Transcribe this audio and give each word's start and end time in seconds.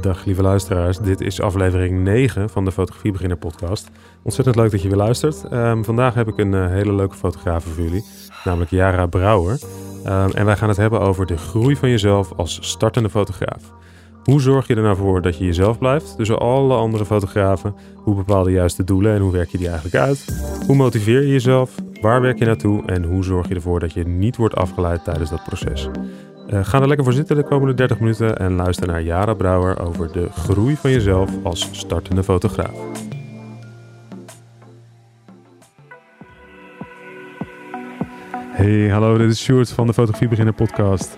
Dag 0.00 0.24
lieve 0.24 0.42
luisteraars, 0.42 0.98
dit 0.98 1.20
is 1.20 1.40
aflevering 1.40 2.02
9 2.02 2.50
van 2.50 2.64
de 2.64 2.72
Fotografie 2.72 3.12
Beginner 3.12 3.36
podcast. 3.36 3.90
Ontzettend 4.22 4.56
leuk 4.56 4.70
dat 4.70 4.82
je 4.82 4.88
weer 4.88 4.96
luistert. 4.96 5.44
Ehm, 5.50 5.82
vandaag 5.82 6.14
heb 6.14 6.28
ik 6.28 6.38
een 6.38 6.54
eh, 6.54 6.66
hele 6.66 6.94
leuke 6.94 7.14
fotograaf 7.14 7.64
voor 7.64 7.84
jullie, 7.84 8.04
namelijk 8.44 8.70
Jara 8.70 9.06
Brouwer. 9.06 9.58
Ehm, 10.04 10.30
en 10.30 10.44
wij 10.44 10.56
gaan 10.56 10.68
het 10.68 10.76
hebben 10.76 11.00
over 11.00 11.26
de 11.26 11.36
groei 11.36 11.76
van 11.76 11.88
jezelf 11.88 12.32
als 12.36 12.58
startende 12.60 13.10
fotograaf. 13.10 13.72
Hoe 14.22 14.40
zorg 14.40 14.66
je 14.66 14.74
er 14.74 14.82
nou 14.82 14.96
voor 14.96 15.22
dat 15.22 15.38
je 15.38 15.44
jezelf 15.44 15.78
blijft 15.78 16.16
tussen 16.16 16.38
alle 16.38 16.74
andere 16.74 17.04
fotografen? 17.04 17.74
Hoe 17.94 18.14
bepaal 18.14 18.48
je 18.48 18.54
juist 18.54 18.76
de 18.76 18.84
doelen 18.84 19.14
en 19.14 19.20
hoe 19.20 19.32
werk 19.32 19.48
je 19.48 19.58
die 19.58 19.68
eigenlijk 19.68 19.96
uit? 19.96 20.44
Hoe 20.66 20.76
motiveer 20.76 21.20
je 21.20 21.32
jezelf? 21.32 21.74
Waar 22.00 22.20
werk 22.20 22.38
je 22.38 22.44
naartoe? 22.44 22.82
En 22.86 23.04
hoe 23.04 23.24
zorg 23.24 23.48
je 23.48 23.54
ervoor 23.54 23.80
dat 23.80 23.92
je 23.92 24.04
niet 24.04 24.36
wordt 24.36 24.54
afgeleid 24.54 25.04
tijdens 25.04 25.30
dat 25.30 25.44
proces? 25.44 25.88
Uh, 26.52 26.64
ga 26.64 26.80
er 26.80 26.86
lekker 26.86 27.04
voor 27.04 27.14
zitten 27.14 27.36
de 27.36 27.42
komende 27.42 27.74
30 27.74 27.98
minuten 27.98 28.38
en 28.38 28.52
luister 28.52 28.86
naar 28.86 29.02
Jara 29.02 29.34
Brouwer 29.34 29.80
over 29.80 30.12
de 30.12 30.28
groei 30.30 30.76
van 30.76 30.90
jezelf 30.90 31.30
als 31.42 31.68
startende 31.72 32.22
fotograaf. 32.22 32.74
Hey, 38.52 38.88
hallo, 38.88 39.18
dit 39.18 39.30
is 39.30 39.42
Sjoerd 39.42 39.70
van 39.70 39.86
de 39.86 39.92
Fotografie 39.92 40.28
Beginner 40.28 40.54
podcast. 40.54 41.16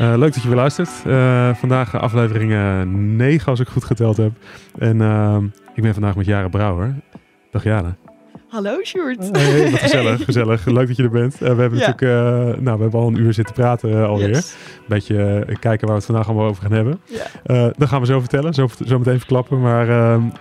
Uh, 0.00 0.14
leuk 0.16 0.32
dat 0.32 0.42
je 0.42 0.48
weer 0.48 0.56
luistert. 0.56 0.90
Uh, 1.06 1.54
vandaag 1.54 1.96
aflevering 1.96 2.84
9 3.16 3.46
als 3.46 3.60
ik 3.60 3.68
goed 3.68 3.84
geteld 3.84 4.16
heb. 4.16 4.32
En 4.78 5.00
ik 5.74 5.82
ben 5.82 5.92
vandaag 5.92 6.16
met 6.16 6.26
Jara 6.26 6.48
Brouwer. 6.48 6.94
Dag 7.50 7.64
Jara. 7.64 7.96
Hallo 8.48 8.82
Sjoerd. 8.84 9.28
Hey, 9.32 9.70
wat 9.70 9.80
gezellig, 9.80 10.24
gezellig. 10.30 10.64
Leuk 10.64 10.86
dat 10.86 10.96
je 10.96 11.02
er 11.02 11.10
bent. 11.10 11.34
Uh, 11.34 11.38
we 11.38 11.46
hebben 11.46 11.78
natuurlijk, 11.78 12.00
uh, 12.00 12.62
nou, 12.62 12.76
we 12.76 12.82
hebben 12.82 13.00
al 13.00 13.06
een 13.06 13.18
uur 13.18 13.34
zitten 13.34 13.54
praten 13.54 13.90
uh, 13.90 14.08
alweer. 14.08 14.28
Yes. 14.28 14.54
Een 14.78 14.84
beetje 14.86 15.44
kijken 15.60 15.86
waar 15.86 15.88
we 15.88 15.94
het 15.94 16.04
vandaag 16.04 16.26
allemaal 16.26 16.46
over 16.46 16.62
gaan 16.62 16.72
hebben. 16.72 17.00
Yeah. 17.44 17.72
dat 17.76 17.88
gaan 17.88 18.00
we 18.00 18.06
zo 18.06 18.20
vertellen, 18.20 18.54
zo, 18.54 18.68
zo 18.86 18.98
meteen 18.98 19.18
verklappen. 19.18 19.60
Maar 19.60 19.88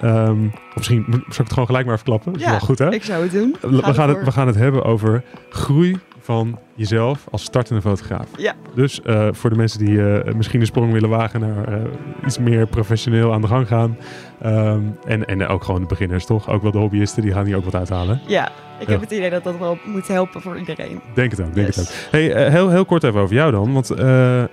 um, 0.03 0.53
misschien 0.75 1.05
zal 1.09 1.19
ik 1.19 1.37
het 1.37 1.49
gewoon 1.49 1.65
gelijk 1.65 1.85
maar 1.85 1.97
verklappen. 1.97 2.31
Dat 2.31 2.41
is 2.41 2.47
wel 2.47 2.59
goed 2.59 2.79
hè? 2.79 2.93
ik 2.93 3.03
zou 3.03 3.23
het 3.23 3.31
doen. 3.31 3.55
we, 3.61 3.93
gaan 3.93 4.09
het, 4.09 4.23
we 4.23 4.31
gaan 4.31 4.47
het 4.47 4.55
hebben 4.55 4.83
over 4.83 5.23
groei 5.49 5.97
van 6.25 6.59
jezelf 6.73 7.27
als 7.31 7.43
startende 7.43 7.81
fotograaf. 7.81 8.27
Ja. 8.37 8.53
Dus 8.73 9.01
uh, 9.05 9.27
voor 9.31 9.49
de 9.49 9.55
mensen 9.55 9.79
die 9.79 9.89
uh, 9.89 10.33
misschien 10.33 10.59
een 10.59 10.65
sprong 10.65 10.91
willen 10.91 11.09
wagen 11.09 11.39
naar 11.39 11.69
uh, 11.69 11.83
iets 12.25 12.37
meer 12.37 12.67
professioneel 12.67 13.33
aan 13.33 13.41
de 13.41 13.47
gang 13.47 13.67
gaan. 13.67 13.97
Um, 14.45 14.97
en, 15.05 15.25
en 15.25 15.47
ook 15.47 15.63
gewoon 15.63 15.81
de 15.81 15.87
beginners, 15.87 16.25
toch? 16.25 16.49
Ook 16.49 16.61
wel 16.61 16.71
de 16.71 16.77
hobbyisten, 16.77 17.21
die 17.21 17.31
gaan 17.31 17.45
hier 17.45 17.57
ook 17.57 17.63
wat 17.63 17.75
uithalen. 17.75 18.21
Ja, 18.27 18.51
ik 18.79 18.87
ja. 18.87 18.91
heb 18.91 19.01
het 19.01 19.11
idee 19.11 19.29
dat 19.29 19.43
dat 19.43 19.57
wel 19.57 19.77
moet 19.83 20.07
helpen 20.07 20.41
voor 20.41 20.57
iedereen. 20.57 21.01
Denk 21.13 21.31
het 21.31 21.41
ook, 21.41 21.55
denk 21.55 21.67
het 21.67 21.79
ook. 21.79 22.11
Hey, 22.11 22.49
heel, 22.51 22.69
heel 22.69 22.85
kort 22.85 23.03
even 23.03 23.19
over 23.21 23.35
jou 23.35 23.51
dan. 23.51 23.73
Want 23.73 23.91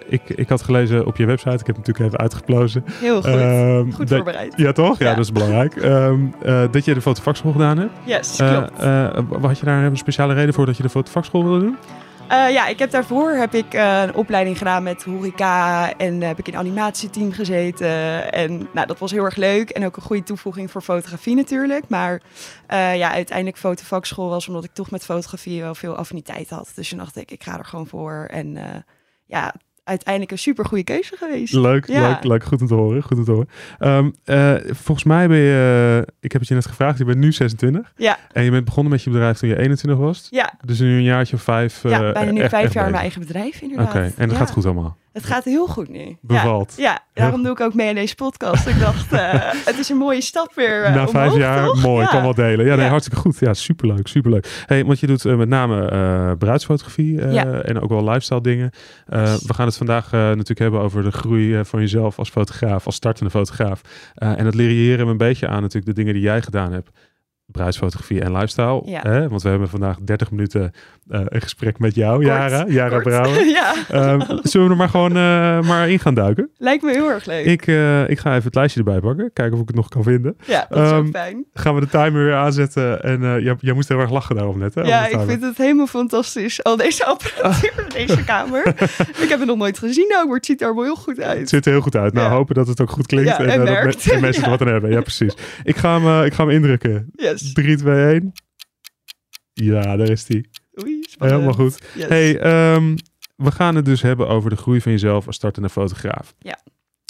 ik, 0.09 0.23
ik 0.29 0.49
had 0.49 0.63
gelezen 0.63 1.07
op 1.07 1.17
je 1.17 1.27
website, 1.27 1.55
ik 1.55 1.67
heb 1.67 1.77
het 1.77 1.87
natuurlijk 1.87 2.07
even 2.07 2.19
uitgeplozen. 2.19 2.85
Heel 2.91 3.23
goed, 3.23 3.35
um, 3.35 3.93
goed 3.93 4.09
voorbereid. 4.09 4.53
Ja, 4.57 4.73
toch? 4.73 4.99
Ja, 4.99 5.07
ja. 5.07 5.15
dat 5.15 5.25
is 5.25 5.33
belangrijk. 5.33 5.77
Um, 5.77 6.35
dat 6.71 6.85
je 6.85 6.95
de 6.95 7.01
fotovakschool 7.01 7.53
gedaan 7.53 7.79
hebt. 7.79 7.93
Yes, 8.05 8.37
klopt. 8.37 8.83
had 9.43 9.59
je 9.59 9.65
daar 9.65 9.85
een 9.85 9.97
speciale 9.97 10.35
reden 10.35 10.55
voor 10.55 10.67
dat 10.67 10.77
je 10.77 10.83
de 10.83 10.89
fotovakschool 10.89 11.45
wilde 11.45 11.61
doen? 11.61 11.77
Uh, 12.31 12.51
ja, 12.53 12.67
ik 12.67 12.79
heb 12.79 12.91
daarvoor 12.91 13.31
heb 13.31 13.55
ik, 13.55 13.75
uh, 13.75 14.03
een 14.03 14.15
opleiding 14.15 14.59
gedaan 14.59 14.83
met 14.83 15.03
horeca 15.03 15.97
en 15.97 16.21
heb 16.21 16.39
ik 16.39 16.49
in 16.49 16.57
animatieteam 16.57 17.33
gezeten. 17.33 18.33
En 18.33 18.69
nou, 18.73 18.87
dat 18.87 18.99
was 18.99 19.11
heel 19.11 19.25
erg 19.25 19.37
leuk 19.37 19.71
en 19.71 19.85
ook 19.85 19.97
een 19.97 20.03
goede 20.03 20.23
toevoeging 20.23 20.71
voor 20.71 20.83
fotografie 20.83 21.37
natuurlijk. 21.37 21.89
Maar 21.89 22.23
ja, 22.69 23.13
uiteindelijk 23.13 23.59
fotovakschool 23.59 24.29
was 24.29 24.49
omdat 24.49 24.65
ik 24.65 24.73
toch 24.73 24.91
met 24.91 25.05
fotografie 25.05 25.61
wel 25.61 25.75
veel 25.75 25.97
affiniteit 25.97 26.51
had. 26.51 26.73
Dus 26.75 26.89
toen 26.89 26.99
dacht 26.99 27.17
ik, 27.17 27.31
ik 27.31 27.43
ga 27.43 27.59
er 27.59 27.65
gewoon 27.65 27.87
voor. 27.87 28.29
En 28.31 28.59
ja, 29.27 29.55
uiteindelijk 29.85 30.33
een 30.33 30.39
super 30.39 30.65
goede 30.65 30.85
keuze 30.85 31.17
geweest. 31.17 31.53
Leuk, 31.53 31.87
ja. 31.87 32.09
leuk, 32.09 32.25
leuk. 32.25 32.45
Goed 32.45 32.61
om 32.61 32.67
te 32.67 32.75
horen. 32.75 33.03
Goed 33.03 33.19
om 33.19 33.25
te 33.25 33.31
horen. 33.31 33.49
Um, 33.79 34.15
uh, 34.25 34.55
volgens 34.65 35.05
mij 35.05 35.29
ben 35.29 35.37
je, 35.37 35.97
uh, 36.07 36.15
ik 36.21 36.33
heb 36.33 36.41
het 36.41 36.49
je 36.49 36.55
net 36.55 36.67
gevraagd, 36.67 36.99
je 36.99 37.05
bent 37.05 37.19
nu 37.19 37.33
26. 37.33 37.93
Ja. 37.97 38.19
En 38.33 38.45
je 38.45 38.51
bent 38.51 38.65
begonnen 38.65 38.93
met 38.93 39.03
je 39.03 39.11
bedrijf 39.11 39.39
toen 39.39 39.49
je 39.49 39.59
21 39.59 39.99
was. 39.99 40.27
Ja. 40.31 40.53
Dus 40.65 40.79
nu 40.79 40.97
een 40.97 41.03
jaartje 41.03 41.37
of 41.37 41.43
vijf. 41.43 41.85
Uh, 41.85 41.91
ja, 41.91 42.13
bijna 42.13 42.31
nu 42.31 42.41
echt, 42.41 42.51
vijf 42.51 42.65
echt 42.65 42.73
jaar 42.73 42.85
mijn 42.85 42.97
eigen 42.97 43.21
bedrijf 43.21 43.61
inderdaad. 43.61 43.87
Oké, 43.87 43.97
okay. 43.97 44.13
en 44.17 44.29
dat 44.29 44.31
ja. 44.31 44.37
gaat 44.37 44.51
goed 44.51 44.65
allemaal? 44.65 44.97
Het 45.13 45.25
gaat 45.25 45.45
heel 45.45 45.67
goed 45.67 45.89
nu. 45.89 46.17
Bevalt. 46.21 46.75
Ja, 46.77 46.83
ja 46.83 47.03
daarom 47.15 47.43
doe 47.43 47.53
ik 47.53 47.61
ook 47.61 47.75
mee 47.75 47.89
aan 47.89 47.95
deze 47.95 48.15
podcast. 48.15 48.67
ik 48.67 48.79
dacht, 48.79 49.13
uh, 49.13 49.33
het 49.71 49.79
is 49.79 49.89
een 49.89 49.97
mooie 49.97 50.21
stap 50.21 50.55
weer. 50.55 50.89
Uh, 50.89 50.95
Na 50.95 51.09
vijf 51.09 51.25
omhoog, 51.25 51.39
jaar, 51.39 51.65
toch? 51.65 51.83
mooi, 51.83 52.05
ja. 52.05 52.11
kan 52.11 52.23
wel 52.23 52.35
delen. 52.35 52.67
Ja, 52.67 52.75
nee, 52.75 52.89
hartstikke 52.89 53.21
goed. 53.21 53.39
Ja, 53.39 53.55
superleuk, 53.55 54.07
superleuk. 54.07 54.63
Hey, 54.67 54.85
want 54.85 55.01
je 55.01 55.07
doet 55.07 55.25
uh, 55.25 55.37
met 55.37 55.49
name 55.49 56.37
bruidsfotografie 56.37 57.21
en 57.21 57.81
ook 57.81 57.89
wel 57.89 58.05
lifestyle 58.05 58.41
dingen. 58.41 58.71
we 59.07 59.55
gaan 59.55 59.67
het 59.67 59.77
vandaag 59.77 60.11
natuurlijk 60.11 60.59
hebben 60.59 60.81
over 60.81 61.03
de 61.03 61.13
groei 61.13 61.65
van 61.65 61.81
jezelf 61.81 62.19
als 62.19 62.31
fotograaf, 62.31 62.87
als 62.87 62.95
startende 62.95 63.31
fotograaf. 63.31 63.81
en 64.15 64.45
dat 64.45 64.55
leren 64.55 65.05
we 65.05 65.11
een 65.11 65.17
beetje 65.17 65.49
aan 65.49 65.61
natuurlijk 65.61 65.87
de 65.87 65.93
dingen 65.93 66.15
die 66.15 66.23
jij 66.23 66.43
gedaan 66.43 66.73
hebt 66.73 66.91
bruidsfotografie 67.53 68.21
en 68.21 68.33
lifestyle. 68.33 68.83
Ja. 68.85 69.01
Hè? 69.03 69.29
Want 69.29 69.43
we 69.43 69.49
hebben 69.49 69.69
vandaag 69.69 69.97
30 70.01 70.31
minuten 70.31 70.73
uh, 71.09 71.21
een 71.25 71.41
gesprek 71.41 71.79
met 71.79 71.95
jou, 71.95 72.25
Jara. 72.25 72.65
Jara 72.69 72.99
Brouwer. 72.99 73.47
ja. 73.61 73.75
Um, 74.13 74.23
zullen 74.43 74.67
we 74.67 74.73
er 74.73 74.79
maar 74.79 74.89
gewoon 74.89 75.17
uh, 75.17 75.69
maar 75.69 75.91
in 75.91 75.99
gaan 75.99 76.15
duiken? 76.15 76.51
Lijkt 76.57 76.83
me 76.83 76.93
heel 76.93 77.11
erg 77.11 77.25
leuk. 77.25 77.45
Ik, 77.45 77.67
uh, 77.67 78.09
ik 78.09 78.19
ga 78.19 78.31
even 78.31 78.45
het 78.45 78.55
lijstje 78.55 78.79
erbij 78.79 79.01
pakken. 79.01 79.31
Kijken 79.33 79.55
of 79.55 79.61
ik 79.61 79.67
het 79.67 79.77
nog 79.77 79.89
kan 79.89 80.03
vinden. 80.03 80.37
Ja, 80.47 80.67
dat 80.69 80.85
is 80.85 80.91
um, 80.91 80.97
ook 80.97 81.09
fijn. 81.09 81.45
Gaan 81.55 81.75
we 81.75 81.81
de 81.81 81.89
timer 81.89 82.25
weer 82.25 82.35
aanzetten. 82.35 83.03
En 83.03 83.21
jij, 83.43 83.57
jij 83.59 83.75
moest 83.75 83.89
heel 83.89 83.99
erg 83.99 84.11
lachen 84.11 84.37
daarom 84.37 84.59
net. 84.59 84.75
Hè, 84.75 84.83
ja, 84.83 85.07
ik 85.07 85.21
vind 85.27 85.43
het 85.43 85.57
helemaal 85.57 85.87
fantastisch. 85.87 86.63
Al 86.63 86.77
deze 86.77 87.05
apparatuur 87.13 87.73
in 87.77 88.07
deze 88.07 88.25
kamer. 88.33 88.67
ik 89.21 89.29
heb 89.29 89.39
het 89.39 89.47
nog 89.47 89.57
nooit 89.57 89.79
gezien 89.79 90.15
ook, 90.19 90.27
maar 90.27 90.37
het 90.37 90.47
ziet 90.47 90.63
er 90.63 90.75
wel 90.75 90.85
heel 90.85 90.97
goed 90.97 91.21
uit. 91.21 91.39
Het 91.39 91.49
ziet 91.49 91.67
er 91.67 91.73
heel 91.73 91.81
goed 91.81 91.97
uit. 91.97 92.13
Nou, 92.13 92.29
ja. 92.29 92.35
hopen 92.35 92.55
dat 92.55 92.67
het 92.67 92.81
ook 92.81 92.91
goed 92.91 93.07
klinkt. 93.07 93.29
Ja, 93.29 93.39
en, 93.39 93.49
en 93.49 93.59
dat 93.59 94.05
me 94.05 94.21
mensen 94.21 94.45
er 94.45 94.51
wat 94.51 94.61
aan 94.61 94.67
hebben. 94.67 94.91
Ja, 94.91 95.01
precies. 95.01 95.35
Ik 95.63 95.77
ga 95.77 96.01
hem, 96.01 96.25
ik 96.25 96.35
ga 96.35 96.47
hem 96.47 96.55
indrukken. 96.55 97.11
Yes. 97.17 97.42
3, 97.53 97.77
2, 97.77 98.13
1. 98.13 98.33
Ja, 99.53 99.97
daar 99.97 100.09
is 100.09 100.25
die. 100.25 100.49
Oei, 100.83 101.03
spannend. 101.03 101.41
Helemaal 101.41 101.67
goed. 101.67 101.83
Yes. 101.95 102.09
Hey, 102.09 102.75
um, 102.75 102.97
we 103.37 103.51
gaan 103.51 103.75
het 103.75 103.85
dus 103.85 104.03
hebben 104.03 104.29
over 104.29 104.51
de 104.51 104.57
groei 104.57 104.81
van 104.81 104.93
jezelf 104.93 105.27
als 105.27 105.37
startende 105.37 105.69
fotograaf. 105.69 106.35
Ja. 106.39 106.59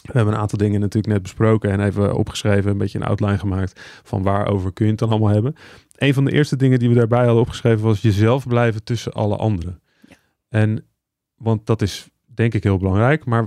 We 0.03 0.13
hebben 0.13 0.35
een 0.35 0.41
aantal 0.41 0.59
dingen 0.59 0.81
natuurlijk 0.81 1.13
net 1.13 1.23
besproken 1.23 1.71
en 1.71 1.81
even 1.81 2.15
opgeschreven, 2.15 2.71
een 2.71 2.79
beetje 2.79 2.99
een 2.99 3.07
outline 3.07 3.39
gemaakt 3.39 3.81
van 4.03 4.23
waarover 4.23 4.73
kun 4.73 4.85
je 4.85 4.91
het 4.91 5.01
dan 5.01 5.11
allemaal 5.11 5.33
hebben. 5.33 5.55
Een 5.97 6.15
van 6.15 6.25
de 6.25 6.33
eerste 6.33 6.57
dingen 6.57 6.79
die 6.79 6.89
we 6.89 6.95
daarbij 6.95 7.25
hadden 7.25 7.41
opgeschreven 7.41 7.85
was 7.85 8.01
jezelf 8.01 8.47
blijven 8.47 8.85
tussen 8.85 9.13
alle 9.13 9.37
anderen. 9.37 9.81
Ja. 10.09 10.17
En, 10.49 10.87
want 11.35 11.67
dat 11.67 11.83
is 11.83 12.09
denk 12.35 12.55
ik 12.55 12.63
heel 12.63 12.79
belangrijk, 12.79 13.25
maar 13.25 13.47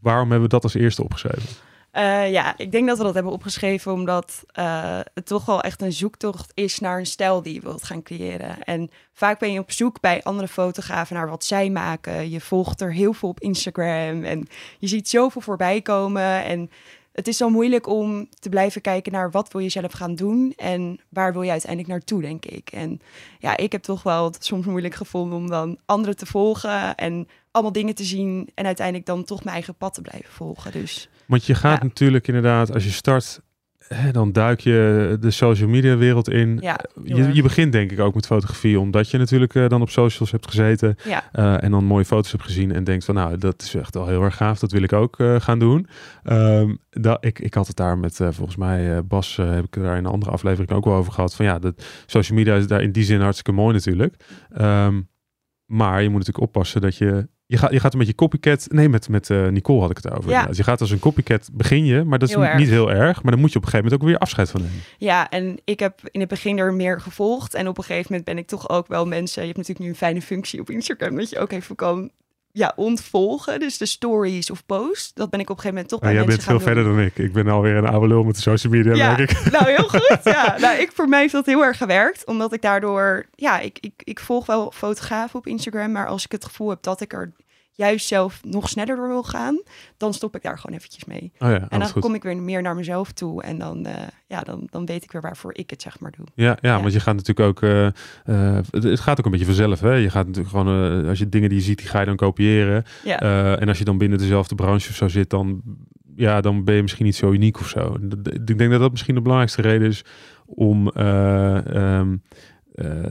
waarom 0.00 0.30
hebben 0.30 0.48
we 0.48 0.54
dat 0.54 0.62
als 0.62 0.74
eerste 0.74 1.02
opgeschreven? 1.02 1.48
Uh, 1.98 2.30
ja, 2.30 2.54
ik 2.56 2.72
denk 2.72 2.86
dat 2.86 2.98
we 2.98 3.04
dat 3.04 3.14
hebben 3.14 3.32
opgeschreven 3.32 3.92
omdat 3.92 4.44
uh, 4.58 5.00
het 5.14 5.26
toch 5.26 5.44
wel 5.44 5.60
echt 5.60 5.82
een 5.82 5.92
zoektocht 5.92 6.50
is 6.54 6.78
naar 6.78 6.98
een 6.98 7.06
stijl 7.06 7.42
die 7.42 7.54
je 7.54 7.60
wilt 7.60 7.84
gaan 7.84 8.02
creëren. 8.02 8.62
En 8.62 8.90
vaak 9.12 9.38
ben 9.38 9.52
je 9.52 9.58
op 9.58 9.70
zoek 9.70 10.00
bij 10.00 10.22
andere 10.22 10.48
fotografen 10.48 11.16
naar 11.16 11.28
wat 11.28 11.44
zij 11.44 11.70
maken. 11.70 12.30
Je 12.30 12.40
volgt 12.40 12.80
er 12.80 12.92
heel 12.92 13.12
veel 13.12 13.28
op 13.28 13.40
Instagram 13.40 14.24
en 14.24 14.48
je 14.78 14.86
ziet 14.86 15.08
zoveel 15.08 15.40
voorbij 15.40 15.82
komen. 15.82 16.44
En 16.44 16.70
het 17.12 17.28
is 17.28 17.36
zo 17.36 17.50
moeilijk 17.50 17.86
om 17.86 18.28
te 18.38 18.48
blijven 18.48 18.80
kijken 18.80 19.12
naar 19.12 19.30
wat 19.30 19.52
wil 19.52 19.60
je 19.60 19.68
zelf 19.68 19.92
gaan 19.92 20.14
doen 20.14 20.52
en 20.56 21.00
waar 21.08 21.32
wil 21.32 21.42
je 21.42 21.50
uiteindelijk 21.50 21.90
naartoe, 21.90 22.20
denk 22.20 22.44
ik. 22.44 22.70
En 22.72 23.00
ja, 23.38 23.56
ik 23.56 23.72
heb 23.72 23.82
toch 23.82 24.02
wel 24.02 24.24
het 24.24 24.44
soms 24.44 24.66
moeilijk 24.66 24.94
gevonden 24.94 25.38
om 25.38 25.50
dan 25.50 25.78
anderen 25.86 26.16
te 26.16 26.26
volgen 26.26 26.94
en 26.94 27.28
allemaal 27.58 27.82
dingen 27.82 27.94
te 27.94 28.04
zien 28.04 28.48
en 28.54 28.66
uiteindelijk 28.66 29.06
dan 29.06 29.24
toch 29.24 29.44
mijn 29.44 29.54
eigen 29.54 29.74
pad 29.74 29.94
te 29.94 30.02
blijven 30.02 30.30
volgen. 30.30 30.72
Dus. 30.72 31.08
Want 31.26 31.44
je 31.44 31.54
gaat 31.54 31.78
ja. 31.78 31.84
natuurlijk 31.84 32.26
inderdaad, 32.26 32.74
als 32.74 32.84
je 32.84 32.90
start, 32.90 33.40
hè, 33.78 34.10
dan 34.12 34.32
duik 34.32 34.60
je 34.60 35.16
de 35.20 35.30
social 35.30 35.68
media 35.68 35.96
wereld 35.96 36.28
in. 36.28 36.58
Ja, 36.60 36.80
je, 37.04 37.34
je, 37.34 37.42
begint 37.42 37.72
denk 37.72 37.90
ik 37.90 38.00
ook 38.00 38.14
met 38.14 38.26
fotografie, 38.26 38.80
omdat 38.80 39.10
je 39.10 39.18
natuurlijk 39.18 39.54
uh, 39.54 39.68
dan 39.68 39.82
op 39.82 39.90
socials 39.90 40.30
hebt 40.30 40.48
gezeten. 40.48 40.96
Ja. 41.04 41.24
Uh, 41.32 41.62
en 41.62 41.70
dan 41.70 41.84
mooie 41.84 42.04
foto's 42.04 42.30
hebt 42.30 42.44
gezien 42.44 42.72
en 42.72 42.84
denkt 42.84 43.04
van 43.04 43.14
nou, 43.14 43.38
dat 43.38 43.62
is 43.62 43.74
echt 43.74 43.94
wel 43.94 44.06
heel 44.06 44.22
erg 44.22 44.36
gaaf, 44.36 44.58
dat 44.58 44.72
wil 44.72 44.82
ik 44.82 44.92
ook 44.92 45.18
uh, 45.18 45.40
gaan 45.40 45.58
doen. 45.58 45.86
Um, 46.24 46.78
dat, 46.90 47.24
ik, 47.24 47.38
ik 47.38 47.54
had 47.54 47.66
het 47.66 47.76
daar 47.76 47.98
met, 47.98 48.16
volgens 48.16 48.56
mij, 48.56 49.04
Bas, 49.04 49.36
heb 49.36 49.64
ik 49.64 49.82
daar 49.82 49.96
in 49.96 50.04
een 50.04 50.12
andere 50.12 50.30
aflevering 50.30 50.70
ook 50.70 50.84
wel 50.84 50.94
over 50.94 51.12
gehad. 51.12 51.34
Van 51.34 51.44
ja, 51.44 51.58
dat 51.58 51.84
social 52.06 52.38
media 52.38 52.54
is 52.54 52.66
daar 52.66 52.82
in 52.82 52.92
die 52.92 53.04
zin 53.04 53.20
hartstikke 53.20 53.52
mooi 53.52 53.74
natuurlijk. 53.74 54.14
Um, 54.60 55.08
maar 55.68 56.02
je 56.02 56.08
moet 56.08 56.18
natuurlijk 56.18 56.46
oppassen 56.46 56.80
dat 56.80 56.96
je 56.96 57.28
je 57.50 57.56
gaat, 57.56 57.72
je 57.72 57.80
gaat 57.80 57.92
een 57.92 57.98
beetje 57.98 58.14
copycat. 58.14 58.66
Nee, 58.70 58.88
met, 58.88 59.08
met 59.08 59.28
uh, 59.28 59.48
Nicole 59.48 59.80
had 59.80 59.90
ik 59.90 59.96
het 59.96 60.10
over. 60.10 60.30
Ja. 60.30 60.48
Je 60.50 60.62
gaat 60.62 60.80
als 60.80 60.90
een 60.90 60.98
copycat 60.98 61.48
begin 61.52 61.84
je, 61.84 62.04
maar 62.04 62.18
dat 62.18 62.28
is 62.28 62.34
heel 62.34 62.54
niet 62.54 62.68
heel 62.68 62.90
erg. 62.92 63.22
Maar 63.22 63.32
dan 63.32 63.40
moet 63.40 63.52
je 63.52 63.58
op 63.58 63.64
een 63.64 63.70
gegeven 63.70 63.84
moment 63.90 64.02
ook 64.02 64.08
weer 64.08 64.18
afscheid 64.18 64.50
van 64.50 64.60
nemen. 64.60 64.76
Ja, 64.98 65.28
en 65.28 65.60
ik 65.64 65.80
heb 65.80 66.00
in 66.10 66.20
het 66.20 66.28
begin 66.28 66.58
er 66.58 66.74
meer 66.74 67.00
gevolgd. 67.00 67.54
En 67.54 67.68
op 67.68 67.78
een 67.78 67.84
gegeven 67.84 68.06
moment 68.08 68.24
ben 68.24 68.38
ik 68.38 68.46
toch 68.46 68.68
ook 68.68 68.86
wel 68.86 69.06
mensen. 69.06 69.40
Je 69.40 69.46
hebt 69.46 69.58
natuurlijk 69.58 69.86
nu 69.86 69.92
een 69.92 69.98
fijne 69.98 70.22
functie 70.22 70.60
op 70.60 70.70
Instagram 70.70 71.16
dat 71.16 71.30
je 71.30 71.38
ook 71.38 71.52
even 71.52 71.76
kan 71.76 72.10
ja, 72.58 72.72
ontvolgen. 72.76 73.60
Dus 73.60 73.78
de 73.78 73.86
stories 73.86 74.50
of 74.50 74.66
posts. 74.66 75.14
Dat 75.14 75.30
ben 75.30 75.40
ik 75.40 75.50
op 75.50 75.56
een 75.56 75.62
gegeven 75.62 75.74
moment 75.74 75.88
toch 75.88 76.00
bij 76.00 76.12
nou, 76.12 76.20
jij 76.20 76.28
mensen 76.34 76.52
bent 76.52 76.62
veel 76.62 76.74
verder 76.74 76.92
dan 76.92 77.04
ik. 77.04 77.18
Ik 77.18 77.32
ben 77.32 77.48
alweer 77.48 77.76
een 77.76 77.86
oude 77.86 78.06
lul 78.06 78.22
met 78.22 78.34
de 78.34 78.40
social 78.40 78.72
media, 78.72 78.94
ja, 78.94 79.16
merk 79.16 79.30
ik. 79.30 79.50
Nou, 79.58 79.64
heel 79.70 79.88
goed. 79.88 80.20
Ja, 80.24 80.56
nou, 80.60 80.78
ik, 80.78 80.92
voor 80.94 81.08
mij 81.08 81.20
heeft 81.20 81.32
dat 81.32 81.46
heel 81.46 81.64
erg 81.64 81.76
gewerkt. 81.76 82.26
Omdat 82.26 82.52
ik 82.52 82.62
daardoor... 82.62 83.26
Ja, 83.34 83.58
ik, 83.58 83.78
ik, 83.80 83.92
ik 84.04 84.20
volg 84.20 84.46
wel 84.46 84.72
fotografen 84.74 85.38
op 85.38 85.46
Instagram. 85.46 85.92
Maar 85.92 86.06
als 86.06 86.24
ik 86.24 86.32
het 86.32 86.44
gevoel 86.44 86.68
heb 86.68 86.82
dat 86.82 87.00
ik 87.00 87.12
er 87.12 87.32
juist 87.78 88.06
zelf 88.06 88.40
nog 88.44 88.68
sneller 88.68 88.96
door 88.96 89.08
wil 89.08 89.22
gaan, 89.22 89.62
dan 89.96 90.14
stop 90.14 90.36
ik 90.36 90.42
daar 90.42 90.58
gewoon 90.58 90.76
eventjes 90.76 91.04
mee. 91.04 91.32
Oh 91.38 91.48
ja, 91.50 91.66
En 91.68 91.78
dan 91.78 91.88
goed. 91.88 92.02
kom 92.02 92.14
ik 92.14 92.22
weer 92.22 92.36
meer 92.36 92.62
naar 92.62 92.74
mezelf 92.74 93.12
toe. 93.12 93.42
En 93.42 93.58
dan, 93.58 93.86
eh, 93.86 94.02
ja, 94.26 94.40
dan, 94.40 94.66
dan 94.70 94.86
weet 94.86 95.04
ik 95.04 95.12
weer 95.12 95.20
waarvoor 95.22 95.54
ik 95.54 95.70
het 95.70 95.82
zeg 95.82 96.00
maar 96.00 96.12
doe. 96.16 96.26
Ja, 96.34 96.44
ja, 96.44 96.56
Ja. 96.74 96.80
want 96.80 96.92
je 96.92 97.00
gaat 97.00 97.16
natuurlijk 97.16 97.48
ook. 97.48 97.62
eh, 97.62 97.86
eh, 97.86 98.64
het, 98.70 99.00
gaat 99.00 99.18
ook 99.18 99.24
een 99.24 99.30
beetje 99.30 99.46
vanzelf. 99.46 99.80
Hè? 99.80 99.92
Je 99.92 100.10
gaat 100.10 100.26
natuurlijk 100.26 100.54
gewoon. 100.56 101.06
als 101.08 101.18
je 101.18 101.28
dingen 101.28 101.48
die 101.48 101.58
je 101.58 101.64
ziet, 101.64 101.78
die 101.78 101.86
ga 101.88 102.00
je 102.00 102.06
dan 102.06 102.16
kopiëren. 102.16 102.84
Ja, 103.04 103.18
en 103.58 103.68
als 103.68 103.78
je 103.78 103.84
dan 103.84 103.98
binnen 103.98 104.18
dezelfde 104.18 104.54
branche 104.54 104.88
of 104.88 104.94
zo 104.96 105.08
zit, 105.08 105.30
dan, 105.30 105.62
ja, 106.16 106.40
dan 106.40 106.64
ben 106.64 106.74
je 106.74 106.82
misschien 106.82 107.04
niet 107.04 107.16
zo 107.16 107.30
uniek 107.32 107.58
of 107.60 107.68
zo. 107.68 107.96
Ik 108.46 108.58
denk 108.58 108.70
dat 108.70 108.80
dat 108.80 108.90
misschien 108.90 109.14
de 109.14 109.20
belangrijkste 109.20 109.62
reden 109.62 109.88
is 109.88 110.04
om. 110.46 110.88
eh, 110.90 111.66
ehm, 111.76 112.12
eh, 112.12 112.16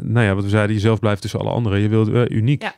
nou 0.02 0.26
ja, 0.26 0.36
wat 0.36 0.44
we 0.44 0.50
zeiden, 0.50 0.76
jezelf 0.76 1.00
blijft 1.00 1.22
tussen 1.22 1.40
alle 1.40 1.50
anderen. 1.50 1.80
Je 1.80 1.90
wilt 1.90 2.10
eh, 2.10 2.38
uniek. 2.38 2.62
Ja. 2.62 2.76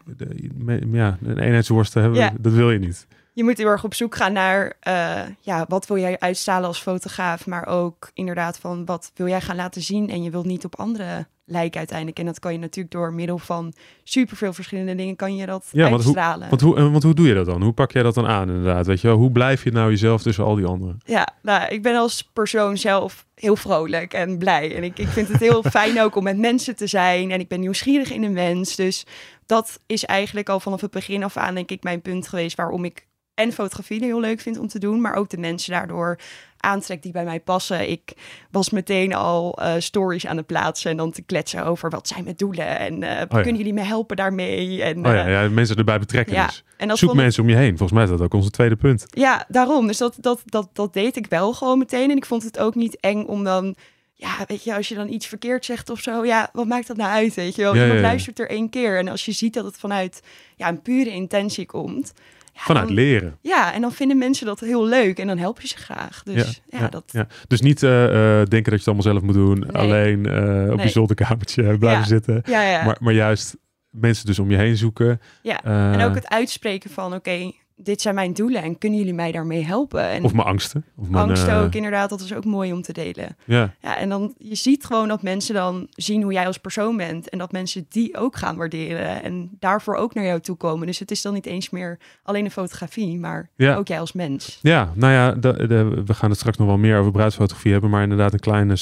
Ja, 0.92 1.18
een 1.24 1.38
eenheidsworst 1.40 1.94
hebben, 1.94 2.20
Ja. 2.20 2.34
dat 2.40 2.54
wil 2.54 2.72
je 2.72 2.80
niet. 2.80 3.08
Je 3.40 3.46
moet 3.46 3.58
heel 3.58 3.68
erg 3.68 3.84
op 3.84 3.94
zoek 3.94 4.16
gaan 4.16 4.34
naar, 4.34 4.74
eh, 4.80 5.22
ja, 5.40 5.66
wat 5.68 5.88
wil 5.88 5.98
jij 5.98 6.20
uitstralen 6.20 6.68
als 6.68 6.82
fotograaf, 6.82 7.46
maar 7.46 7.68
ook 7.68 8.12
inderdaad 8.14 8.58
van 8.60 8.86
wat 8.86 9.12
wil 9.16 9.28
jij 9.28 9.42
gaan 9.42 9.56
laten 9.56 9.82
zien 9.82 10.10
en 10.10 10.24
je 10.24 10.30
wilt 10.30 10.46
niet 10.46 10.66
op 10.66 10.76
andere 10.80 11.28
lijken 11.46 11.78
uiteindelijk. 11.78 12.20
En 12.20 12.26
dat 12.26 12.40
kan 12.40 12.52
je 12.52 12.58
natuurlijk 12.60 12.94
door 12.96 13.14
middel 13.14 13.38
van 13.38 13.74
superveel 14.04 14.54
verschillende 14.54 14.96
dingen 14.96 15.16
kan 15.16 15.36
je 15.36 15.46
dat 15.46 15.70
Ja, 15.72 15.90
want 15.90 16.04
hoe- 16.04 16.16
uitstralen. 16.16 16.50
Want 16.50 16.62
hoe, 16.62 16.78
eh, 16.78 16.92
want 16.92 17.04
hoe 17.04 17.14
doe 17.14 17.28
je 17.28 17.34
dat 17.34 17.46
dan? 17.46 17.62
Hoe 17.64 17.72
pak 17.74 17.92
jij 17.92 18.04
dat 18.04 18.14
dan 18.14 18.28
aan 18.28 18.48
inderdaad? 18.50 18.86
Weet 18.86 19.02
je 19.02 19.08
wel? 19.08 19.18
Hoe 19.18 19.32
blijf 19.32 19.64
je 19.64 19.72
nou 19.72 19.90
jezelf 19.90 20.22
tussen 20.22 20.44
al 20.44 20.56
die 20.56 20.66
anderen? 20.66 20.98
Ja, 21.06 21.28
nou, 21.42 21.68
ik 21.74 21.82
ben 21.84 21.96
als 21.96 22.30
persoon 22.34 22.78
zelf 22.78 23.26
heel 23.36 23.56
vrolijk 23.56 24.14
en 24.14 24.38
blij. 24.38 24.76
En 24.76 24.84
ik, 24.84 25.00
ik 25.00 25.08
vind 25.08 25.28
het 25.28 25.40
heel 25.40 25.64
fijn 25.80 26.02
ook 26.02 26.16
om 26.16 26.24
met 26.24 26.38
mensen 26.38 26.76
te 26.76 26.88
zijn. 26.88 27.32
En 27.32 27.40
ik 27.40 27.48
ben 27.48 27.60
nieuwsgierig 27.60 28.12
in 28.12 28.24
een 28.24 28.34
mens. 28.34 28.76
Dus 28.76 29.06
dat 29.46 29.80
is 29.86 30.06
eigenlijk 30.06 30.50
al 30.50 30.60
vanaf 30.60 30.82
het 30.82 30.92
begin 30.92 31.24
af 31.24 31.38
aan, 31.38 31.56
denk 31.56 31.72
ik, 31.72 31.84
mijn 31.84 32.02
punt 32.02 32.28
geweest 32.28 32.58
waarom 32.58 32.86
ik 32.86 33.08
en 33.40 33.52
fotografie 33.52 34.04
heel 34.04 34.20
leuk 34.20 34.40
vind 34.40 34.58
om 34.58 34.68
te 34.68 34.80
doen, 34.80 35.02
maar 35.02 35.14
ook 35.16 35.30
de 35.30 35.38
mensen 35.38 35.72
daardoor 35.72 36.20
aantrek 36.58 37.04
die 37.04 37.12
bij 37.12 37.24
mij 37.24 37.40
passen. 37.40 37.90
Ik 37.90 38.14
was 38.52 38.70
meteen 38.70 39.14
al 39.14 39.58
eh, 39.62 39.74
stories 39.78 40.26
aan 40.28 40.38
het 40.38 40.46
plaatsen 40.46 40.92
en 40.92 40.98
dan 40.98 41.12
te 41.12 41.22
kletsen 41.22 41.66
over 41.66 41.90
wat 41.90 42.08
zijn 42.08 42.24
mijn 42.24 42.36
doelen 42.36 42.78
en 42.80 43.04
eh, 43.04 43.18
ja. 43.18 43.26
kunnen 43.26 43.56
jullie 43.56 43.74
me 43.74 43.82
helpen 43.82 44.16
daarmee? 44.16 44.84
En, 44.84 44.98
Oh 44.98 45.14
ja, 45.14 45.26
eh, 45.26 45.32
ja 45.32 45.50
mensen 45.50 45.76
erbij 45.76 46.00
betrekken 46.00 46.34
ja, 46.34 46.46
dus. 46.46 46.64
en 46.78 46.98
Zoek 46.98 47.10
ik- 47.10 47.16
mensen 47.16 47.44
om 47.44 47.50
je 47.50 47.56
heen. 47.56 47.70
Volgens 47.70 47.92
mij 47.92 48.04
is 48.04 48.10
dat 48.10 48.22
ook 48.22 48.34
onze 48.34 48.50
tweede 48.50 48.76
punt. 48.76 49.06
ja, 49.10 49.46
daarom. 49.48 49.88
Dus 49.88 49.98
dat, 49.98 50.16
dat, 50.20 50.42
dat, 50.46 50.70
dat 50.74 50.94
deed 50.94 51.16
ik 51.16 51.26
wel 51.28 51.54
gewoon 51.54 51.78
meteen. 51.78 52.12
En 52.12 52.18
ik 52.18 52.26
vond 52.26 52.44
het 52.44 52.60
ook 52.60 52.76
niet 52.76 52.98
eng 53.00 53.24
om 53.24 53.44
dan... 53.44 53.76
Ja, 54.14 54.36
weet 54.48 54.64
je, 54.64 54.76
als 54.76 54.88
je 54.88 54.96
dan 54.96 55.10
iets 55.10 55.28
verkeerd 55.28 55.66
zegt 55.66 55.90
of 55.90 56.00
zo... 56.00 56.26
Ja, 56.26 56.50
wat 56.54 56.68
maakt 56.68 56.88
dat 56.88 56.98
nou 56.98 57.12
uit, 57.12 57.34
weet 57.34 57.56
je 57.56 57.62
wel? 57.62 57.76
Ja, 57.76 57.82
Iemand 57.82 58.00
ja, 58.00 58.06
ja. 58.06 58.12
luistert 58.12 58.40
er 58.40 58.50
één 58.50 58.70
keer. 58.70 58.98
En 58.98 59.08
als 59.08 59.26
je 59.26 59.32
ziet 59.32 59.54
dat 59.54 59.66
het 59.66 59.78
vanuit 59.78 60.22
ja, 60.56 60.68
een 60.68 60.82
pure 60.82 61.10
intentie 61.10 61.66
komt... 61.66 62.14
Ja, 62.60 62.66
Vanuit 62.66 62.88
dan, 62.88 62.96
leren. 62.96 63.38
Ja, 63.42 63.74
en 63.74 63.82
dan 63.82 63.92
vinden 63.92 64.18
mensen 64.18 64.46
dat 64.46 64.60
heel 64.60 64.86
leuk. 64.86 65.20
En 65.20 65.28
dan 65.28 65.38
help 65.38 65.62
je 65.62 65.68
ze 65.68 65.78
graag. 65.78 66.24
Dus 66.24 66.62
ja, 66.70 66.88
dat... 66.88 67.04
Ja. 67.12 67.28
Dus 67.48 67.62
niet 67.62 67.84
eh, 67.84 68.06
eh, 68.06 68.48
denken 68.48 68.72
dat 68.72 68.84
je 68.84 68.90
het 68.92 68.98
allemaal 68.98 69.04
zelf 69.04 69.22
moet 69.22 69.34
doen. 69.34 69.60
Nee. 69.60 69.72
Alleen 69.72 70.26
eh, 70.26 70.72
op 70.72 70.80
je 70.80 70.90
zolderkamertje 70.90 71.78
blijven 71.78 72.08
zitten. 72.08 72.42
Maar, 72.48 72.98
maar 73.00 73.14
juist 73.14 73.58
mensen 73.90 74.26
dus 74.26 74.40
om 74.40 74.52
je 74.52 74.58
heen 74.58 74.78
zoeken. 74.78 75.22
ja. 75.42 75.64
En 75.64 76.02
ook 76.02 76.16
het 76.16 76.30
uitspreken 76.30 76.90
van... 76.90 77.14
Oké, 77.14 77.52
dit 77.84 78.02
zijn 78.02 78.16
mijn 78.16 78.34
doelen 78.34 78.64
en 78.64 78.78
kunnen 78.78 79.00
jullie 79.00 79.14
mij 79.14 79.32
daarmee 79.32 79.66
helpen? 79.66 80.10
En 80.10 80.24
Of 80.24 80.34
mijn 80.34 80.48
angsten. 80.48 80.86
Of 80.98 81.10
mijn, 81.10 81.28
angst 81.28 81.48
eh, 81.48 81.62
ook, 81.62 81.74
inderdaad. 81.76 82.10
Dat 82.10 82.22
is 82.22 82.34
ook 82.34 82.46
mooi 82.46 82.74
om 82.74 82.82
te 82.82 82.94
delen. 82.94 83.36
Ja, 83.46 83.74
Ja, 83.82 83.98
en 83.98 84.10
dan 84.10 84.34
je 84.38 84.56
ziet 84.56 84.86
gewoon 84.86 85.08
dat 85.08 85.22
mensen 85.22 85.54
dan 85.54 85.88
zien 85.92 86.22
hoe 86.24 86.34
jij 86.34 86.46
als 86.48 86.58
persoon 86.58 86.98
bent 86.98 87.30
en 87.30 87.38
dat 87.38 87.52
mensen 87.52 87.86
die 87.90 88.18
ook 88.18 88.36
gaan 88.38 88.58
waarderen 88.58 89.24
en 89.24 89.50
daarvoor 89.60 89.96
ook 89.96 90.14
naar 90.14 90.26
jou 90.26 90.40
toe 90.40 90.56
komen. 90.56 90.88
Dus 90.88 91.00
het 91.00 91.12
is 91.12 91.22
dan 91.22 91.34
niet 91.34 91.46
eens 91.46 91.70
meer 91.70 92.00
alleen 92.24 92.44
de 92.44 92.50
fotografie, 92.52 93.18
maar 93.20 93.50
Ja. 93.56 93.76
ook 93.76 93.88
jij 93.88 94.00
als 94.00 94.14
mens. 94.14 94.60
ja 94.62 94.92
nou 94.96 95.14
ja, 95.14 95.32
de, 95.32 95.68
de- 95.68 96.02
we 96.06 96.14
gaan 96.14 96.30
het 96.30 96.40
straks 96.40 96.58
nog 96.58 96.68
wel 96.68 96.78
meer 96.78 96.98
over 97.00 97.12
bruidsfotografie 97.12 97.72
hebben. 97.72 97.90
Maar 97.90 98.04
inderdaad 98.04 98.34
een 98.34 98.40
kleine 98.40 98.76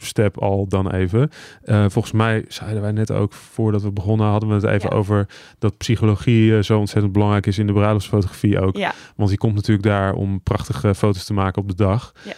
sidestep 0.00 0.38
al 0.38 0.66
dan 0.68 0.90
even. 0.90 1.30
Eh, 1.62 1.84
volgens 1.88 2.12
mij 2.14 2.44
zeiden 2.48 2.82
wij 2.82 2.92
net 2.92 3.10
ook, 3.10 3.32
voordat 3.32 3.82
we 3.82 3.90
begonnen, 3.92 4.26
hadden 4.26 4.48
we 4.48 4.54
het 4.54 4.64
even 4.64 4.90
Ja. 4.90 4.96
over 4.96 5.26
dat 5.58 5.76
psychologie 5.76 6.56
eh, 6.56 6.62
zo 6.62 6.78
ontzettend 6.78 7.12
belangrijk 7.12 7.46
is 7.46 7.58
in 7.58 7.66
de 7.66 7.72
bruiloftsfotografie 7.72 8.60
ook. 8.60 8.76
Ja, 8.76 8.92
Want 9.16 9.30
je 9.30 9.36
komt 9.38 9.54
natuurlijk 9.54 9.86
daar 9.86 10.12
om 10.14 10.42
prachtige 10.42 10.94
foto's 10.94 11.24
te 11.24 11.32
maken 11.32 11.62
op 11.62 11.68
de 11.68 11.74
dag. 11.74 12.12
Ja. 12.24 12.32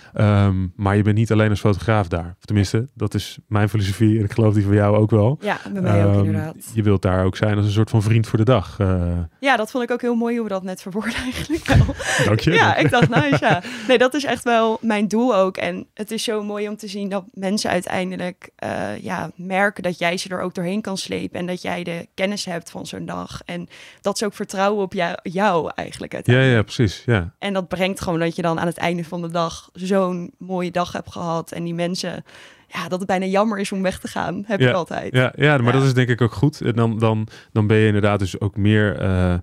Ehm, 0.46 0.66
maar 0.76 0.96
je 0.96 1.02
bent 1.02 1.16
niet 1.16 1.32
alleen 1.32 1.50
als 1.50 1.60
fotograaf 1.60 2.08
daar. 2.08 2.34
Of 2.38 2.44
tenminste, 2.44 2.88
dat 2.94 3.14
is 3.14 3.38
mijn 3.48 3.68
filosofie 3.68 4.18
en 4.18 4.24
ik 4.24 4.32
geloof 4.32 4.54
die 4.54 4.64
van 4.64 4.74
jou 4.74 4.96
ook 4.96 5.10
wel. 5.10 5.38
ja 5.40 5.58
bij 5.72 5.82
mij 5.82 6.04
ook 6.06 6.10
Ehm, 6.14 6.24
inderdaad. 6.24 6.70
Je 6.74 6.82
wilt 6.82 7.02
daar 7.02 7.24
ook 7.24 7.36
zijn 7.36 7.56
als 7.56 7.66
een 7.66 7.72
soort 7.72 7.90
van 7.90 8.02
vriend 8.02 8.26
voor 8.26 8.38
de 8.38 8.44
dag. 8.44 8.78
Eh, 8.78 9.02
Ja, 9.40 9.56
dat 9.56 9.70
vond 9.70 9.84
ik 9.84 9.90
ook 9.90 10.00
heel 10.00 10.14
mooi 10.14 10.34
hoe 10.34 10.42
we 10.44 10.48
dat 10.52 10.62
net 10.62 10.82
verwoorden 10.82 11.14
eigenlijk 11.14 11.64
wel. 11.66 11.86
dank 12.26 12.40
je. 12.40 12.50
Ja, 12.50 12.76
ik 12.76 12.90
dacht, 12.90 13.08
nice, 13.08 13.36
ja. 13.40 13.62
Nee, 13.88 13.98
dat 13.98 14.14
is 14.14 14.24
echt 14.24 14.44
wel 14.44 14.78
mijn 14.80 15.08
doel 15.08 15.36
ook. 15.36 15.56
En 15.56 15.86
het 15.94 16.10
is 16.10 16.24
zo 16.24 16.42
mooi 16.42 16.68
om 16.68 16.76
te 16.76 16.86
zien 16.88 17.08
dat 17.08 17.24
mensen 17.32 17.50
uiteindelijk 17.60 18.50
eh, 18.56 18.98
ja, 19.02 19.30
merken 19.36 19.82
dat 19.82 19.98
jij 19.98 20.16
ze 20.16 20.28
er 20.28 20.40
ook 20.40 20.54
doorheen 20.54 20.80
kan 20.80 20.96
slepen. 20.98 21.38
En 21.40 21.46
dat 21.46 21.62
jij 21.62 21.82
de 21.84 22.08
kennis 22.14 22.44
hebt 22.44 22.70
van 22.70 22.86
zo'n 22.86 23.06
dag. 23.06 23.40
En 23.44 23.68
dat 24.00 24.18
ze 24.18 24.24
ook 24.24 24.34
vertrouwen 24.34 24.82
op 24.84 24.92
jou, 24.92 25.16
jou 25.22 25.70
eigenlijk 25.74 26.12
ja, 26.12 26.16
uiteindelijk. 26.18 26.56
ja, 26.56 26.62
precies. 26.74 27.02
Ja. 27.06 27.32
En 27.38 27.52
dat 27.52 27.68
brengt 27.68 28.00
gewoon 28.00 28.18
dat 28.18 28.36
je 28.36 28.42
dan 28.42 28.60
aan 28.60 28.66
het 28.66 28.78
einde 28.78 29.04
van 29.04 29.22
de 29.22 29.30
dag 29.30 29.70
zo'n 29.72 30.32
mooie 30.38 30.70
dag 30.70 30.92
hebt 30.92 31.12
gehad. 31.12 31.52
En 31.52 31.64
die 31.64 31.74
mensen, 31.74 32.24
ja, 32.68 32.88
dat 32.88 32.98
het 32.98 33.08
bijna 33.08 33.26
jammer 33.26 33.58
is 33.58 33.72
om 33.72 33.82
weg 33.82 33.98
te 33.98 34.08
gaan, 34.08 34.44
heb 34.46 34.60
Ja, 34.60 34.68
ik 34.68 34.74
altijd. 34.74 35.14
Ja, 35.14 35.32
ja, 35.36 35.56
maar 35.56 35.72
Ja. 35.72 35.78
dat 35.78 35.82
is 35.88 35.94
denk 35.94 36.08
ik 36.08 36.20
ook 36.20 36.32
goed. 36.32 36.60
En 36.60 36.72
dan, 36.72 36.98
dan, 36.98 37.28
dan 37.52 37.66
ben 37.66 37.76
je 37.76 37.86
inderdaad 37.86 38.18
dus 38.18 38.40
ook 38.40 38.56
meer... 38.56 38.98
eh, 39.00 39.34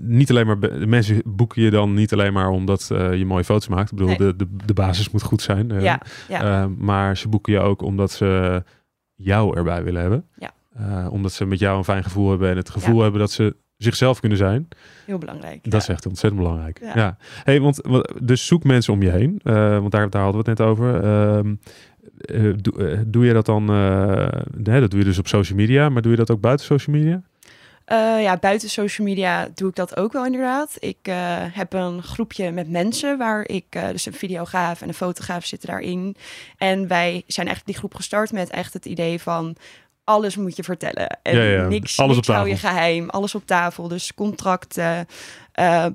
niet 0.00 0.30
alleen 0.30 0.46
maar... 0.46 0.60
De 0.60 0.86
mensen 0.86 1.22
boeken 1.24 1.62
je 1.62 1.70
dan 1.70 1.94
niet 1.94 2.12
alleen 2.12 2.32
maar 2.32 2.48
omdat 2.48 2.90
eh, 2.92 3.14
je 3.14 3.26
mooie 3.26 3.44
foto's 3.44 3.68
maakt. 3.68 3.90
Ik 3.90 3.96
bedoel, 3.98 4.16
Nee. 4.18 4.18
de, 4.18 4.36
de, 4.36 4.46
de 4.64 4.74
basis 4.74 5.10
moet 5.10 5.22
goed 5.22 5.42
zijn. 5.42 5.70
eh, 5.70 5.82
Ja, 5.82 6.00
ja. 6.28 6.62
Eh, 6.62 6.66
maar 6.78 7.16
ze 7.16 7.28
boeken 7.28 7.52
je 7.52 7.58
ook 7.60 7.82
omdat 7.82 8.10
ze 8.10 8.62
jou 9.14 9.56
erbij 9.56 9.84
willen 9.84 10.00
hebben. 10.00 10.24
Ja. 10.38 10.50
Omdat 11.08 11.32
ze 11.32 11.44
met 11.46 11.58
jou 11.58 11.78
een 11.78 11.84
fijn 11.84 12.02
gevoel 12.02 12.30
hebben 12.30 12.50
en 12.50 12.56
het 12.56 12.70
gevoel 12.70 13.02
hebben 13.02 13.20
dat 13.20 13.30
ze 13.30 13.56
zichzelf 13.76 14.20
kunnen 14.20 14.38
zijn. 14.38 14.68
heel 15.06 15.18
belangrijk. 15.18 15.70
Dat 15.70 15.80
is 15.82 15.88
echt 15.88 16.06
ontzettend 16.06 16.42
belangrijk. 16.42 16.80
Ja. 16.94 17.16
Hey, 17.44 17.60
want, 17.60 17.80
dus 18.22 18.46
zoek 18.46 18.64
mensen 18.64 18.92
om 18.92 19.02
je 19.02 19.10
heen. 19.10 19.40
Want 19.80 19.90
daar, 19.90 20.10
daar 20.10 20.22
hadden 20.22 20.44
we 20.44 20.50
het 20.50 20.58
net 20.58 20.68
over. 20.68 21.02
Ehm, 21.04 21.54
eh, 22.20 22.52
doe, 22.56 23.04
doe 23.06 23.24
je 23.26 23.32
dat 23.32 23.46
dan? 23.46 23.64
nee, 24.56 24.80
dat 24.80 24.90
doe 24.90 24.98
je 24.98 25.04
dus 25.04 25.18
op 25.18 25.26
social 25.28 25.58
media. 25.58 25.88
Maar 25.88 26.02
doe 26.02 26.10
je 26.10 26.16
dat 26.16 26.30
ook 26.30 26.40
buiten 26.40 26.66
social 26.66 26.96
media? 26.96 27.22
Eh, 27.90 28.22
ja, 28.22 28.36
buiten 28.36 28.70
social 28.70 29.06
media 29.06 29.48
doe 29.54 29.68
ik 29.68 29.74
dat 29.74 29.96
ook 29.96 30.12
wel 30.12 30.24
inderdaad. 30.24 30.76
Ik 30.78 30.98
eh, 31.02 31.14
heb 31.52 31.72
een 31.72 32.02
groepje 32.02 32.50
met 32.50 32.68
mensen 32.68 33.18
waar 33.18 33.48
ik, 33.48 33.64
eh, 33.70 33.88
dus 33.88 34.06
een 34.06 34.12
videograaf 34.12 34.82
en 34.82 34.88
een 34.88 34.94
fotograaf 34.94 35.44
zitten 35.44 35.68
daarin. 35.68 36.16
En 36.56 36.88
wij 36.88 37.22
zijn 37.26 37.46
eigenlijk 37.46 37.66
die 37.66 37.76
groep 37.76 37.94
gestart 37.94 38.32
met 38.32 38.50
echt 38.50 38.72
het 38.72 38.84
idee 38.84 39.20
van 39.20 39.56
alles 40.04 40.36
moet 40.36 40.56
je 40.56 40.62
vertellen. 40.62 41.18
En 41.22 41.36
Ja, 41.36 41.42
ja, 41.42 41.66
niks, 41.66 41.98
alles 41.98 42.16
niks 42.16 42.28
op 42.28 42.34
hou 42.34 42.48
je 42.48 42.56
geheim, 42.56 43.08
alles 43.08 43.34
op 43.34 43.46
tafel. 43.46 43.88
Dus 43.88 44.14
contracten, 44.14 45.06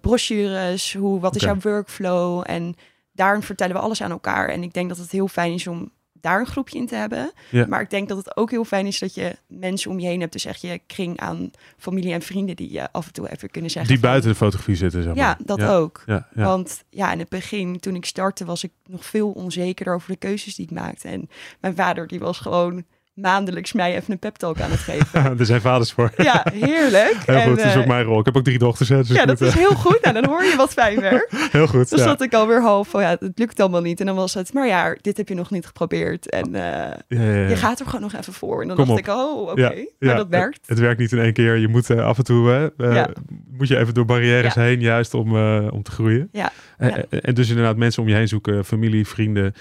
brochures, 0.01 0.93
hoe, 0.93 1.19
wat 1.19 1.35
is 1.35 1.41
jouw 1.41 1.59
workflow? 1.59 2.43
En 2.45 2.75
daarin 3.11 3.41
vertellen 3.41 3.75
we 3.75 3.81
alles 3.81 4.01
aan 4.01 4.11
elkaar. 4.11 4.49
En 4.49 4.63
ik 4.63 4.73
denk 4.73 4.89
dat 4.89 4.97
het 4.97 5.11
heel 5.11 5.27
fijn 5.27 5.53
is 5.53 5.67
om 5.67 5.91
daar 6.25 6.39
een 6.39 6.45
groepje 6.45 6.77
in 6.77 6.87
te 6.87 6.95
hebben. 6.95 7.31
Ja. 7.49 7.65
Maar 7.67 7.81
ik 7.81 7.89
denk 7.89 8.07
dat 8.07 8.17
het 8.17 8.37
ook 8.37 8.51
heel 8.51 8.65
fijn 8.65 8.85
is 8.85 8.99
dat 8.99 9.13
je 9.13 9.35
mensen 9.47 9.91
om 9.91 9.99
je 9.99 10.07
heen 10.07 10.19
hebt. 10.19 10.31
Dus 10.33 10.45
echt 10.45 10.61
je 10.61 10.81
kring 10.87 11.19
aan 11.19 11.51
familie 11.77 12.13
en 12.13 12.21
vrienden 12.21 12.55
die 12.55 12.71
je 12.71 12.91
af 12.91 13.07
en 13.07 13.13
toe 13.13 13.31
even 13.31 13.49
kunnen 13.49 13.71
zeggen. 13.71 13.91
Die 13.91 13.99
van- 14.01 14.09
buiten 14.09 14.29
de 14.29 14.35
fotografie 14.35 14.75
zitten, 14.75 15.03
zeg 15.03 15.15
maar. 15.15 15.23
Ja, 15.23 15.37
dat 15.45 15.57
ja. 15.57 15.75
ook. 15.75 16.03
Ja, 16.05 16.27
ja. 16.35 16.43
Want 16.43 16.83
ja, 16.89 17.11
in 17.11 17.19
het 17.19 17.29
begin, 17.29 17.79
toen 17.79 17.95
ik 17.95 18.05
startte, 18.05 18.45
was 18.45 18.63
ik 18.63 18.71
nog 18.85 19.05
veel 19.05 19.31
onzekerder 19.31 19.93
over 19.93 20.11
de 20.11 20.17
keuzes 20.17 20.55
die 20.55 20.65
ik 20.65 20.71
maakte. 20.71 21.07
En 21.07 21.29
mijn 21.59 21.75
vader, 21.75 22.07
die 22.07 22.19
was 22.19 22.39
gewoon 22.39 22.83
maandelijks 23.15 23.73
mij 23.73 23.95
even 23.95 24.11
een 24.11 24.19
pep 24.19 24.35
talk 24.35 24.59
aan 24.61 24.71
het 24.71 24.79
geven. 24.79 25.23
er 25.39 25.45
zijn 25.45 25.61
vaders 25.61 25.91
voor. 25.91 26.11
ja, 26.17 26.45
heerlijk. 26.53 27.17
Heel 27.25 27.35
En, 27.35 27.47
goed, 27.47 27.57
dat 27.57 27.65
is 27.65 27.73
eh, 27.73 27.79
ook 27.79 27.85
mijn 27.85 28.03
rol. 28.05 28.19
Ik 28.19 28.25
heb 28.25 28.37
ook 28.37 28.43
drie 28.43 28.57
dochters. 28.57 28.89
Hè, 28.89 28.97
dus 28.97 29.07
ja, 29.07 29.25
dat 29.25 29.39
moet, 29.39 29.47
is 29.47 29.53
eh, 29.53 29.59
heel 29.59 29.75
goed. 29.75 29.93
Nou, 30.05 30.21
dan 30.21 30.25
hoor 30.25 30.43
je 30.43 30.53
wat 30.57 30.73
fijn 30.73 30.99
werk. 31.01 31.27
heel 31.51 31.67
goed. 31.67 31.89
Dus 31.89 31.99
ja. 31.99 32.05
zat 32.05 32.21
ik 32.21 32.33
alweer 32.33 32.61
half 32.61 32.87
van, 32.87 33.01
ja, 33.01 33.09
het 33.19 33.31
lukt 33.39 33.59
allemaal 33.59 33.81
niet. 33.81 33.99
En 33.99 34.05
dan 34.05 34.15
was 34.15 34.33
het, 34.33 34.53
maar 34.53 34.67
ja, 34.67 34.95
dit 35.01 35.17
heb 35.17 35.27
je 35.27 35.35
nog 35.35 35.51
niet 35.51 35.65
geprobeerd. 35.65 36.29
En 36.29 36.55
eh, 36.55 36.61
Ja, 36.61 36.95
ja, 37.07 37.21
ja. 37.33 37.47
je 37.47 37.55
gaat 37.55 37.79
er 37.79 37.85
gewoon 37.85 38.01
nog 38.01 38.13
even 38.13 38.33
voor. 38.33 38.61
En 38.61 38.67
dan 38.67 38.75
Kom 38.77 38.85
dacht 38.85 38.99
op. 38.99 39.05
ik, 39.05 39.13
oh, 39.13 39.41
oké. 39.49 39.61
Ja, 39.73 39.85
Maar 39.99 40.15
dat 40.15 40.27
werkt. 40.27 40.57
Het, 40.59 40.69
het 40.69 40.79
werkt 40.79 40.99
niet 40.99 41.11
in 41.11 41.19
één 41.19 41.33
keer. 41.33 41.55
Je 41.57 41.67
moet 41.67 41.89
af 41.89 42.17
en 42.17 42.23
toe 42.23 42.73
moet 43.57 43.67
je 43.67 43.77
even 43.77 43.93
door 43.93 44.05
barrières 44.05 44.53
heen, 44.55 44.79
juist 44.79 45.13
om, 45.13 45.37
om 45.69 45.83
te 45.83 45.91
groeien. 45.91 46.29
Ja, 46.31 46.51
En, 46.77 46.89
ja. 46.89 46.95
en- 47.09 47.21
en 47.21 47.33
dus 47.33 47.49
inderdaad 47.49 47.77
mensen 47.77 48.01
om 48.03 48.09
je 48.09 48.15
heen 48.15 48.27
zoeken, 48.27 48.65
familie, 48.65 49.07
vrienden. 49.07 49.53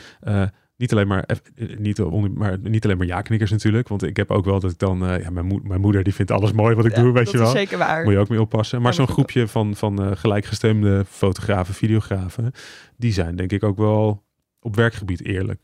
Eh, 0.77 0.81
niet 0.81 0.93
alleen 0.93 1.07
maar, 1.07 1.23
eh, 1.25 1.77
niet, 1.79 2.01
on- 2.01 2.33
maar 2.39 2.59
niet 2.63 2.85
alleen 2.85 2.97
maar 2.97 3.07
ja-knikkers 3.07 3.51
natuurlijk. 3.51 3.89
Want 3.89 4.03
ik 4.03 4.17
heb 4.17 4.31
ook 4.31 4.45
wel 4.45 4.61
dat 4.61 4.71
ik 4.71 4.79
dan, 4.79 5.07
eh, 5.07 5.23
ja, 5.23 5.31
mijn, 5.31 5.61
mijn 5.65 5.81
moeder 5.81 6.03
die 6.05 6.15
vindt 6.15 6.31
alles 6.31 6.53
mooi 6.63 6.75
wat 6.75 6.85
ik 6.85 6.97
Ja, 6.97 7.03
doe, 7.03 7.13
weet 7.13 7.31
je 7.31 7.39
wel. 7.39 7.47
zeker 7.51 7.79
waar. 7.79 8.05
Moet 8.05 8.13
je 8.13 8.19
ook 8.19 8.29
mee 8.29 8.41
oppassen. 8.41 8.79
Maar 8.83 8.91
Ja, 8.91 8.97
zo'n 8.97 9.09
groepje 9.09 9.49
van, 9.49 9.75
van 9.77 10.03
eh, 10.03 10.11
gelijkgestemde 10.15 11.05
fotografen, 11.09 11.75
videografen, 11.75 12.53
die 12.97 13.13
zijn 13.13 13.37
denk 13.37 13.53
ik 13.53 13.63
ook 13.65 13.77
wel 13.77 14.23
op 14.61 14.77
werkgebied 14.77 15.25
eerlijk. 15.25 15.61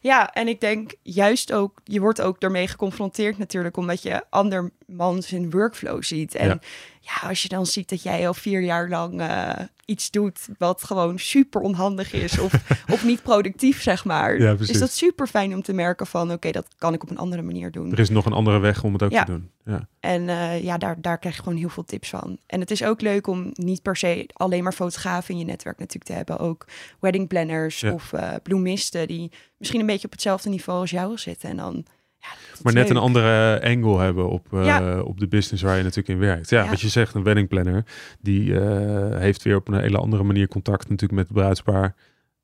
Ja, 0.00 0.32
en 0.32 0.48
ik 0.48 0.60
denk 0.60 0.94
juist 1.02 1.52
ook, 1.52 1.80
je 1.84 2.00
wordt 2.00 2.20
ook 2.20 2.38
ermee 2.42 2.68
geconfronteerd 2.68 3.38
natuurlijk, 3.38 3.76
omdat 3.76 4.02
je 4.02 4.24
andermans 4.30 5.28
zijn 5.28 5.50
workflow 5.50 6.02
ziet. 6.02 6.34
En 6.34 6.48
Ja. 6.48 6.58
ja. 7.00 7.28
als 7.28 7.42
je 7.42 7.48
dan 7.48 7.66
ziet 7.66 7.88
dat 7.88 8.02
jij 8.02 8.26
al 8.26 8.34
vier 8.34 8.60
jaar 8.60 8.88
lang 8.88 9.20
eh, 9.20 9.52
iets 9.84 10.10
doet 10.10 10.48
wat 10.58 10.84
gewoon 10.84 11.18
super 11.18 11.60
onhandig 11.60 12.12
is 12.12 12.38
of, 12.38 12.52
of 12.92 13.04
niet 13.04 13.22
productief, 13.22 13.82
zeg 13.82 14.04
maar. 14.04 14.40
Ja, 14.40 14.56
is 14.58 14.78
dat 14.78 14.92
super 14.92 15.26
fijn 15.26 15.54
om 15.54 15.62
te 15.62 15.72
merken 15.72 16.06
van, 16.06 16.32
oké, 16.32 16.50
dat 16.50 16.66
kan 16.78 16.94
ik 16.94 17.02
op 17.02 17.10
een 17.10 17.18
andere 17.18 17.42
manier 17.42 17.70
doen. 17.70 17.92
Er 17.92 17.98
is 17.98 18.08
nog 18.10 18.26
een 18.26 18.32
andere 18.32 18.58
weg 18.58 18.84
om 18.84 18.92
het 18.92 19.02
ook 19.02 19.10
Ja. 19.10 19.24
te 19.24 19.30
doen. 19.30 19.50
Ja. 19.64 19.88
En 20.00 20.28
eh, 20.28 20.62
ja, 20.64 20.78
daar, 20.78 21.00
daar 21.00 21.18
krijg 21.18 21.36
je 21.36 21.42
gewoon 21.42 21.58
heel 21.58 21.68
veel 21.68 21.84
tips 21.84 22.08
van. 22.08 22.38
En 22.46 22.60
het 22.60 22.70
is 22.70 22.82
ook 22.84 23.00
leuk 23.00 23.26
om 23.26 23.50
niet 23.52 23.82
per 23.82 23.96
se 23.96 24.28
alleen 24.32 24.62
maar 24.62 24.72
fotografen 24.72 25.34
in 25.34 25.40
je 25.40 25.46
netwerk 25.46 25.78
natuurlijk 25.78 26.04
te 26.04 26.12
hebben. 26.12 26.38
Ook 26.38 26.66
wedding 27.00 27.28
planners 27.28 27.82
of 27.84 28.12
eh 28.12 28.32
bloemisten 28.42 29.06
die 29.08 29.30
misschien 29.60 29.80
een 29.80 29.86
beetje 29.86 30.06
op 30.06 30.12
hetzelfde 30.12 30.48
niveau 30.48 30.80
als 30.80 30.90
jou 30.90 31.18
zitten. 31.18 31.48
En 31.50 31.56
dan, 31.56 31.84
ja, 32.18 32.26
Maar 32.62 32.72
net 32.72 32.82
leuk. 32.82 32.96
een 32.96 33.02
andere 33.02 33.60
angle 33.64 33.98
hebben 34.00 34.28
op, 34.28 34.52
eh, 34.52 34.64
Ja. 34.64 35.00
op 35.00 35.20
de 35.20 35.28
business 35.28 35.62
waar 35.62 35.76
je 35.76 35.82
natuurlijk 35.82 36.08
in 36.08 36.18
werkt. 36.18 36.50
Ja, 36.50 36.62
Ja. 36.62 36.70
wat 36.70 36.80
je 36.80 36.88
zegt, 36.88 37.14
een 37.14 37.22
wedding 37.22 37.48
planner, 37.48 37.84
die 38.20 38.60
eh, 38.60 39.18
heeft 39.18 39.42
weer 39.42 39.56
op 39.56 39.68
een 39.68 39.80
hele 39.80 39.98
andere 39.98 40.22
manier 40.22 40.48
contact 40.48 40.82
natuurlijk 40.88 41.18
met 41.18 41.28
het 41.28 41.36
bruidspaar 41.36 41.94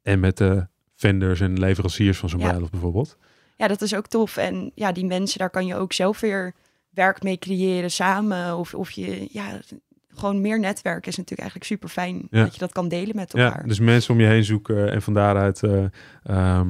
en 0.02 0.20
met 0.20 0.37
de 0.37 0.66
vendors 0.94 1.40
en 1.40 1.58
leveranciers 1.58 2.18
van 2.18 2.28
zo'n 2.28 2.38
bruiloft 2.40 2.70
bijvoorbeeld. 2.70 3.16
Ja, 3.56 3.68
dat 3.68 3.82
is 3.82 3.94
ook 3.94 4.06
tof. 4.06 4.37
En 4.37 4.73
ja, 4.75 4.92
die 4.92 5.04
mensen, 5.06 5.38
daar 5.38 5.50
kan 5.50 5.66
je 5.66 5.75
ook 5.76 5.92
zelf 5.92 6.20
weer 6.20 6.54
werk 6.90 7.23
mee 7.23 7.38
creëren 7.38 7.90
samen. 7.90 8.56
Of, 8.56 8.75
of 8.75 8.90
je, 8.90 9.28
ja, 9.30 9.61
gewoon 10.08 10.40
meer 10.40 10.61
netwerk 10.61 11.06
is 11.06 11.16
natuurlijk 11.16 11.40
eigenlijk 11.40 11.70
super 11.70 11.88
fijn. 11.88 12.26
Dat 12.30 12.52
je 12.52 12.58
dat 12.58 12.73
kan 12.73 12.88
delen 12.88 13.16
met 13.16 13.35
elkaar. 13.35 13.61
Ja, 13.61 13.66
dus 13.68 13.78
mensen 13.80 14.14
om 14.14 14.20
je 14.20 14.26
heen 14.26 14.44
zoeken 14.44 14.90
en 14.92 15.02
van 15.02 15.14
daaruit, 15.14 15.62
eh, 15.62 15.85
ehm, 16.25 16.68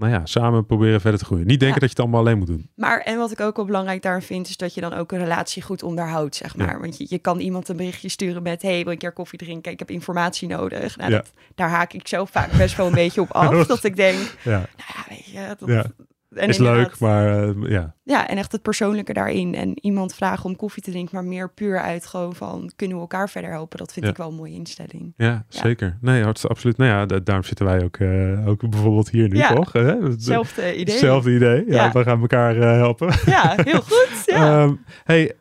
nou 0.00 0.12
ja, 0.12 0.26
samen 0.26 0.66
proberen 0.66 1.00
verder 1.00 1.18
te 1.20 1.24
groeien. 1.24 1.46
Niet 1.46 1.60
denken 1.60 1.80
Ja. 1.80 1.86
dat 1.86 1.90
je 1.90 1.94
het 1.96 1.98
allemaal 2.00 2.20
alleen 2.20 2.38
moet 2.38 2.46
doen. 2.46 2.68
Maar 2.76 3.00
en 3.00 3.18
wat 3.18 3.30
ik 3.30 3.40
ook 3.40 3.56
wel 3.56 3.64
belangrijk 3.64 4.02
daarin 4.02 4.22
vind, 4.22 4.48
is 4.48 4.56
dat 4.56 4.74
je 4.74 4.80
dan 4.80 4.92
ook 4.92 5.12
een 5.12 5.18
relatie 5.18 5.62
goed 5.62 5.82
onderhoudt, 5.82 6.36
zeg 6.36 6.56
Ja. 6.56 6.64
maar. 6.66 6.80
Want 6.80 6.96
je, 6.98 7.06
je 7.08 7.18
kan 7.18 7.38
iemand 7.38 7.68
een 7.68 7.76
berichtje 7.76 8.08
sturen 8.08 8.42
met, 8.42 8.62
hey, 8.62 8.70
wil 8.72 8.84
je 8.84 8.90
een 8.90 8.98
keer 8.98 9.12
koffie 9.12 9.38
drinken? 9.38 9.72
Ik 9.72 9.78
heb 9.78 9.90
informatie 9.90 10.48
nodig. 10.48 10.96
Nou, 10.96 11.10
Ja. 11.10 11.16
dat, 11.16 11.32
daar 11.54 11.68
haak 11.68 11.92
ik 11.92 12.08
zelf 12.08 12.30
vaak 12.30 12.52
best 12.52 12.76
wel 12.76 12.86
een 12.86 12.92
beetje 12.94 13.20
op 13.20 13.30
af. 13.42 13.66
dat 13.66 13.84
ik 13.84 13.96
denk, 13.96 14.18
nou 14.44 14.60
ja, 14.76 15.04
weet 15.08 15.24
je, 15.24 15.56
dat. 15.66 15.86
En 16.30 16.48
is 16.48 16.58
leuk, 16.58 16.98
maar 16.98 17.42
eh, 17.48 17.70
ja. 17.70 17.94
Ja, 18.02 18.28
en 18.28 18.36
echt 18.36 18.52
het 18.52 18.62
persoonlijke 18.62 19.12
daarin. 19.12 19.54
En 19.54 19.78
iemand 19.84 20.14
vragen 20.14 20.44
om 20.44 20.56
koffie 20.56 20.82
te 20.82 20.90
drinken, 20.90 21.14
maar 21.14 21.24
meer 21.24 21.50
puur 21.52 21.80
uit 21.80 22.06
gewoon 22.06 22.34
van, 22.34 22.72
kunnen 22.76 22.96
we 22.96 23.02
elkaar 23.02 23.28
verder 23.30 23.50
helpen? 23.50 23.78
Dat 23.78 23.92
vind 23.92 24.04
Ja. 24.04 24.10
ik 24.10 24.16
wel 24.16 24.28
een 24.28 24.34
mooie 24.34 24.54
instelling. 24.54 25.12
Ja, 25.16 25.26
Ja. 25.26 25.44
zeker. 25.48 25.98
Nee, 26.00 26.22
hartstikke 26.22 26.54
absoluut. 26.54 26.76
Nou 26.76 26.90
ja, 26.90 27.06
da- 27.06 27.18
daarom 27.18 27.44
zitten 27.44 27.66
wij 27.66 27.84
ook, 27.84 27.96
eh, 27.96 28.48
ook 28.48 28.70
bijvoorbeeld 28.70 29.10
hier 29.10 29.28
nu, 29.28 29.36
Ja. 29.36 29.54
toch? 29.54 29.72
Hetzelfde 29.72 30.72
idee. 30.76 30.94
Hetzelfde 30.94 31.34
idee. 31.34 31.64
Ja, 31.66 31.92
we 31.92 32.02
gaan 32.02 32.20
elkaar 32.20 32.56
eh, 32.56 32.72
helpen. 32.72 33.12
Ja, 33.26 33.54
heel 33.56 33.80
goed. 33.80 34.22
Ja. 34.26 34.36
Ehm, 34.62 34.74
hey, 35.04 35.32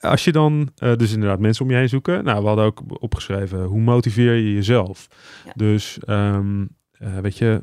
als 0.00 0.24
je 0.24 0.32
dan 0.32 0.68
dus 0.74 1.12
inderdaad 1.12 1.38
mensen 1.40 1.64
om 1.64 1.70
je 1.70 1.76
heen 1.76 1.88
zoeken. 1.88 2.24
Nou, 2.24 2.40
we 2.40 2.46
hadden 2.46 2.64
ook 2.64 2.82
opgeschreven, 3.02 3.62
hoe 3.64 3.80
motiveer 3.80 4.34
je 4.34 4.54
jezelf? 4.54 5.08
Ja. 5.44 5.52
Dus, 5.54 5.98
ehm, 6.06 6.66
eh, 6.92 7.18
weet 7.18 7.38
je, 7.38 7.60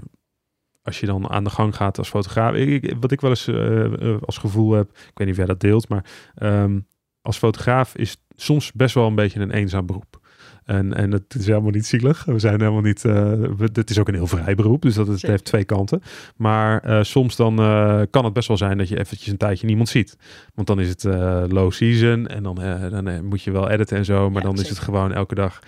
als 0.85 0.99
je 0.99 1.05
dan 1.05 1.29
aan 1.29 1.43
de 1.43 1.49
gang 1.49 1.75
gaat 1.75 1.97
als 1.97 2.09
fotograaf. 2.09 2.53
Ik, 2.53 2.95
wat 2.99 3.11
ik 3.11 3.21
wel 3.21 3.29
eens 3.29 3.47
eh, 3.47 4.13
eh, 4.13 4.21
als 4.21 4.37
gevoel 4.37 4.71
heb, 4.71 4.89
ik 4.89 4.97
weet 5.13 5.27
niet 5.27 5.29
of 5.29 5.35
jij 5.35 5.45
dat 5.45 5.59
deelt, 5.59 5.89
maar 5.89 6.05
ehm, 6.35 6.79
als 7.21 7.37
fotograaf 7.37 7.95
is 7.95 8.17
soms 8.35 8.71
best 8.71 8.95
wel 8.95 9.07
een 9.07 9.15
beetje 9.15 9.39
een 9.39 9.51
eenzaam 9.51 9.85
beroep. 9.85 10.19
En, 10.65 10.93
en 10.93 11.11
het 11.11 11.35
is 11.39 11.45
helemaal 11.47 11.71
niet 11.71 11.85
zielig. 11.85 12.25
We 12.25 12.39
zijn 12.39 12.59
helemaal 12.59 12.81
niet. 12.81 13.05
eh 13.05 13.31
het 13.73 13.89
is 13.89 13.99
ook 13.99 14.07
een 14.07 14.13
heel 14.13 14.27
vrij 14.27 14.55
beroep, 14.55 14.81
dus 14.81 14.95
dat 14.95 15.07
het 15.07 15.21
heeft 15.21 15.43
twee 15.45 15.63
kanten. 15.63 16.01
Maar 16.35 16.79
eh, 16.83 16.99
soms 17.03 17.35
dan 17.35 17.59
eh, 17.59 18.01
kan 18.09 18.23
het 18.25 18.33
best 18.33 18.47
wel 18.47 18.57
zijn 18.57 18.77
dat 18.77 18.87
je 18.89 18.99
eventjes 18.99 19.27
een 19.31 19.37
tijdje 19.37 19.67
niemand 19.67 19.89
ziet. 19.89 20.17
Want 20.53 20.67
dan 20.67 20.79
is 20.79 20.89
het 20.89 21.05
eh, 21.05 21.43
low 21.47 21.71
season 21.71 22.27
en 22.27 22.43
dan, 22.43 22.61
eh, 22.61 22.89
dan 22.91 23.07
eh, 23.07 23.19
moet 23.19 23.41
je 23.43 23.51
wel 23.51 23.69
editen 23.69 23.97
en 23.97 24.05
zo. 24.05 24.29
Maar 24.29 24.41
Ja, 24.41 24.47
dan 24.47 24.59
is 24.59 24.69
het 24.69 24.79
gewoon 24.79 25.13
elke 25.13 25.35
dag. 25.35 25.59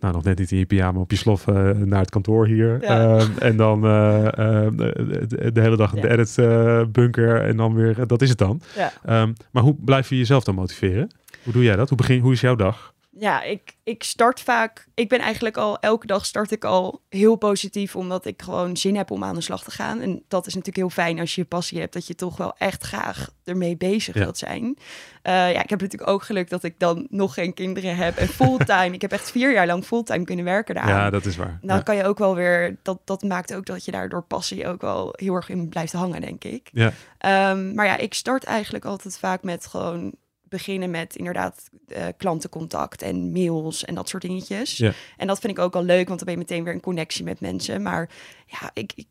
Nou, 0.00 0.14
nog 0.14 0.24
net 0.24 0.38
niet 0.38 0.50
in 0.50 0.58
je 0.58 0.66
pyjama 0.66 1.00
op 1.00 1.10
je 1.10 1.16
slof 1.16 1.46
eh, 1.48 1.70
naar 1.70 2.00
het 2.00 2.10
kantoor 2.10 2.46
hier. 2.46 2.78
Ja. 2.80 3.18
Ehm, 3.18 3.30
en 3.38 3.56
dan 3.56 3.84
eh, 3.84 4.26
eh, 4.26 4.32
de, 4.76 5.50
de 5.52 5.60
hele 5.60 5.76
dag 5.76 5.94
in 5.94 6.00
de 6.00 6.10
edit 6.10 6.38
eh, 6.38 6.82
bunker. 6.92 7.40
En 7.40 7.56
dan 7.56 7.74
weer, 7.74 8.06
dat 8.06 8.22
is 8.22 8.28
het 8.28 8.38
dan. 8.38 8.60
Ja. 8.76 8.92
Ehm, 9.04 9.32
maar 9.50 9.62
hoe 9.62 9.76
blijf 9.84 10.08
je 10.08 10.16
jezelf 10.16 10.44
dan 10.44 10.54
motiveren? 10.54 11.10
Hoe 11.44 11.52
doe 11.52 11.62
jij 11.62 11.76
dat? 11.76 11.88
Hoe, 11.88 11.98
begin, 11.98 12.20
hoe 12.20 12.32
is 12.32 12.40
jouw 12.40 12.54
dag? 12.54 12.94
Ja, 13.18 13.42
ik, 13.42 13.76
ik 13.84 14.02
start 14.02 14.40
vaak. 14.40 14.86
Ik 14.94 15.08
ben 15.08 15.18
eigenlijk 15.18 15.56
al 15.56 15.78
elke 15.78 16.06
dag 16.06 16.26
start 16.26 16.50
ik 16.50 16.64
al 16.64 17.02
heel 17.08 17.36
positief, 17.36 17.96
omdat 17.96 18.26
ik 18.26 18.42
gewoon 18.42 18.76
zin 18.76 18.96
heb 18.96 19.10
om 19.10 19.24
aan 19.24 19.34
de 19.34 19.40
slag 19.40 19.64
te 19.64 19.70
gaan. 19.70 20.00
En 20.00 20.22
dat 20.28 20.46
is 20.46 20.54
natuurlijk 20.54 20.76
heel 20.76 21.04
fijn 21.04 21.20
als 21.20 21.34
je 21.34 21.40
je 21.40 21.46
passie 21.46 21.80
hebt, 21.80 21.92
dat 21.92 22.06
je 22.06 22.14
toch 22.14 22.36
wel 22.36 22.54
echt 22.58 22.82
graag 22.82 23.28
ermee 23.44 23.76
bezig 23.76 24.14
Ja. 24.14 24.20
wilt 24.20 24.38
zijn. 24.38 24.76
Eh, 25.22 25.32
ja, 25.32 25.62
ik 25.62 25.70
heb 25.70 25.80
natuurlijk 25.80 26.10
ook 26.10 26.22
geluk 26.22 26.50
dat 26.50 26.62
ik 26.62 26.78
dan 26.78 27.06
nog 27.10 27.34
geen 27.34 27.54
kinderen 27.54 27.96
heb 27.96 28.16
en 28.16 28.28
fulltime. 28.28 28.90
ik 28.94 29.00
heb 29.00 29.12
echt 29.12 29.30
vier 29.30 29.52
jaar 29.52 29.66
lang 29.66 29.84
fulltime 29.84 30.24
kunnen 30.24 30.44
werken 30.44 30.74
daar. 30.74 30.88
Ja, 30.88 31.10
dat 31.10 31.24
is 31.26 31.36
waar. 31.36 31.58
Dan 31.62 31.76
ja. 31.76 31.82
kan 31.82 31.96
je 31.96 32.04
ook 32.04 32.18
wel 32.18 32.34
weer, 32.34 32.76
dat, 32.82 33.00
dat 33.04 33.22
maakt 33.22 33.54
ook 33.54 33.66
dat 33.66 33.84
je 33.84 33.90
daar 33.90 34.08
door 34.08 34.22
passie 34.22 34.66
ook 34.68 34.80
wel 34.80 35.12
heel 35.16 35.34
erg 35.34 35.48
in 35.48 35.68
blijft 35.68 35.92
hangen, 35.92 36.20
denk 36.20 36.44
ik. 36.44 36.68
Ja. 36.72 36.92
Ehm, 37.18 37.74
maar 37.74 37.86
ja, 37.86 37.96
ik 37.96 38.14
start 38.14 38.44
eigenlijk 38.44 38.84
altijd 38.84 39.18
vaak 39.18 39.42
met 39.42 39.66
gewoon 39.66 40.14
beginnen 40.56 40.90
met 40.90 41.16
inderdaad 41.16 41.68
eh, 41.88 42.04
klantencontact 42.16 43.02
en 43.02 43.32
mails 43.32 43.84
en 43.84 43.94
dat 43.94 44.08
soort 44.08 44.22
dingetjes. 44.22 44.76
Ja. 44.76 44.92
En 45.16 45.26
dat 45.26 45.38
vind 45.38 45.52
ik 45.52 45.64
ook 45.64 45.74
al 45.74 45.82
leuk, 45.82 46.08
want 46.08 46.18
dan 46.18 46.28
ben 46.28 46.34
je 46.34 46.40
meteen 46.40 46.64
weer 46.64 46.72
in 46.72 46.80
connectie 46.80 47.24
met 47.24 47.40
mensen. 47.40 47.82
Maar 47.82 48.08
ja, 48.46 48.70
ik, 48.74 48.92
ik 48.94 49.06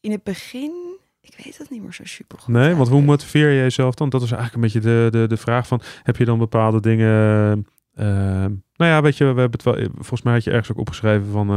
in 0.00 0.10
het 0.10 0.22
begin, 0.22 0.98
ik 1.20 1.34
weet 1.44 1.58
het 1.58 1.70
niet 1.70 1.82
meer 1.82 1.92
zo 1.92 2.04
super 2.04 2.38
goed. 2.38 2.54
Nee, 2.54 2.74
want 2.74 2.88
hoe 2.88 3.02
motiveer 3.02 3.50
je 3.50 3.60
jezelf 3.60 3.94
dan? 3.94 4.08
Dat 4.08 4.22
is 4.22 4.30
eigenlijk 4.32 4.54
een 4.54 4.72
beetje 4.72 4.90
de, 4.90 5.18
de, 5.18 5.26
de 5.28 5.36
vraag 5.36 5.66
van... 5.66 5.80
heb 6.02 6.16
je 6.16 6.24
dan 6.24 6.38
bepaalde 6.38 6.80
dingen... 6.80 7.66
eh, 7.94 8.06
nou 8.76 8.90
ja, 8.90 9.02
weet 9.02 9.16
je, 9.16 9.24
we 9.24 9.40
hebben 9.40 9.60
het 9.60 9.62
wel... 9.62 9.88
Volgens 9.94 10.22
mij 10.22 10.32
had 10.32 10.44
je 10.44 10.50
ergens 10.50 10.70
ook 10.70 10.78
opgeschreven 10.78 11.30
van... 11.30 11.48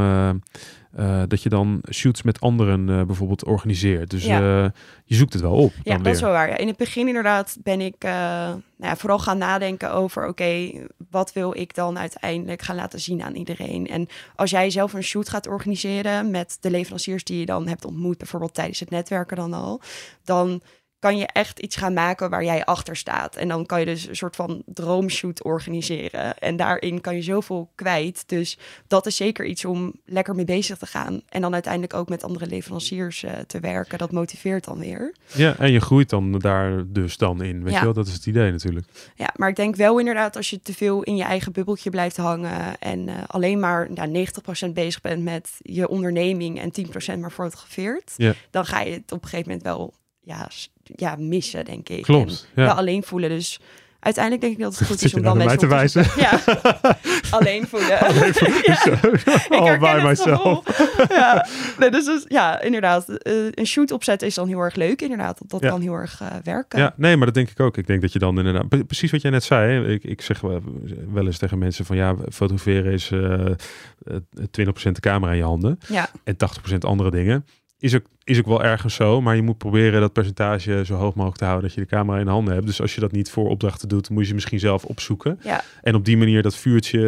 eh, 0.98 1.24
dat 1.27 1.44
je 1.44 1.50
dan 1.50 1.82
shoots 1.92 2.22
met 2.22 2.42
anderen 2.42 2.89
eh, 2.89 3.01
bijvoorbeeld 3.06 3.46
organiseert. 3.46 4.10
Dus 4.10 4.25
Ja. 4.25 4.63
eh, 4.63 4.70
je 5.06 5.16
zoekt 5.16 5.34
het 5.34 5.42
wel 5.42 5.54
op 5.54 5.74
Ja, 5.84 5.94
dat 5.94 6.01
weer. 6.01 6.13
is 6.13 6.22
wel 6.22 6.32
waar. 6.32 6.50
Ja. 6.50 6.58
In 6.58 6.68
het 6.68 6.77
begin 6.77 7.08
inderdaad 7.08 7.58
ben 7.63 7.82
ik 7.82 7.96
nou 8.00 8.62
ja, 8.77 8.96
vooral 8.96 9.20
gaan 9.20 9.38
nadenken 9.38 9.92
over... 9.92 10.27
oké, 10.27 10.72
wat 11.10 11.34
wil 11.34 11.58
ik 11.58 11.75
dan 11.75 11.98
uiteindelijk 12.00 12.62
gaan 12.62 12.75
laten 12.75 13.00
zien 13.00 13.22
aan 13.22 13.36
iedereen? 13.36 13.88
En 13.88 14.08
als 14.36 14.50
jij 14.50 14.70
zelf 14.70 14.94
een 14.94 15.04
shoot 15.04 15.30
gaat 15.30 15.48
organiseren 15.48 16.32
met 16.32 16.58
de 16.62 16.72
leveranciers 16.72 17.24
die 17.24 17.39
je 17.39 17.46
dan 17.46 17.68
hebt 17.68 17.86
ontmoet... 17.86 18.18
bijvoorbeeld 18.18 18.54
tijdens 18.54 18.80
het 18.80 18.89
netwerken 18.89 19.38
dan 19.38 19.54
al... 19.54 19.82
dan 20.24 20.62
kan 21.00 21.18
je 21.18 21.25
echt 21.25 21.60
iets 21.60 21.75
gaan 21.75 21.94
maken 21.94 22.30
waar 22.30 22.44
jij 22.44 22.66
achter 22.66 22.96
staat. 22.96 23.36
En 23.36 23.48
dan 23.48 23.66
kan 23.66 23.80
je 23.80 23.86
dus 23.86 24.08
een 24.08 24.16
soort 24.16 24.36
van 24.36 24.62
droomshoot 24.66 25.44
organiseren. 25.44 26.38
En 26.38 26.56
daarin 26.56 27.01
kan 27.01 27.16
je 27.16 27.22
zoveel 27.22 27.72
kwijt. 27.75 28.24
Dus 28.27 28.58
dat 28.88 29.06
is 29.06 29.16
zeker 29.16 29.46
iets 29.46 29.66
om 29.66 29.94
lekker 30.06 30.36
mee 30.36 30.46
bezig 30.46 30.77
te 30.77 30.86
gaan. 30.86 31.22
En 31.30 31.42
dan 31.42 31.54
uiteindelijk 31.54 31.94
ook 31.94 32.10
met 32.10 32.24
andere 32.24 32.48
leveranciers 32.48 33.24
eh, 33.24 33.32
te 33.48 33.60
werken. 33.60 33.98
Dat 33.98 34.12
motiveert 34.12 34.63
dan 34.63 34.80
weer. 34.80 35.16
Ja, 35.34 35.56
en 35.58 35.72
je 35.72 35.80
groeit 35.80 36.10
dan 36.10 36.39
daar 36.39 36.84
dus 36.88 37.18
dan 37.18 37.42
in. 37.44 37.63
Weet 37.63 37.74
Ja. 37.74 37.80
je 37.80 37.86
wel, 37.86 37.94
dat 37.94 38.08
is 38.08 38.13
het 38.13 38.25
idee 38.25 38.51
natuurlijk. 38.51 38.88
Ja, 39.16 39.34
maar 39.36 39.50
ik 39.50 39.56
denk 39.56 39.75
wel 39.75 40.00
inderdaad 40.00 40.36
als 40.36 40.50
je 40.50 40.62
te 40.62 40.74
veel 40.74 41.04
in 41.04 41.16
je 41.16 41.24
eigen 41.24 41.51
bubbeltje 41.51 41.89
blijft 41.89 42.18
hangen 42.18 42.80
en 42.80 43.08
eh, 43.10 43.16
alleen 43.27 43.60
maar 43.60 43.92
nou, 43.92 44.25
90% 44.70 44.74
bezig 44.74 45.01
bent 45.01 45.24
met 45.24 45.50
je 45.62 45.88
onderneming 45.88 46.60
en 46.60 46.72
10% 47.16 47.20
maar 47.20 47.32
fotografeert, 47.32 48.13
Ja. 48.18 48.34
dan 48.51 48.66
ga 48.66 48.82
je 48.82 48.92
het 48.92 49.12
op 49.12 49.24
een 49.24 49.30
gegeven 49.30 49.46
moment 49.51 49.63
wel 49.68 49.94
ja, 50.22 50.50
ja, 50.96 51.15
missen, 51.20 51.65
denk 51.65 51.89
ik. 51.89 52.01
Klopt, 52.03 52.48
En 52.56 52.63
ja. 52.63 52.72
alleen 52.72 53.03
voelen. 53.03 53.29
Dus 53.29 53.60
uiteindelijk 54.00 54.44
denk 54.46 54.58
ik 54.58 54.63
dat 54.63 54.77
het 54.79 54.88
goed 54.88 55.03
is 55.03 55.13
om 55.13 55.22
dan 55.22 55.38
mensen 55.38 55.58
te 55.58 55.88
zoeken- 55.88 56.22
Ja, 56.22 56.41
alleen 57.38 57.67
voelen. 57.67 58.00
All 59.50 59.65
herken 59.65 59.79
by 59.79 59.88
het 59.88 60.03
myself. 60.03 60.63
ja, 61.10 61.46
nee, 61.79 61.89
dus, 61.89 62.06
dus 62.06 62.25
ja, 62.27 62.62
inderdaad. 62.62 63.10
eh, 63.10 63.34
een 63.51 63.65
shoot 63.65 63.91
opzetten 63.91 64.27
is 64.27 64.34
dan 64.36 64.48
heel 64.48 64.60
erg 64.60 64.75
leuk, 64.75 65.01
inderdaad. 65.01 65.38
Dat, 65.39 65.50
dat 65.50 65.62
Ja. 65.62 65.70
kan 65.70 65.82
heel 65.82 65.94
erg 65.94 66.22
eh, 66.22 66.27
werken. 66.44 66.79
Ja, 66.79 66.94
nee, 66.98 67.15
maar 67.17 67.25
dat 67.25 67.36
denk 67.36 67.50
ik 67.50 67.60
ook. 67.60 67.77
Ik 67.77 67.88
denk 67.88 68.01
dat 68.01 68.13
je 68.13 68.20
dan 68.20 68.38
inderdaad... 68.38 68.67
pre- 68.70 68.84
Precies 68.86 69.12
wat 69.12 69.22
jij 69.22 69.32
net 69.32 69.44
zei. 69.44 69.74
Hè? 69.74 69.88
Ik, 69.89 70.03
ik 70.03 70.22
zeg 70.22 70.41
wel, 70.41 71.25
eens 71.25 71.38
tegen 71.38 71.58
mensen 71.58 71.86
van... 71.86 71.96
Ja, 71.96 72.15
fotograferen 72.32 72.91
is 72.94 73.12
eh 73.12 73.46
eh, 73.46 74.15
20% 74.15 74.91
de 74.91 75.00
camera 75.00 75.32
in 75.32 75.38
je 75.38 75.44
handen. 75.44 75.79
ja. 75.88 76.10
En 76.24 76.36
80% 76.74 76.77
andere 76.79 77.12
dingen. 77.12 77.46
Is 77.79 77.96
ook, 77.96 78.05
is 78.24 78.39
ook 78.39 78.46
wel 78.46 78.63
ergens 78.63 78.96
zo. 78.96 79.22
Maar 79.22 79.36
je 79.36 79.41
moet 79.41 79.57
proberen 79.57 80.01
dat 80.01 80.13
percentage 80.13 80.86
zo 80.86 80.96
hoog 80.96 81.13
mogelijk 81.13 81.38
te 81.38 81.43
houden... 81.46 81.65
dat 81.67 81.74
je 81.74 81.81
de 81.81 81.88
camera 81.88 82.19
in 82.19 82.25
de 82.25 82.31
handen 82.31 82.53
hebt. 82.53 82.65
Dus 82.65 82.81
als 82.81 82.96
je 82.96 83.01
dat 83.01 83.12
niet 83.12 83.29
voor 83.29 83.50
opdrachten 83.50 83.89
doet... 83.89 84.10
moet 84.10 84.22
je 84.22 84.27
ze 84.27 84.34
misschien 84.34 84.60
zelf 84.60 84.86
opzoeken. 84.86 85.39
Ja. 85.43 85.63
En 85.81 85.96
op 85.96 86.05
die 86.05 86.17
manier 86.17 86.41
dat 86.41 86.55
vuurtje... 86.55 87.00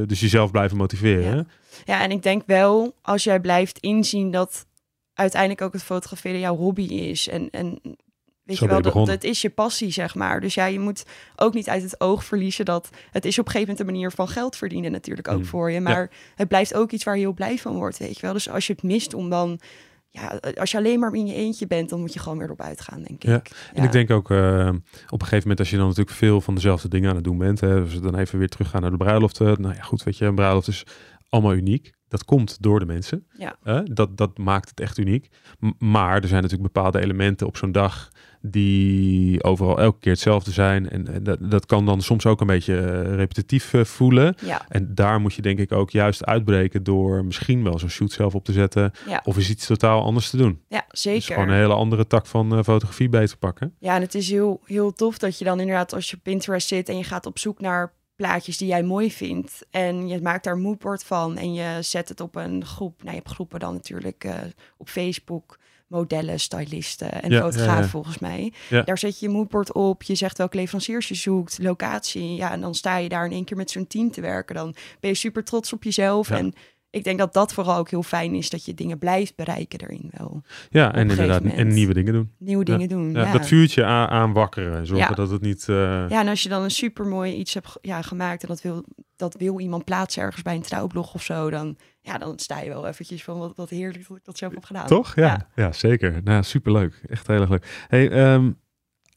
eh, 0.00 0.08
dus 0.08 0.20
jezelf 0.20 0.50
blijven 0.50 0.76
motiveren. 0.76 1.36
Ja. 1.36 1.44
Ja, 1.84 2.02
en 2.02 2.10
ik 2.10 2.22
denk 2.22 2.42
wel, 2.46 2.94
als 3.02 3.24
jij 3.24 3.40
blijft 3.40 3.78
inzien 3.78 4.30
dat 4.30 4.66
uiteindelijk 5.14 5.62
ook 5.62 5.72
het 5.72 5.82
fotograferen 5.82 6.40
jouw 6.40 6.56
hobby 6.56 6.82
is. 6.82 7.28
En, 7.28 7.50
en 7.50 7.78
weet 8.44 8.56
Zo 8.56 8.64
je 8.64 8.70
wel, 8.70 8.76
je 8.76 8.90
dat, 8.90 9.06
dat 9.06 9.24
is 9.24 9.42
je 9.42 9.50
passie, 9.50 9.90
zeg 9.90 10.14
maar. 10.14 10.40
Dus 10.40 10.54
ja, 10.54 10.66
je 10.66 10.80
moet 10.80 11.04
ook 11.36 11.54
niet 11.54 11.68
uit 11.68 11.82
het 11.82 12.00
oog 12.00 12.24
verliezen 12.24 12.64
dat 12.64 12.90
het 13.10 13.24
is 13.24 13.38
op 13.38 13.46
een 13.46 13.52
gegeven 13.52 13.72
moment 13.72 13.88
een 13.88 13.94
manier 13.94 14.10
van 14.10 14.28
geld 14.28 14.56
verdienen 14.56 14.92
natuurlijk 14.92 15.28
ook 15.28 15.38
Mm. 15.38 15.44
voor 15.44 15.70
je. 15.70 15.80
Maar 15.80 16.10
het 16.34 16.48
blijft 16.48 16.74
ook 16.74 16.90
iets 16.90 17.04
waar 17.04 17.14
je 17.14 17.20
heel 17.20 17.32
blij 17.32 17.58
van 17.58 17.74
wordt, 17.74 17.98
weet 17.98 18.14
je 18.14 18.20
wel. 18.20 18.32
Dus 18.32 18.50
als 18.50 18.66
je 18.66 18.72
het 18.72 18.82
mist 18.82 19.14
om 19.14 19.30
dan 19.30 19.60
ja, 20.14 20.40
als 20.54 20.70
je 20.70 20.76
alleen 20.76 20.98
maar 20.98 21.14
in 21.14 21.26
je 21.26 21.34
eentje 21.34 21.66
bent, 21.66 21.88
dan 21.88 22.00
moet 22.00 22.12
je 22.12 22.18
gewoon 22.18 22.38
weer 22.38 22.46
erop 22.46 22.60
uitgaan, 22.60 23.02
denk 23.02 23.22
Ja, 23.22 23.36
ik. 23.36 23.50
En 23.72 23.84
ik 23.84 23.92
denk 23.92 24.10
ook 24.10 24.30
eh, 24.30 24.68
op 25.08 25.20
een 25.20 25.26
gegeven 25.26 25.40
moment, 25.40 25.58
als 25.58 25.70
je 25.70 25.76
dan 25.76 25.86
natuurlijk 25.86 26.16
veel 26.16 26.40
van 26.40 26.54
dezelfde 26.54 26.88
dingen 26.88 27.08
aan 27.08 27.14
het 27.14 27.24
doen 27.24 27.38
bent, 27.38 27.60
hè, 27.60 27.84
dus 27.84 28.00
dan 28.00 28.16
even 28.16 28.38
weer 28.38 28.48
teruggaan 28.48 28.82
naar 28.82 28.90
de 28.90 28.96
bruiloften. 28.96 29.60
Nou 29.60 29.74
ja, 29.74 29.82
goed, 29.82 30.02
weet 30.02 30.18
je, 30.18 30.24
een 30.24 30.34
bruiloft 30.34 30.68
is 30.68 30.84
allemaal 31.34 31.54
uniek. 31.54 31.92
Dat 32.08 32.24
komt 32.24 32.62
door 32.62 32.78
de 32.80 32.86
mensen. 32.86 33.26
Ja. 33.38 33.82
dat, 33.84 34.16
dat 34.16 34.38
maakt 34.38 34.68
het 34.68 34.80
echt 34.80 34.98
uniek. 34.98 35.28
M- 35.60 35.70
maar 35.78 36.22
er 36.22 36.28
zijn 36.28 36.42
natuurlijk 36.42 36.72
bepaalde 36.72 37.00
elementen 37.00 37.46
op 37.46 37.56
zo'n 37.56 37.72
dag 37.72 38.08
die 38.58 39.42
overal 39.44 39.78
elke 39.80 39.98
keer 39.98 40.12
hetzelfde 40.12 40.50
zijn. 40.50 40.90
En, 40.90 41.06
en 41.14 41.22
dat, 41.22 41.50
dat 41.50 41.66
kan 41.66 41.86
dan 41.86 42.00
soms 42.02 42.26
ook 42.26 42.40
een 42.40 42.46
beetje 42.46 42.76
eh, 42.80 43.14
repetitief 43.14 43.74
eh, 43.74 43.84
voelen. 43.84 44.34
Ja, 44.44 44.64
En 44.68 44.94
daar 44.94 45.20
moet 45.20 45.34
je 45.34 45.42
denk 45.42 45.58
ik 45.58 45.72
ook 45.72 45.90
juist 45.90 46.24
uitbreken 46.24 46.82
door 46.82 47.24
misschien 47.24 47.62
wel 47.64 47.78
zo'n 47.78 47.88
shoot 47.88 48.12
zelf 48.12 48.34
op 48.34 48.44
te 48.44 48.52
zetten. 48.52 48.92
ja, 49.08 49.20
Of 49.24 49.36
eens 49.36 49.50
iets 49.50 49.66
totaal 49.66 50.02
anders 50.04 50.30
te 50.30 50.36
doen. 50.36 50.60
ja 50.68 50.84
Dus 50.88 51.00
zeker. 51.02 51.34
gewoon 51.34 51.48
een 51.48 51.54
hele 51.60 51.74
andere 51.74 52.06
tak 52.06 52.26
van 52.26 52.52
eh, 52.56 52.62
fotografie 52.62 53.08
bij 53.08 53.26
te 53.26 53.36
pakken. 53.36 53.74
Ja, 53.78 53.94
en 53.94 54.00
het 54.00 54.14
is 54.14 54.30
heel, 54.30 54.60
heel 54.64 54.92
tof 54.92 55.18
dat 55.18 55.38
je 55.38 55.44
dan 55.44 55.60
inderdaad 55.60 55.92
als 55.94 56.10
je 56.10 56.16
Pinterest 56.16 56.68
zit 56.68 56.88
en 56.88 56.96
je 56.96 57.04
gaat 57.04 57.26
op 57.26 57.38
zoek 57.38 57.60
naar 57.60 57.92
plaatjes 58.16 58.56
die 58.56 58.68
jij 58.68 58.82
mooi 58.82 59.12
vindt. 59.12 59.66
En 59.70 60.08
je 60.08 60.20
maakt 60.20 60.44
daar 60.44 60.54
een 60.54 60.60
moodboard 60.60 61.04
van 61.04 61.36
en 61.36 61.54
je 61.54 61.78
zet 61.80 62.08
het 62.08 62.20
op 62.20 62.36
een 62.36 62.64
groep. 62.64 62.96
Nou, 62.98 63.10
je 63.10 63.22
hebt 63.22 63.34
groepen 63.34 63.60
dan 63.60 63.72
natuurlijk 63.72 64.24
eh, 64.24 64.34
op 64.76 64.88
Facebook. 64.88 65.58
Modellen, 65.86 66.40
stylisten 66.40 67.22
en 67.22 67.30
Ja, 67.30 67.50
ja. 67.52 67.84
volgens 67.84 68.18
mij. 68.18 68.52
Daar 68.84 68.98
zet 68.98 69.18
je 69.18 69.26
je 69.26 69.32
moodboard 69.32 69.72
op. 69.72 70.02
Je 70.02 70.14
zegt 70.14 70.38
welke 70.38 70.56
leveranciers 70.56 71.08
je 71.08 71.14
zoekt, 71.14 71.58
locatie. 71.62 72.34
Ja, 72.34 72.52
en 72.52 72.60
dan 72.60 72.74
sta 72.74 72.96
je 72.96 73.08
daar 73.08 73.24
in 73.24 73.32
één 73.32 73.44
keer 73.44 73.56
met 73.56 73.70
zo'n 73.70 73.86
team 73.86 74.10
te 74.10 74.20
werken. 74.20 74.54
Dan 74.54 74.74
ben 75.00 75.10
je 75.10 75.16
super 75.16 75.44
trots 75.44 75.72
op 75.72 75.82
jezelf. 75.82 76.30
En 76.30 76.54
ik 76.94 77.04
denk 77.04 77.18
dat 77.18 77.32
dat 77.32 77.52
vooral 77.52 77.76
ook 77.76 77.90
heel 77.90 78.02
fijn 78.02 78.34
is. 78.34 78.50
Dat 78.50 78.64
je 78.64 78.74
dingen 78.74 78.98
blijft 78.98 79.36
bereiken 79.36 79.80
erin 79.80 80.10
wel. 80.10 80.42
Ja, 80.70 80.94
en 80.94 81.10
inderdaad, 81.10 81.40
moment. 81.42 81.58
en 81.58 81.68
nieuwe 81.68 81.94
dingen 81.94 82.12
doen. 82.12 82.32
Nieuwe 82.38 82.64
dingen 82.64 82.88
doen. 82.88 83.12
Ja, 83.12 83.24
Ja, 83.26 83.32
Dat 83.32 83.46
vuurtje 83.46 83.84
aan, 83.84 84.08
aanwakkeren 84.08 84.78
en 84.78 84.86
zorgen 84.86 85.16
dat 85.16 85.30
het 85.30 85.40
niet... 85.40 85.68
eh, 85.68 85.76
Ja, 86.08 86.20
en 86.20 86.28
als 86.28 86.42
je 86.42 86.48
dan 86.48 86.62
een 86.62 86.70
supermooi 86.70 87.34
iets 87.34 87.54
hebt 87.54 87.78
ja, 87.80 88.02
gemaakt 88.02 88.42
en 88.42 88.48
dat 88.48 88.62
wil, 88.62 88.84
dat 89.16 89.34
wil 89.38 89.60
iemand 89.60 89.84
plaatsen 89.84 90.22
ergens 90.22 90.42
bij 90.42 90.54
een 90.54 90.62
trouwblog 90.62 91.14
of 91.14 91.22
zo, 91.22 91.50
dan, 91.50 91.76
ja, 92.00 92.18
dan 92.18 92.38
sta 92.38 92.60
je 92.60 92.68
wel 92.68 92.86
eventjes 92.86 93.24
van 93.24 93.38
wat, 93.38 93.56
wat 93.56 93.70
heerlijk 93.70 94.08
dat 94.08 94.16
ik 94.16 94.24
dat 94.24 94.38
zelf 94.38 94.54
heb 94.54 94.64
gedaan. 94.64 94.86
Toch? 94.86 95.14
Ja, 95.14 95.48
ja. 95.54 95.72
Zeker. 95.72 96.20
Nou, 96.24 96.42
superleuk. 96.42 97.02
Echt 97.08 97.26
heel 97.26 97.40
erg 97.40 97.50
leuk. 97.50 97.84
Hey, 97.88 98.10
ehm, 98.10 98.50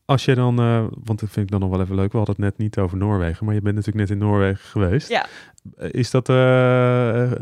als 0.07 0.25
je 0.25 0.35
dan, 0.35 0.59
eh, 0.59 0.85
want 1.03 1.19
dat 1.19 1.29
vind 1.29 1.45
ik 1.45 1.51
dan 1.51 1.59
nog 1.59 1.69
wel 1.69 1.81
even 1.81 1.95
leuk. 1.95 2.11
We 2.11 2.17
hadden 2.17 2.35
het 2.35 2.43
net 2.43 2.57
niet 2.57 2.77
over 2.77 2.97
Noorwegen, 2.97 3.45
maar 3.45 3.53
je 3.55 3.61
bent 3.61 3.75
natuurlijk 3.75 4.09
net 4.09 4.17
in 4.19 4.25
Noorwegen 4.27 4.65
geweest. 4.69 5.09
Ja. 5.09 5.25
Eh, 5.77 5.89
Is 5.91 6.11
dat, 6.11 6.29
eh, 6.29 6.35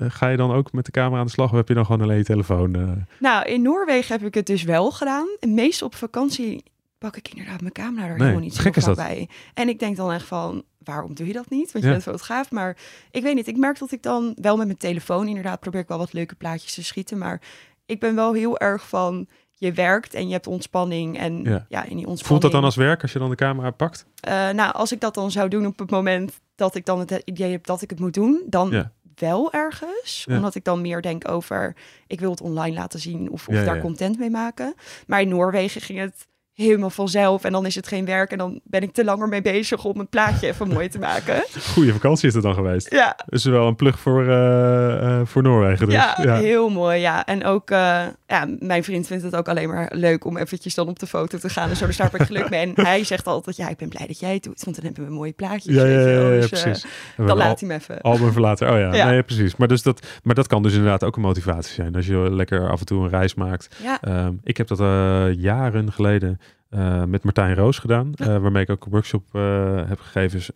ga 0.10 0.27
je 0.27 0.38
dan 0.38 0.51
ook 0.51 0.72
met 0.72 0.86
de 0.86 0.91
camera 0.91 1.19
aan 1.19 1.25
de 1.25 1.31
slag 1.31 1.50
of 1.51 1.55
heb 1.55 1.67
je 1.67 1.74
dan 1.74 1.86
gewoon 1.86 2.01
alleen 2.01 2.17
je 2.17 2.24
telefoon? 2.24 3.05
Nou, 3.19 3.45
in 3.45 3.62
Noorwegen 3.62 4.17
heb 4.17 4.27
ik 4.27 4.34
het 4.34 4.45
dus 4.45 4.63
wel 4.63 4.91
gedaan. 4.91 5.27
En 5.39 5.53
meestal 5.53 5.88
op 5.88 5.95
vakantie 5.95 6.63
pak 6.98 7.15
ik 7.17 7.27
inderdaad 7.29 7.62
mijn 7.62 7.74
camera 7.74 8.03
er 8.03 8.10
Nee, 8.10 8.19
helemaal 8.19 8.39
niet 8.41 8.55
zo 8.55 8.62
gek 8.62 8.75
is 8.75 8.84
dat. 8.84 8.95
bij. 8.95 9.29
En 9.53 9.69
ik 9.69 9.79
denk 9.79 9.95
dan 9.98 10.12
echt 10.12 10.25
van, 10.25 10.63
waarom 10.84 11.13
doe 11.13 11.27
je 11.27 11.34
dat 11.34 11.50
niet? 11.50 11.72
Want 11.72 11.84
je 11.84 11.89
Ja. 11.89 11.95
bent 11.95 12.03
fotograaf. 12.03 12.51
Maar 12.51 12.77
ik 13.12 13.24
weet 13.24 13.36
niet, 13.36 13.48
ik 13.48 13.57
merk 13.57 13.79
dat 13.79 13.91
ik 13.91 14.01
dan 14.03 14.36
wel 14.41 14.57
met 14.57 14.65
mijn 14.65 14.77
telefoon 14.77 15.27
inderdaad 15.27 15.60
probeer 15.60 15.81
ik 15.81 15.88
wel 15.88 15.98
wat 15.98 16.13
leuke 16.13 16.36
plaatjes 16.36 16.74
te 16.74 16.84
schieten. 16.84 17.17
Maar 17.17 17.41
ik 17.86 18.00
ben 18.00 18.15
wel 18.15 18.34
heel 18.34 18.57
erg 18.60 18.88
van, 18.88 19.27
je 19.57 19.71
werkt 19.74 20.13
en 20.13 20.27
je 20.27 20.33
hebt 20.33 20.47
ontspanning. 20.47 21.17
En 21.17 21.43
Ja. 21.43 21.65
ja, 21.69 21.83
in 21.83 21.97
die 21.97 22.07
ontspanning... 22.07 22.25
Voelt 22.27 22.41
dat 22.41 22.51
dan 22.51 22.63
als 22.63 22.75
werk 22.75 23.01
als 23.01 23.13
je 23.13 23.19
dan 23.19 23.29
de 23.29 23.35
camera 23.35 23.71
pakt? 23.71 24.05
Eh, 24.19 24.50
nou, 24.50 24.74
als 24.74 24.91
ik 24.91 25.00
dat 25.00 25.13
dan 25.13 25.31
zou 25.31 25.50
doen 25.50 25.65
op 25.65 25.79
het 25.79 25.89
moment 25.89 26.39
dat 26.55 26.75
ik 26.75 26.85
dan 26.85 27.00
het 27.00 27.21
idee 27.25 27.51
heb 27.51 27.65
dat 27.65 27.81
ik 27.81 27.89
het 27.89 28.00
moet 28.00 28.13
doen, 28.13 28.43
dan 28.47 28.69
Ja. 28.69 28.91
wel 29.15 29.53
ergens. 29.53 30.24
Ja. 30.27 30.35
Omdat 30.35 30.55
ik 30.55 30.63
dan 30.63 30.81
meer 30.81 31.01
denk 31.01 31.29
over, 31.29 31.75
ik 32.07 32.19
wil 32.19 32.29
het 32.31 32.41
online 32.41 32.75
laten 32.75 33.00
zien 33.00 33.31
of, 33.31 33.47
of 33.47 33.55
daar 33.55 33.79
content 33.81 34.17
mee 34.19 34.29
maken. 34.29 34.74
Maar 35.07 35.21
in 35.21 35.29
Noorwegen 35.29 35.81
ging 35.81 36.00
het 36.00 36.27
helemaal 36.55 36.89
vanzelf 36.89 37.43
en 37.43 37.51
dan 37.51 37.65
is 37.65 37.75
het 37.75 37.88
geen 37.88 38.05
werk 38.05 38.31
en 38.31 38.38
dan 38.38 38.59
ben 38.63 38.81
ik 38.81 38.93
te 38.93 39.03
langer 39.03 39.27
mee 39.27 39.41
bezig 39.41 39.85
om 39.85 40.00
een 40.00 40.07
plaatje 40.09 40.47
even 40.47 40.67
mooi 40.67 40.88
te 40.88 41.00
maken. 41.00 41.43
Goeie 41.74 41.91
vakantie 41.93 42.27
is 42.27 42.33
het 42.33 42.43
dan 42.43 42.53
geweest. 42.53 42.91
Ja, 42.91 43.17
Dus 43.25 43.43
wel 43.43 43.67
een 43.67 43.75
plug 43.75 44.00
voor, 44.00 44.27
eh, 44.27 45.19
eh, 45.19 45.25
voor 45.25 45.43
Noorwegen. 45.43 45.85
Dus. 45.85 45.95
ja, 45.95 46.15
heel 46.38 46.69
mooi. 46.69 47.00
Ja, 47.00 47.25
en 47.25 47.43
ook, 47.45 47.69
eh, 47.71 48.01
ja, 48.27 48.47
mijn 48.59 48.83
vriend 48.83 49.07
vindt 49.07 49.24
het 49.24 49.35
ook 49.35 49.47
alleen 49.47 49.69
maar 49.69 49.91
leuk 49.93 50.25
om 50.25 50.38
eventjes 50.38 50.75
dan 50.75 50.88
op 50.88 50.99
de 50.99 51.08
foto 51.08 51.38
te 51.38 51.49
gaan 51.49 51.69
en 51.69 51.75
zo. 51.75 51.86
Dus 51.86 51.97
daar 51.97 52.12
heb 52.12 52.19
ik 52.21 52.27
geluk 52.27 52.49
mee. 52.49 52.73
En 52.75 52.86
hij 52.86 53.03
zegt 53.03 53.27
altijd, 53.27 53.56
ja, 53.56 53.69
ik 53.69 53.77
ben 53.77 53.89
blij 53.89 54.08
dat 54.08 54.19
jij 54.19 54.34
het 54.34 54.43
doet, 54.43 54.63
want 54.63 54.75
dan 54.75 54.86
hebben 54.86 55.06
we 55.06 55.12
mooie 55.12 55.32
plaatjes. 55.34 55.75
Ja, 55.75 55.86
ja, 55.86 55.99
ja, 55.99 56.08
ja, 56.08 56.30
Dus, 56.30 56.49
precies. 56.49 56.86
Dan 57.17 57.38
laat 57.38 57.60
hij 57.60 57.69
me 57.69 57.75
even. 57.75 58.01
al- 58.01 58.12
Album 58.12 58.32
verlaten. 58.32 58.71
Oh 58.71 58.77
ja, 58.77 58.93
Ja. 58.95 59.10
nee, 59.10 59.23
precies. 59.23 59.56
Maar, 59.56 59.67
dus 59.67 59.82
dat, 59.82 60.08
maar 60.23 60.36
dat 60.36 60.47
kan 60.47 60.63
dus 60.63 60.73
inderdaad 60.73 61.03
ook 61.03 61.15
een 61.15 61.21
motivatie 61.21 61.73
zijn. 61.73 61.95
Als 61.95 62.08
je 62.08 62.17
lekker 62.17 62.69
af 62.69 62.80
en 62.80 62.86
toe 62.86 63.03
een 63.03 63.10
reis 63.10 63.34
maakt. 63.36 63.75
Ja, 63.84 63.97
Ehm, 64.01 64.34
ik 64.43 64.58
heb 64.58 64.67
dat 64.67 64.77
jaren 65.38 65.91
geleden 65.91 66.39
eh, 66.75 67.03
met 67.03 67.23
Martijn 67.23 67.55
Roos 67.55 67.79
gedaan. 67.79 68.13
eh, 68.13 68.27
waarmee 68.27 68.63
ik 68.63 68.69
ook 68.69 68.85
een 68.85 68.91
workshop 68.91 69.23
eh, 69.31 69.81
heb 69.88 69.99
gegeven. 69.99 70.38
is, 70.39 70.49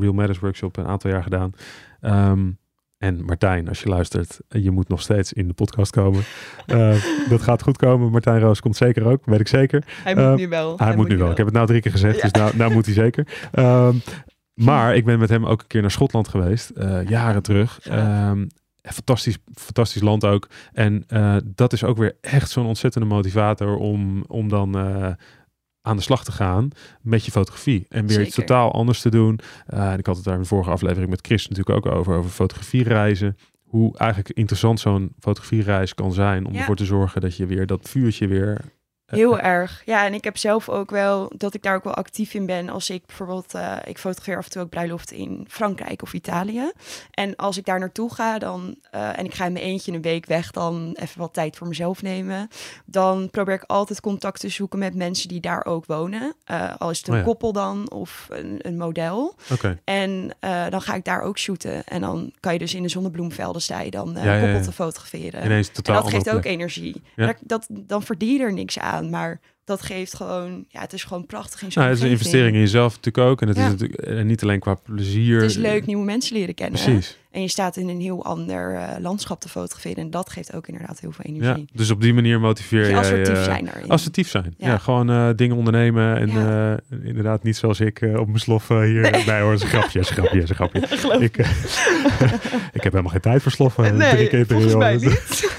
Real 0.00 0.12
Matters 0.12 0.38
workshop 0.38 0.76
een 0.76 0.86
aantal 0.86 1.10
jaar 1.10 1.22
gedaan. 1.22 1.52
Ehm, 2.00 2.50
en 2.98 3.24
Martijn, 3.24 3.68
als 3.68 3.80
je 3.82 3.88
luistert, 3.88 4.40
je 4.48 4.70
moet 4.70 4.88
nog 4.88 5.00
steeds 5.00 5.32
in 5.32 5.48
de 5.48 5.54
podcast 5.54 5.90
komen. 5.90 6.22
Dat 7.28 7.42
gaat 7.42 7.62
goed 7.62 7.76
komen. 7.76 8.10
Martijn 8.10 8.40
Roos 8.40 8.60
komt 8.60 8.76
zeker 8.76 9.04
ook, 9.04 9.24
weet 9.24 9.40
ik 9.40 9.48
zeker. 9.48 9.84
hij 9.86 10.14
moet 10.14 10.36
nu 10.38 10.48
wel. 10.48 10.78
Hij, 10.78 10.96
moet 10.96 11.08
nu 11.08 11.16
wel. 11.16 11.30
Ik 11.30 11.36
heb 11.36 11.46
het 11.46 11.54
nou 11.54 11.66
drie 11.66 11.80
keer 11.80 11.90
gezegd, 11.92 12.16
Ja. 12.16 12.22
dus 12.22 12.32
nou, 12.32 12.56
nou 12.56 12.72
moet 12.72 12.84
hij 12.84 12.94
zeker. 12.94 13.26
Ehm, 13.52 13.94
maar 14.54 14.96
ik 14.96 15.04
ben 15.04 15.18
met 15.18 15.28
hem 15.28 15.46
ook 15.46 15.60
een 15.60 15.66
keer 15.66 15.80
naar 15.80 15.90
Schotland 15.90 16.28
geweest, 16.28 16.72
jaren 17.06 17.42
terug. 17.42 17.80
Ehm, 17.80 18.46
fantastisch, 18.82 19.38
fantastisch 19.54 20.02
land 20.02 20.24
ook. 20.24 20.48
En 20.72 21.04
dat 21.44 21.72
is 21.72 21.84
ook 21.84 21.96
weer 21.96 22.16
echt 22.20 22.50
zo'n 22.50 22.66
ontzettende 22.66 23.08
motivator 23.08 23.76
om, 23.76 24.24
om 24.28 24.48
dan 24.48 24.76
aan 25.84 25.96
de 25.96 26.02
slag 26.02 26.24
te 26.24 26.32
gaan 26.32 26.68
met 27.00 27.24
je 27.24 27.30
fotografie. 27.30 27.86
En 27.88 28.06
weer 28.06 28.20
iets 28.22 28.34
totaal 28.34 28.72
anders 28.72 29.00
te 29.00 29.10
doen. 29.10 29.38
Eh, 29.66 29.92
en 29.92 29.98
ik 29.98 30.06
had 30.06 30.16
het 30.16 30.24
daar 30.24 30.34
in 30.34 30.40
de 30.40 30.46
vorige 30.46 30.70
aflevering 30.70 31.10
met 31.10 31.26
Chris 31.26 31.48
natuurlijk 31.48 31.86
ook 31.86 31.94
over, 31.94 32.14
over 32.14 32.30
fotografiereizen. 32.30 33.36
Hoe 33.64 33.98
eigenlijk 33.98 34.36
interessant 34.36 34.80
zo'n 34.80 35.12
fotografiereis 35.18 35.94
kan 35.94 36.12
zijn 36.12 36.46
om 36.46 36.52
Ja. 36.52 36.58
ervoor 36.58 36.76
te 36.76 36.84
zorgen 36.84 37.20
dat 37.20 37.36
je 37.36 37.46
weer 37.46 37.66
dat 37.66 37.88
vuurtje 37.88 38.26
weer... 38.26 38.60
Heel 39.14 39.38
erg. 39.54 39.82
Ja, 39.84 40.04
en 40.06 40.14
ik 40.14 40.24
heb 40.24 40.36
zelf 40.36 40.68
ook 40.68 40.90
wel 40.90 41.32
dat 41.36 41.54
ik 41.54 41.62
daar 41.62 41.74
ook 41.74 41.84
wel 41.84 41.94
actief 41.94 42.34
in 42.34 42.46
ben. 42.46 42.68
Als 42.68 42.90
ik 42.90 43.06
bijvoorbeeld, 43.06 43.54
eh, 43.54 43.76
ik 43.84 43.98
fotografeer 43.98 44.36
af 44.38 44.44
en 44.44 44.50
toe 44.50 44.62
ook 44.62 44.68
bruiloften 44.70 45.16
in 45.16 45.46
Frankrijk 45.48 46.02
of 46.02 46.12
Italië. 46.12 46.72
En 47.10 47.36
als 47.36 47.56
ik 47.56 47.64
daar 47.64 47.78
naartoe 47.78 48.14
ga, 48.14 48.38
dan 48.38 48.76
eh, 48.90 49.18
en 49.18 49.24
ik 49.24 49.34
ga 49.34 49.44
in 49.46 49.52
mijn 49.52 49.64
eentje 49.64 49.92
een 49.92 50.02
week 50.02 50.26
weg, 50.26 50.50
dan 50.50 50.96
even 51.00 51.20
wat 51.20 51.32
tijd 51.34 51.56
voor 51.56 51.68
mezelf 51.68 52.02
nemen. 52.02 52.48
Dan 52.84 53.30
probeer 53.30 53.54
ik 53.54 53.64
altijd 53.66 54.00
contact 54.00 54.40
te 54.40 54.48
zoeken 54.48 54.78
met 54.78 54.94
mensen 54.94 55.28
die 55.28 55.40
daar 55.40 55.64
ook 55.64 55.86
wonen. 55.86 56.34
Eh, 56.44 56.70
al 56.78 56.90
is 56.90 56.98
het 56.98 57.06
een 57.08 57.12
Oh 57.14 57.18
ja. 57.20 57.24
koppel 57.26 57.52
dan 57.52 57.90
of 57.90 58.26
een, 58.30 58.58
een 58.62 58.76
model. 58.76 59.34
En 59.84 60.30
dan 60.70 60.82
ga 60.82 60.94
ik 60.94 61.04
daar 61.04 61.20
ook 61.22 61.38
shooten. 61.38 61.84
En 61.84 62.00
dan 62.00 62.32
kan 62.40 62.52
je 62.52 62.58
dus 62.58 62.74
in 62.74 62.82
de 62.82 62.88
zonnebloemvelden 62.88 63.62
sta 63.62 63.80
je 63.80 63.90
dan 63.90 64.08
Ja, 64.22 64.38
koppel 64.40 64.56
ja. 64.56 64.62
te 64.62 64.72
fotograferen. 64.72 65.44
Ineens 65.44 65.68
En 65.68 65.74
totaal 65.74 66.02
dat 66.02 66.10
geeft 66.10 66.30
ook 66.30 66.40
plek. 66.40 66.52
energie. 66.52 67.02
Dat, 67.40 67.66
dan 67.70 68.02
verdien 68.02 68.32
je 68.38 68.42
er 68.44 68.52
niks 68.52 68.78
aan, 68.78 69.03
maar 69.10 69.40
dat 69.64 69.82
geeft 69.82 70.14
gewoon, 70.14 70.64
ja, 70.68 70.80
het 70.80 70.92
is 70.92 71.04
gewoon 71.04 71.26
prachtig 71.26 71.62
in 71.62 71.72
zo'n 71.72 71.82
Nou, 71.82 71.94
het 71.94 72.02
is 72.04 72.08
een 72.10 72.16
investering 72.16 72.54
in 72.54 72.60
jezelf 72.60 72.96
natuurlijk 72.96 73.26
ook. 73.30 73.42
En 73.42 73.48
het 73.48 73.56
Ja. 73.56 73.64
is 73.64 73.70
natuurlijk 73.70 74.00
eh, 74.00 74.22
niet 74.22 74.42
alleen 74.42 74.60
qua 74.60 74.74
plezier. 74.74 75.40
Het 75.40 75.50
is 75.50 75.56
leuk 75.56 75.86
nieuwe 75.86 76.04
mensen 76.04 76.36
leren 76.36 76.54
kennen. 76.54 76.82
Precies. 76.82 77.18
En 77.34 77.40
je 77.40 77.48
staat 77.48 77.76
in 77.76 77.88
een 77.88 78.00
heel 78.00 78.24
ander 78.24 78.74
eh, 78.74 78.88
landschap 79.00 79.40
te 79.40 79.48
fotograferen. 79.48 79.96
En 79.96 80.10
dat 80.10 80.30
geeft 80.30 80.54
ook 80.54 80.66
inderdaad 80.68 81.00
heel 81.00 81.12
veel 81.12 81.24
Ja, 81.28 81.34
energie. 81.34 81.68
dus 81.72 81.90
op 81.90 82.00
die 82.00 82.14
manier 82.14 82.40
motiveer 82.40 82.88
Je 82.88 82.96
assertief 82.96 83.34
eh, 83.36 83.42
zijn 83.42 83.64
daarin. 83.64 83.88
Assertief 83.90 84.28
zijn. 84.28 84.54
Ja, 84.58 84.68
Ja. 84.68 84.78
gewoon 84.78 85.10
eh, 85.10 85.28
dingen 85.36 85.56
ondernemen. 85.56 86.16
En 86.18 86.30
Ja. 86.30 86.78
inderdaad 87.02 87.42
niet 87.42 87.56
zoals 87.56 87.80
ik 87.80 88.00
op 88.16 88.26
mijn 88.26 88.38
slof 88.38 88.68
hier 88.68 89.10
Nee. 89.10 89.24
bij 89.24 89.40
hoor. 89.40 89.52
is 89.52 89.62
een 89.62 89.68
grapje, 89.68 89.98
is 90.00 90.08
een 90.10 90.14
grapje, 90.16 90.42
is 90.42 90.48
een 90.48 90.54
grapje. 90.54 90.80
Ik, 91.24 91.36
ik 92.78 92.82
heb 92.82 92.92
helemaal 92.92 93.10
geen 93.12 93.20
tijd 93.20 93.42
voor 93.42 93.52
sloffen. 93.52 93.98
drie 93.98 94.28
keer 94.28 94.46
volgens 94.46 94.74
mij 94.74 94.96
niet. 95.06 95.52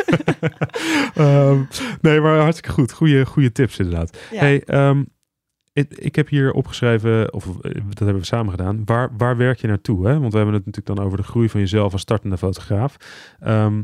Ehm, 1.16 1.60
nee, 2.02 2.20
maar 2.22 2.40
hartstikke 2.40 2.72
goed. 2.72 2.92
Goede, 2.92 3.26
goede 3.26 3.52
tips 3.52 3.78
inderdaad. 3.80 4.18
Ja. 4.32 4.40
Hey, 4.40 4.64
ehm, 4.66 5.04
ik, 5.76 5.94
ik 5.98 6.16
heb 6.16 6.30
hier 6.30 6.52
opgeschreven, 6.52 7.34
of 7.34 7.46
eh, 7.46 7.82
dat 7.88 8.00
hebben 8.00 8.20
we 8.20 8.26
samen 8.26 8.52
gedaan. 8.52 8.82
Waar, 8.86 9.10
waar 9.18 9.38
werk 9.38 9.60
je 9.60 9.68
naartoe? 9.68 10.08
Hè? 10.08 10.20
Want 10.20 10.32
we 10.32 10.38
hebben 10.38 10.56
het 10.56 10.66
natuurlijk 10.66 10.96
dan 10.96 11.06
over 11.06 11.18
de 11.18 11.24
groei 11.24 11.50
van 11.50 11.60
jezelf 11.60 11.92
als 11.92 12.02
startende 12.02 12.38
fotograaf. 12.38 12.98
Ehm, 13.40 13.82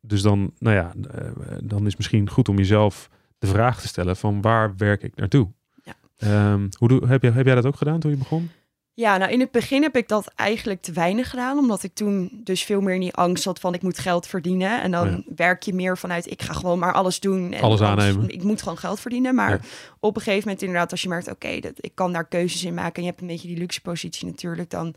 dus 0.00 0.22
dan, 0.22 0.52
nou 0.58 0.76
ja, 0.76 0.92
eh, 1.10 1.56
dan 1.64 1.86
is 1.86 1.96
misschien 1.96 2.30
goed 2.30 2.48
om 2.48 2.56
jezelf 2.56 3.10
de 3.38 3.46
vraag 3.46 3.80
te 3.80 3.88
stellen 3.88 4.16
van 4.16 4.40
waar 4.40 4.76
werk 4.76 5.02
ik 5.02 5.16
naartoe? 5.16 5.52
Ja. 5.82 5.94
Ehm, 6.16 6.68
hoe 6.78 6.88
doe, 6.88 7.06
heb, 7.06 7.22
jij, 7.22 7.30
heb 7.30 7.46
jij 7.46 7.54
dat 7.54 7.66
ook 7.66 7.76
gedaan 7.76 8.00
toen 8.00 8.10
je 8.10 8.16
begon? 8.16 8.50
Ja, 8.96 9.16
nou 9.16 9.32
in 9.32 9.40
het 9.40 9.50
begin 9.50 9.82
heb 9.82 9.96
ik 9.96 10.08
dat 10.08 10.32
eigenlijk 10.36 10.82
te 10.82 10.92
weinig 10.92 11.30
gedaan, 11.30 11.58
omdat 11.58 11.82
ik 11.82 11.94
toen 11.94 12.30
dus 12.44 12.62
veel 12.64 12.80
meer 12.80 12.94
in 12.94 13.00
die 13.00 13.14
angst 13.14 13.44
had 13.44 13.60
van 13.60 13.74
ik 13.74 13.82
moet 13.82 13.98
geld 13.98 14.26
verdienen. 14.26 14.82
En 14.82 14.90
dan 14.90 15.08
Oh 15.08 15.12
ja. 15.26 15.32
werk 15.36 15.62
je 15.62 15.72
meer 15.74 15.98
vanuit 15.98 16.30
ik 16.30 16.42
ga 16.42 16.52
gewoon 16.52 16.78
maar 16.78 16.92
alles 16.92 17.20
doen. 17.20 17.52
En 17.52 17.62
Alles 17.62 17.80
aannemen. 17.80 18.28
Ik 18.28 18.42
moet 18.42 18.62
gewoon 18.62 18.78
geld 18.78 19.00
verdienen. 19.00 19.34
Maar 19.34 19.50
Ja. 19.50 19.58
op 20.00 20.16
een 20.16 20.22
gegeven 20.22 20.42
moment 20.48 20.62
inderdaad, 20.62 20.90
als 20.90 21.02
je 21.02 21.08
merkt, 21.08 21.30
oké, 21.30 21.60
dat 21.60 21.72
ik 21.76 21.90
kan 21.94 22.12
daar 22.12 22.28
keuzes 22.28 22.64
in 22.64 22.74
maken 22.74 22.94
en 22.94 23.02
je 23.02 23.08
hebt 23.08 23.20
een 23.20 23.26
beetje 23.26 23.48
die 23.48 23.56
luxe 23.58 23.80
positie 23.80 24.26
natuurlijk, 24.26 24.70
dan 24.70 24.94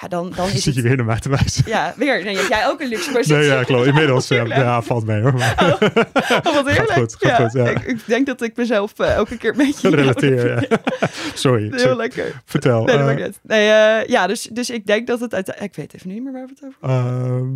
ja, 0.00 0.08
dan, 0.08 0.32
dan 0.36 0.46
is 0.46 0.52
Zit 0.52 0.64
het... 0.64 0.74
je 0.74 0.82
weer 0.82 0.96
naar 0.96 1.06
mij 1.06 1.18
te 1.18 1.28
wijzen? 1.28 1.64
Ja, 1.66 1.94
weer. 1.96 2.24
Nee, 2.24 2.36
heb 2.36 2.48
jij 2.48 2.66
ook 2.66 2.80
een 2.80 2.88
luxe 2.88 3.10
positie? 3.10 3.36
Nee, 3.36 3.46
ja, 3.46 3.62
klopt. 3.62 3.86
Inmiddels. 3.86 4.28
ja, 4.28 4.82
valt 4.82 5.06
mee 5.06 5.20
hoor. 5.20 5.34
Maar, 5.34 5.54
Oh, 6.44 6.54
wat 6.54 6.68
heerlijk. 6.68 6.92
goed, 6.92 7.16
gaat 7.18 7.38
ja, 7.38 7.48
goed, 7.48 7.52
ja. 7.52 7.68
Ik, 7.68 7.82
ik 7.82 8.00
denk 8.06 8.26
dat 8.26 8.42
ik 8.42 8.56
mezelf 8.56 8.98
eh, 8.98 9.14
elke 9.14 9.36
keer 9.36 9.50
een 9.50 9.56
beetje... 9.56 9.88
relateer. 9.96 10.68
Sorry. 11.34 11.68
Heel 11.70 11.78
Sorry. 11.78 11.96
lekker. 11.96 12.42
Vertel. 12.44 12.84
Nee, 12.84 12.96
dat 12.98 13.18
eh. 13.18 13.34
Nee, 13.42 13.70
eh, 13.70 14.08
ja, 14.08 14.26
dus, 14.26 14.42
dus 14.42 14.70
ik 14.70 14.86
denk 14.86 15.06
dat 15.06 15.20
het 15.20 15.34
uiteindelijk... 15.34 15.76
Ik 15.76 15.82
weet 15.82 15.94
even 15.94 16.08
niet 16.08 16.22
meer 16.22 16.32
waar 16.32 16.46
we 16.46 16.52
het 16.54 16.64
over 16.64 16.78
ehm, 16.80 17.48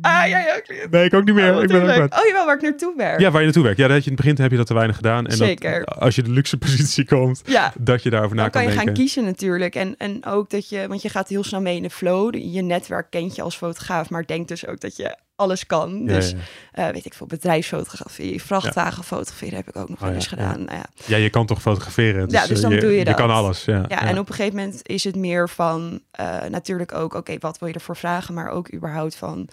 Ah, 0.00 0.28
jij 0.28 0.56
ook. 0.56 0.90
Nee, 0.90 1.04
ik 1.04 1.14
ook 1.14 1.24
niet 1.24 1.34
meer. 1.34 1.56
Oh, 1.56 1.62
ik 1.62 1.68
ben 1.68 1.82
ook. 1.82 2.14
Oh, 2.18 2.26
jawel, 2.26 2.44
waar 2.46 2.54
ik 2.54 2.62
naartoe 2.62 2.94
werk. 2.96 3.20
Ja, 3.20 3.30
waar 3.30 3.40
je 3.40 3.44
naartoe 3.44 3.62
werkt. 3.62 3.78
Ja, 3.78 3.88
dat 3.88 4.04
je 4.04 4.10
in 4.10 4.16
het 4.16 4.24
begin 4.24 4.42
heb 4.42 4.50
je 4.50 4.56
dat 4.56 4.66
te 4.66 4.74
weinig 4.74 4.96
gedaan. 4.96 5.26
En 5.26 5.36
Zeker. 5.36 5.84
Dat, 5.84 6.00
als 6.00 6.14
je 6.14 6.22
de 6.22 6.30
luxe 6.30 6.56
positie 6.58 7.04
komt, 7.04 7.42
dat 7.78 8.02
je 8.02 8.10
daarover 8.10 8.36
na 8.36 8.42
dan 8.42 8.50
kan 8.50 8.62
je 8.62 8.68
denken. 8.68 8.86
gaan 8.86 8.94
kiezen 8.94 9.24
natuurlijk. 9.24 9.74
En, 9.74 9.94
en 9.98 10.24
ook 10.24 10.50
dat 10.50 10.68
je, 10.68 10.86
want 10.88 11.02
je 11.02 11.08
gaat 11.08 11.28
heel 11.28 11.44
snel 11.44 11.60
mee 11.60 11.75
in 11.76 11.82
de 11.82 11.90
flow. 11.90 12.34
Je 12.34 12.62
netwerk 12.62 13.10
kent 13.10 13.34
je 13.34 13.42
als 13.42 13.56
fotograaf, 13.56 14.10
maar 14.10 14.26
denk 14.26 14.48
dus 14.48 14.66
ook 14.66 14.80
dat 14.80 14.96
je 14.96 15.16
alles 15.36 15.66
kan. 15.66 15.98
Ja, 15.98 16.06
dus 16.06 16.30
ja, 16.30 16.36
eh, 16.72 16.92
weet 16.92 17.04
ik 17.04 17.14
veel, 17.14 17.26
bedrijfsfotografie, 17.26 18.42
vrachtwagen 18.42 19.04
fotograferen 19.04 19.56
heb 19.56 19.68
ik 19.68 19.76
ook 19.76 19.88
nog 19.88 19.98
wel 20.00 20.08
Oh, 20.08 20.14
eens 20.14 20.24
ja, 20.24 20.30
gedaan. 20.30 20.64
Nou 20.64 20.76
ja. 20.78 20.86
ja. 21.06 21.16
je 21.16 21.30
kan 21.30 21.46
toch 21.46 21.60
fotograferen? 21.60 22.28
Ja, 22.30 22.46
dus 22.46 22.62
eh, 22.62 22.70
dan 22.70 22.78
doe 22.80 22.90
je 22.90 22.98
Je 22.98 23.04
dat. 23.04 23.14
kan 23.14 23.30
alles, 23.30 23.64
ja. 23.64 23.84
Ja, 23.88 24.02
en 24.02 24.18
op 24.18 24.28
een 24.28 24.34
gegeven 24.34 24.58
moment 24.58 24.88
is 24.88 25.04
het 25.04 25.16
meer 25.16 25.48
van 25.48 26.00
eh, 26.10 26.42
natuurlijk 26.48 26.94
ook, 26.94 27.14
oké, 27.14 27.36
wat 27.38 27.58
wil 27.58 27.68
je 27.68 27.74
ervoor 27.74 27.96
vragen, 27.96 28.34
maar 28.34 28.48
ook 28.50 28.72
überhaupt 28.74 29.14
van 29.16 29.48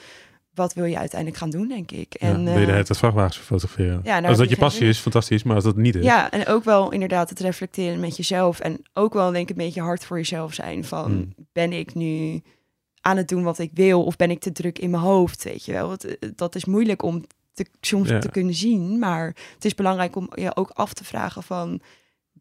wat 0.54 0.74
wil 0.74 0.86
je 0.86 0.98
uiteindelijk 0.98 1.40
gaan 1.40 1.50
doen, 1.50 1.68
denk 1.68 1.92
ik. 1.92 2.16
Ja, 2.20 2.28
En, 2.28 2.44
wil 2.44 2.54
je 2.54 2.60
de 2.60 2.66
eh, 2.66 2.72
hele 2.72 2.84
tijd 2.84 2.98
vrachtwagens 2.98 3.38
fotograferen? 3.38 4.02
ja, 4.04 4.20
daar 4.20 4.30
als 4.30 4.38
dat 4.38 4.50
je 4.50 4.58
passie 4.58 4.88
is, 4.88 5.00
fantastisch. 5.00 5.44
Maar 5.44 5.56
als 5.56 5.64
dat 5.64 5.76
niet 5.76 5.96
is... 5.96 6.04
Ja, 6.04 6.32
en 6.32 6.48
ook 6.48 6.64
wel 6.64 6.92
inderdaad 6.92 7.30
het 7.30 7.40
reflecteren 7.40 8.00
met 8.00 8.18
jezelf. 8.18 8.60
En 8.60 8.82
ook 8.94 9.14
wel 9.14 9.32
denk 9.32 9.50
ik 9.50 9.58
een 9.58 9.64
beetje 9.66 9.82
hard 9.82 10.06
voor 10.06 10.18
jezelf 10.18 10.54
zijn. 10.54 10.84
Van 10.86 11.12
Hmm. 11.12 11.34
ben 11.52 11.74
ik 11.74 11.94
nu 11.94 12.42
aan 13.02 13.18
het 13.18 13.28
doen 13.28 13.44
wat 13.44 13.60
ik 13.60 13.72
wil? 13.74 14.04
Of 14.04 14.16
ben 14.16 14.32
ik 14.32 14.40
te 14.40 14.52
druk 14.52 14.80
in 14.80 14.90
mijn 14.90 15.04
hoofd? 15.04 15.44
Weet 15.44 15.66
je 15.66 15.72
wel, 15.72 15.88
Want, 15.88 16.06
eh, 16.06 16.30
dat 16.36 16.56
is 16.56 16.66
moeilijk 16.66 17.04
om 17.04 17.26
te, 17.54 17.66
soms 17.82 18.10
Ja. 18.10 18.20
te 18.20 18.30
kunnen 18.30 18.54
zien. 18.54 19.00
Maar 19.00 19.26
het 19.54 19.66
is 19.66 19.76
belangrijk 19.76 20.16
om 20.16 20.30
je 20.36 20.56
ook 20.56 20.70
af 20.70 20.94
te 20.94 21.04
vragen 21.04 21.44
van... 21.44 21.82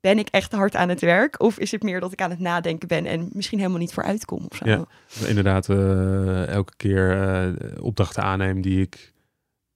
Ben 0.02 0.18
ik 0.18 0.28
echt 0.30 0.52
hard 0.52 0.76
aan 0.76 0.88
het 0.88 1.00
werk? 1.00 1.40
Of 1.42 1.58
is 1.58 1.70
het 1.70 1.82
meer 1.82 2.00
dat 2.00 2.12
ik 2.12 2.20
aan 2.20 2.30
het 2.30 2.38
nadenken 2.38 2.88
ben 2.88 3.06
en 3.06 3.28
misschien 3.32 3.58
helemaal 3.58 3.78
niet 3.80 3.92
vooruit 3.92 4.24
kom 4.24 4.46
of? 4.48 4.64
Ja. 4.64 4.84
inderdaad 5.26 5.68
eh, 5.68 6.46
elke 6.46 6.72
keer 6.76 7.22
eh, 7.22 7.82
opdrachten 7.84 8.22
aanneem 8.22 8.60
die 8.60 8.80
ik 8.80 9.11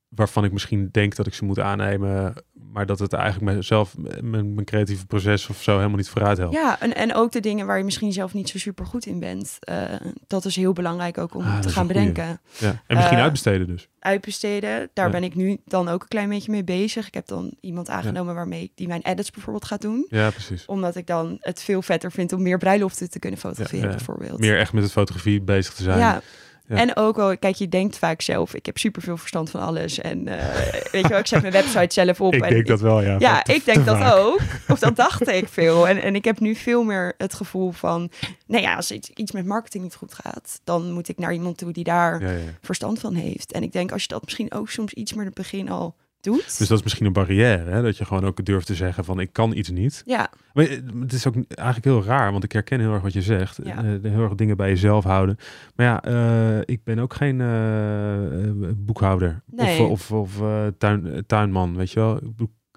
waarvan 0.09 0.45
ik 0.45 0.53
misschien 0.53 0.89
denk 0.93 1.15
dat 1.17 1.27
ik 1.27 1.35
ze 1.35 1.45
moet 1.45 1.59
aannemen, 1.61 2.35
maar 2.73 2.87
dat 2.87 2.99
het 2.99 3.13
eigenlijk 3.13 3.55
mezelf, 3.57 3.95
mijn, 4.21 4.55
mijn 4.55 4.65
creatieve 4.67 5.07
proces 5.07 5.49
of 5.49 5.63
zo 5.63 5.77
helemaal 5.77 5.97
niet 5.97 6.09
vooruit 6.09 6.39
helpt. 6.39 6.55
Ja, 6.55 6.81
en, 6.81 6.95
en 6.95 7.15
ook 7.15 7.33
de 7.33 7.41
dingen 7.41 7.67
waar 7.67 7.79
je 7.79 7.85
misschien 7.85 8.13
zelf 8.13 8.35
niet 8.35 8.49
zo 8.49 8.59
super 8.59 8.87
goed 8.87 9.07
in 9.07 9.21
bent. 9.21 9.57
eh, 9.61 9.83
dat 10.27 10.45
is 10.45 10.57
heel 10.57 10.73
belangrijk 10.73 11.19
ook 11.19 11.35
om 11.35 11.43
Ah, 11.45 11.59
te 11.59 11.69
gaan 11.69 11.87
bedenken. 11.87 12.41
Ja. 12.59 12.69
En 12.87 12.97
misschien 12.97 13.17
Eh, 13.17 13.23
uitbesteden 13.23 13.67
dus. 13.67 13.89
uitbesteden. 13.99 14.91
Daar 14.93 15.07
Ja. 15.07 15.13
ben 15.13 15.23
ik 15.25 15.35
nu 15.35 15.59
dan 15.65 15.89
ook 15.89 16.03
een 16.03 16.09
klein 16.09 16.29
beetje 16.29 16.51
mee 16.51 16.65
bezig. 16.65 17.07
Ik 17.07 17.15
heb 17.15 17.27
dan 17.27 17.55
iemand 17.61 17.89
aangenomen 17.89 18.35
waarmee 18.35 18.63
ik 18.63 18.73
die 18.75 18.89
mijn 18.89 19.03
edits 19.03 19.31
bijvoorbeeld 19.31 19.65
gaat 19.65 19.81
doen. 19.81 20.07
Ja, 20.09 20.31
precies. 20.31 20.65
Omdat 20.67 20.97
ik 20.97 21.07
dan 21.07 21.37
het 21.41 21.63
veel 21.63 21.83
vetter 21.83 22.13
vind 22.13 22.33
om 22.33 22.43
meer 22.43 22.59
bruiloften 22.59 23.11
te 23.11 23.19
kunnen 23.19 23.39
fotograferen, 23.39 23.91
bijvoorbeeld. 23.91 24.39
Meer 24.39 24.59
echt 24.59 24.73
met 24.73 24.83
het 24.83 24.93
fotografie 24.93 25.41
bezig 25.41 25.75
te 25.75 25.83
zijn. 25.83 25.99
Ja. 25.99 26.21
Ja. 26.69 26.77
En 26.77 26.97
ook 26.97 27.17
wel, 27.17 27.39
kijk, 27.39 27.55
je 27.55 27.69
denkt 27.69 27.99
vaak 27.99 28.21
zelf, 28.21 28.55
ik 28.55 28.67
heb 28.67 28.79
superveel 28.79 29.17
verstand 29.17 29.51
van 29.51 29.61
alles. 29.61 29.99
En 29.99 30.29
eh, 30.29 30.73
weet 30.93 31.03
je 31.03 31.09
wel, 31.09 31.19
ik 31.19 31.27
zet 31.27 31.41
mijn 31.41 31.53
website 31.53 31.95
zelf 32.03 32.21
op. 32.21 32.35
ik 32.35 32.43
en 32.43 32.51
denk 32.51 32.67
dat 32.67 32.81
wel, 32.81 33.03
ja. 33.03 33.17
Ja, 33.19 33.43
Te- 33.43 33.55
ik 33.55 33.65
denk 33.65 33.85
dat 33.87 33.99
vaak. 33.99 34.15
ook. 34.17 34.41
Of 34.69 34.79
dat 34.79 34.97
dacht 34.97 35.29
ik 35.29 35.49
veel. 35.49 35.89
En, 35.89 36.03
en 36.03 36.15
ik 36.15 36.25
heb 36.25 36.41
nu 36.41 36.55
veel 36.55 36.83
meer 36.85 37.15
het 37.19 37.35
gevoel 37.35 37.71
van, 37.73 38.11
nou 38.47 38.63
ja, 38.63 38.75
als 38.75 38.91
iets, 38.91 39.11
iets 39.11 39.33
met 39.33 39.47
marketing 39.47 39.83
niet 39.83 39.95
goed 39.95 40.15
gaat, 40.15 40.61
dan 40.65 40.93
moet 40.93 41.09
ik 41.09 41.19
naar 41.19 41.33
iemand 41.33 41.59
toe 41.59 41.73
die 41.73 41.85
daar 41.85 42.21
Ja, 42.23 42.31
ja. 42.31 42.39
verstand 42.61 42.99
van 42.99 43.15
heeft. 43.15 43.53
En 43.53 43.63
ik 43.63 43.73
denk 43.73 43.93
als 43.93 44.03
je 44.03 44.09
dat 44.09 44.25
misschien 44.25 44.53
ook 44.53 44.69
soms 44.71 44.93
iets 44.93 45.13
meer 45.13 45.21
in 45.21 45.27
het 45.27 45.37
begin 45.37 45.71
al 45.71 45.97
doet. 46.21 46.59
Dus 46.59 46.69
dat 46.69 46.79
is 46.79 46.83
misschien 46.85 47.07
een 47.07 47.13
barrière, 47.13 47.71
hè? 47.71 47.83
dat 47.83 47.97
je 47.97 48.05
gewoon 48.05 48.25
ook 48.25 48.45
durft 48.45 48.67
te 48.67 48.75
zeggen 48.75 49.05
van 49.05 49.21
ik 49.21 49.33
kan 49.33 49.53
iets 49.57 49.71
niet. 49.71 50.03
ja, 50.05 50.31
Maar 50.53 50.65
eh, 50.65 50.79
het 51.01 51.13
is 51.13 51.27
ook 51.27 51.35
eigenlijk 51.49 51.85
heel 51.85 52.05
raar, 52.05 52.33
want 52.33 52.45
ik 52.45 52.53
herken 52.53 52.81
heel 52.81 52.93
erg 52.93 53.03
wat 53.03 53.13
je 53.13 53.23
zegt. 53.23 53.59
Ja. 53.65 53.77
Eh, 53.85 53.85
heel 54.03 54.23
erg 54.23 54.35
dingen 54.35 54.57
bij 54.57 54.69
jezelf 54.69 55.05
houden. 55.05 55.37
Maar 55.75 55.87
ja, 55.87 56.03
eh, 56.03 56.61
ik 56.65 56.85
ben 56.85 56.99
ook 56.99 57.15
geen 57.15 57.41
eh, 57.41 58.45
eh, 58.45 58.51
boekhouder 58.77 59.43
Nee. 59.47 59.83
of, 59.83 59.91
of, 59.91 60.13
of 60.13 60.41
eh, 60.41 60.67
tuin, 60.79 61.07
eh, 61.13 61.19
tuinman, 61.27 61.77
weet 61.77 61.91
je 61.91 62.01
wel. 62.01 62.17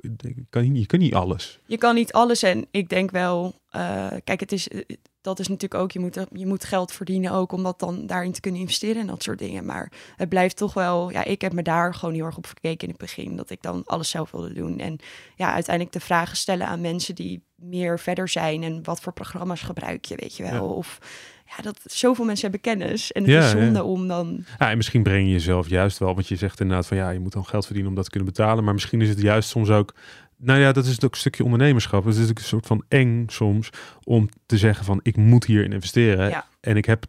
Ik 0.01 0.35
kan 0.49 0.75
je 0.75 0.85
kan 0.85 0.99
niet 0.99 1.13
alles. 1.13 1.59
je 1.65 1.77
kan 1.77 1.95
niet 1.95 2.11
alles. 2.13 2.43
En 2.43 2.65
ik 2.71 2.89
denk 2.89 3.11
wel, 3.11 3.53
eh, 3.69 4.07
kijk, 4.23 4.39
het 4.39 4.51
is, 4.51 4.67
eh, 4.67 4.79
dat 5.21 5.39
is 5.39 5.47
natuurlijk 5.47 5.81
ook, 5.81 5.91
je 5.91 5.99
moet, 5.99 6.25
je 6.31 6.45
moet 6.45 6.63
geld 6.63 6.91
verdienen 6.91 7.31
ook 7.31 7.51
om 7.51 7.63
dat 7.63 7.79
dan 7.79 8.07
daarin 8.07 8.31
te 8.31 8.41
kunnen 8.41 8.61
investeren 8.61 9.01
en 9.01 9.07
dat 9.07 9.23
soort 9.23 9.39
dingen. 9.39 9.65
Maar 9.65 9.91
het 10.15 10.29
blijft 10.29 10.57
toch 10.57 10.73
wel, 10.73 11.09
ja, 11.09 11.23
ik 11.23 11.41
heb 11.41 11.53
me 11.53 11.61
daar 11.61 11.93
gewoon 11.93 12.15
heel 12.15 12.25
erg 12.25 12.37
op 12.37 12.45
verkeken 12.45 12.87
in 12.87 12.89
het 12.89 13.01
begin, 13.01 13.35
dat 13.35 13.49
ik 13.49 13.61
dan 13.61 13.81
alles 13.85 14.09
zelf 14.09 14.31
wilde 14.31 14.53
doen. 14.53 14.79
En 14.79 14.99
ja, 15.35 15.53
uiteindelijk 15.53 15.95
de 15.95 16.01
vragen 16.01 16.37
stellen 16.37 16.67
aan 16.67 16.81
mensen 16.81 17.15
die 17.15 17.41
meer 17.55 17.99
verder 17.99 18.27
zijn 18.27 18.63
en 18.63 18.83
wat 18.83 19.01
voor 19.01 19.13
programma's 19.13 19.61
gebruik 19.61 20.05
je, 20.05 20.15
weet 20.15 20.35
je 20.35 20.43
wel. 20.43 20.53
Ja. 20.53 20.61
Of 20.61 20.99
ja, 21.45 21.63
dat 21.63 21.79
zoveel 21.83 22.25
mensen 22.25 22.51
hebben 22.51 22.75
kennis 22.75 23.11
en 23.11 23.21
het 23.21 23.31
Ja, 23.31 23.39
is 23.39 23.49
zonde 23.49 23.79
ja. 23.79 23.83
om 23.83 24.07
dan, 24.07 24.45
Ja, 24.59 24.69
en 24.69 24.77
misschien 24.77 25.03
breng 25.03 25.25
je 25.25 25.31
jezelf 25.31 25.69
juist 25.69 25.97
wel, 25.97 26.13
want 26.13 26.27
je 26.27 26.35
zegt 26.35 26.59
inderdaad 26.59 26.87
van 26.87 26.97
ja, 26.97 27.09
je 27.09 27.19
moet 27.19 27.33
dan 27.33 27.45
geld 27.45 27.65
verdienen 27.65 27.91
om 27.91 27.95
dat 27.95 28.05
te 28.05 28.11
kunnen 28.11 28.33
betalen. 28.33 28.63
Maar 28.63 28.73
misschien 28.73 29.01
is 29.01 29.09
het 29.09 29.21
juist 29.21 29.49
soms 29.49 29.69
ook, 29.69 29.93
nou 30.41 30.59
ja, 30.59 30.71
dat 30.71 30.85
is 30.85 31.03
ook 31.03 31.11
een 31.11 31.17
stukje 31.17 31.43
ondernemerschap. 31.43 32.05
Het 32.05 32.15
is 32.15 32.29
een 32.29 32.35
soort 32.35 32.65
van 32.65 32.83
eng 32.87 33.25
soms 33.27 33.69
om 34.03 34.29
te 34.45 34.57
zeggen 34.57 34.85
van 34.85 34.99
ik 35.03 35.15
moet 35.17 35.45
hierin 35.45 35.71
investeren. 35.71 36.29
Ja. 36.29 36.45
En 36.59 36.77
ik 36.77 36.85
heb, 36.85 37.05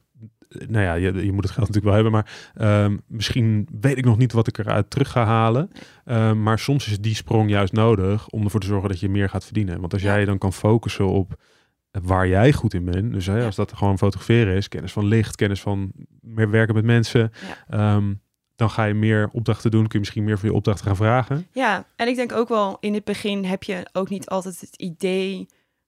nou 0.49 0.85
ja, 0.85 0.95
je, 0.95 1.25
je 1.25 1.33
moet 1.33 1.45
het 1.45 1.53
geld 1.53 1.69
natuurlijk 1.69 1.85
wel 1.85 1.95
hebben, 1.95 2.13
maar 2.13 2.53
ehm, 2.55 2.97
misschien 3.07 3.69
weet 3.81 3.99
ik 3.99 4.05
nog 4.05 4.19
niet 4.19 4.33
wat 4.33 4.47
ik 4.47 4.59
eruit 4.59 4.91
terug 4.91 5.11
ga 5.11 5.25
halen. 5.25 5.71
Ehm, 6.05 6.43
maar 6.43 6.59
soms 6.59 6.89
is 6.89 7.01
die 7.01 7.15
sprong 7.15 7.51
juist 7.51 7.73
nodig 7.73 8.29
om 8.29 8.45
ervoor 8.45 8.61
te 8.61 8.67
zorgen 8.67 8.89
dat 8.89 9.01
je 9.01 9.09
meer 9.09 9.29
gaat 9.29 9.45
verdienen. 9.45 9.81
Want 9.81 9.93
als 9.93 10.03
jij 10.03 10.25
dan 10.25 10.39
kan 10.39 10.53
focussen 10.53 11.07
op 11.09 11.43
waar 11.91 12.29
jij 12.29 12.53
goed 12.53 12.75
in 12.75 12.85
bent. 12.85 13.13
Dus 13.13 13.27
hè, 13.27 13.45
als 13.45 13.57
dat 13.57 13.73
gewoon 13.73 13.99
fotograferen 13.99 14.57
is, 14.57 14.69
kennis 14.69 14.93
van 14.93 15.07
licht, 15.07 15.37
kennis 15.37 15.61
van 15.61 15.93
meer 16.21 16.51
werken 16.51 16.75
met 16.75 16.85
mensen. 16.85 17.33
ehm, 17.69 18.13
dan 18.61 18.71
ga 18.71 18.85
je 18.85 18.95
meer 18.95 19.29
opdrachten 19.33 19.71
doen. 19.71 19.81
Kun 19.83 19.91
je 19.93 19.99
misschien 19.99 20.25
meer 20.25 20.39
voor 20.39 20.49
je 20.49 20.55
opdrachten 20.55 20.87
gaan 20.87 20.97
vragen. 20.97 21.47
Ja, 21.53 21.85
en 21.97 22.09
ik 22.09 22.17
denk 22.17 22.33
ook 22.33 22.49
wel 22.49 22.77
in 22.81 22.95
het 22.95 23.05
begin 23.05 23.45
heb 23.45 23.63
je 23.63 23.87
ook 23.93 24.09
niet 24.09 24.29
altijd 24.29 24.61
het 24.61 24.77
idee 24.77 25.47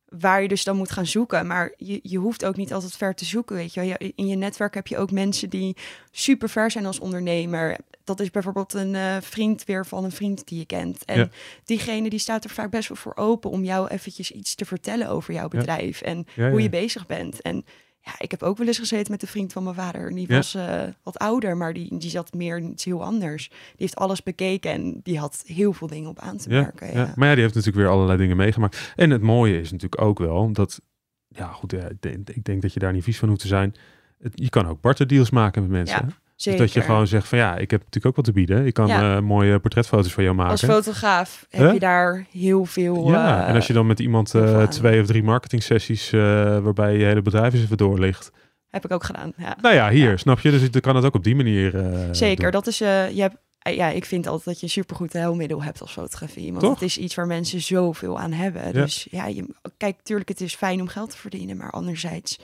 waar 0.08 0.42
je 0.42 0.48
dus 0.48 0.64
dan 0.64 0.76
moet 0.76 0.90
gaan 0.90 1.06
zoeken. 1.06 1.46
Maar 1.46 1.72
je, 1.76 2.00
je 2.02 2.18
hoeft 2.18 2.44
ook 2.44 2.56
niet 2.56 2.72
altijd 2.72 2.96
ver 2.96 3.14
te 3.14 3.24
zoeken, 3.24 3.56
weet 3.56 3.74
je 3.74 4.12
In 4.14 4.26
je 4.26 4.36
netwerk 4.36 4.74
heb 4.74 4.86
je 4.86 4.98
ook 4.98 5.10
mensen 5.10 5.50
die 5.50 5.76
super 6.10 6.48
ver 6.48 6.70
zijn 6.70 6.86
als 6.86 6.98
ondernemer. 6.98 7.76
Dat 8.04 8.20
is 8.20 8.30
bijvoorbeeld 8.30 8.72
een 8.74 8.94
eh, 8.94 9.16
vriend 9.20 9.64
weer 9.64 9.86
van 9.86 10.04
een 10.04 10.12
vriend 10.12 10.46
die 10.48 10.58
je 10.58 10.64
kent. 10.66 11.04
En 11.04 11.18
Ja. 11.18 11.28
diegene 11.64 12.10
die 12.10 12.18
staat 12.18 12.44
er 12.44 12.50
vaak 12.50 12.70
best 12.70 12.88
wel 12.88 12.96
voor 12.96 13.16
open 13.16 13.50
om 13.50 13.64
jou 13.64 13.88
eventjes 13.88 14.30
iets 14.30 14.54
te 14.54 14.64
vertellen 14.64 15.08
over 15.08 15.34
jouw 15.34 15.48
Ja. 15.50 15.58
bedrijf. 15.58 16.00
En 16.00 16.26
Ja, 16.34 16.50
hoe 16.50 16.62
je 16.62 16.68
bezig 16.68 17.06
bent. 17.06 17.42
En 17.42 17.64
ja, 18.04 18.12
ik 18.18 18.30
heb 18.30 18.42
ook 18.42 18.56
wel 18.58 18.66
eens 18.66 18.78
gezeten 18.78 19.12
met 19.12 19.22
een 19.22 19.28
vriend 19.28 19.52
van 19.52 19.62
mijn 19.62 19.74
vader. 19.74 20.14
Die 20.14 20.28
Ja. 20.28 20.36
was 20.36 20.54
eh, 20.54 20.82
wat 21.02 21.18
ouder, 21.18 21.56
maar 21.56 21.72
die, 21.72 21.98
die 21.98 22.10
zat 22.10 22.32
meer 22.34 22.56
in 22.56 22.70
iets 22.70 22.84
heel 22.84 23.04
anders. 23.04 23.48
Die 23.48 23.58
heeft 23.76 23.96
alles 23.96 24.22
bekeken 24.22 24.70
en 24.70 25.00
die 25.02 25.18
had 25.18 25.42
heel 25.46 25.72
veel 25.72 25.86
dingen 25.88 26.10
op 26.10 26.18
aan 26.18 26.36
te 26.36 26.48
merken. 26.48 26.86
Ja, 26.86 26.92
ja. 26.92 27.12
Maar 27.16 27.28
ja, 27.28 27.32
die 27.34 27.42
heeft 27.42 27.54
natuurlijk 27.54 27.84
weer 27.84 27.92
allerlei 27.94 28.18
dingen 28.18 28.36
meegemaakt. 28.36 28.92
En 28.96 29.10
het 29.10 29.22
mooie 29.22 29.60
is 29.60 29.70
natuurlijk 29.72 30.02
ook 30.02 30.18
wel 30.18 30.52
dat, 30.52 30.80
ja 31.28 31.46
goed, 31.46 31.72
ik 31.72 32.00
denk- 32.02 32.30
ik 32.30 32.44
denk 32.44 32.62
dat 32.62 32.72
je 32.72 32.80
daar 32.80 32.92
niet 32.92 33.04
vies 33.04 33.18
van 33.18 33.28
hoeft 33.28 33.40
te 33.40 33.46
zijn. 33.46 33.74
Het, 34.18 34.32
je 34.34 34.48
kan 34.48 34.66
ook 34.66 34.80
barterdeals 34.80 35.30
maken 35.30 35.62
met 35.62 35.70
mensen. 35.70 36.14
Ja? 36.44 36.50
Dus 36.50 36.60
dat 36.60 36.72
je 36.72 36.80
gewoon 36.80 37.06
zegt 37.06 37.28
van 37.28 37.38
ja, 37.38 37.56
ik 37.56 37.70
heb 37.70 37.80
natuurlijk 37.80 38.06
ook 38.06 38.16
wat 38.16 38.24
te 38.24 38.32
bieden. 38.32 38.66
Ik 38.66 38.74
kan 38.74 38.86
Ja. 38.86 39.16
eh, 39.16 39.22
mooie 39.22 39.58
portretfoto's 39.58 40.12
van 40.12 40.22
jou 40.24 40.36
maken. 40.36 40.50
Als 40.52 40.64
fotograaf 40.64 41.46
heb 41.50 41.72
je 41.72 41.78
daar 41.78 42.26
heel 42.32 42.64
veel... 42.64 43.08
ja, 43.10 43.42
eh, 43.42 43.48
en 43.48 43.54
als 43.54 43.66
je 43.66 43.72
dan 43.72 43.86
met 43.86 44.00
iemand 44.00 44.34
eh, 44.34 44.62
twee 44.62 45.00
of 45.00 45.06
drie 45.06 45.22
marketing 45.22 45.62
sessies 45.62 46.10
waarbij 46.10 46.96
je 46.96 47.04
hele 47.04 47.22
bedrijf 47.22 47.52
eens 47.54 47.62
even 47.62 47.76
doorlicht. 47.76 48.30
Heb 48.70 48.84
ik 48.84 48.90
ook 48.90 49.04
gedaan, 49.04 49.32
ja. 49.36 49.56
Nou 49.60 49.74
ja, 49.74 49.90
hier, 49.90 50.10
Ja. 50.10 50.16
snap 50.16 50.40
je? 50.40 50.50
Dus 50.50 50.70
dan 50.70 50.80
kan 50.80 50.96
het 50.96 51.04
ook 51.04 51.14
op 51.14 51.24
die 51.24 51.36
manier. 51.36 51.84
Zeker, 52.10 52.42
doen. 52.42 52.50
dat 52.50 52.66
is... 52.66 52.80
eh 52.80 53.10
je 53.10 53.20
hebt, 53.20 53.36
ja, 53.76 53.88
ik 53.88 54.04
vind 54.04 54.26
altijd 54.26 54.44
dat 54.44 54.56
je 54.58 54.62
een 54.66 54.72
supergoed 54.72 55.12
helmiddel 55.12 55.62
hebt 55.62 55.80
als 55.80 55.92
fotografie. 55.92 56.50
Want 56.50 56.60
Toch? 56.64 56.72
het 56.74 56.82
is 56.82 56.98
iets 56.98 57.14
waar 57.14 57.26
mensen 57.26 57.60
zoveel 57.60 58.18
aan 58.18 58.32
hebben. 58.32 58.72
Dus 58.72 59.06
ja, 59.10 59.26
je, 59.26 59.46
kijk, 59.76 59.96
tuurlijk, 60.02 60.28
het 60.28 60.40
is 60.40 60.54
fijn 60.54 60.80
om 60.80 60.88
geld 60.88 61.10
te 61.10 61.16
verdienen. 61.16 61.56
Maar 61.56 61.70
anderzijds, 61.70 62.38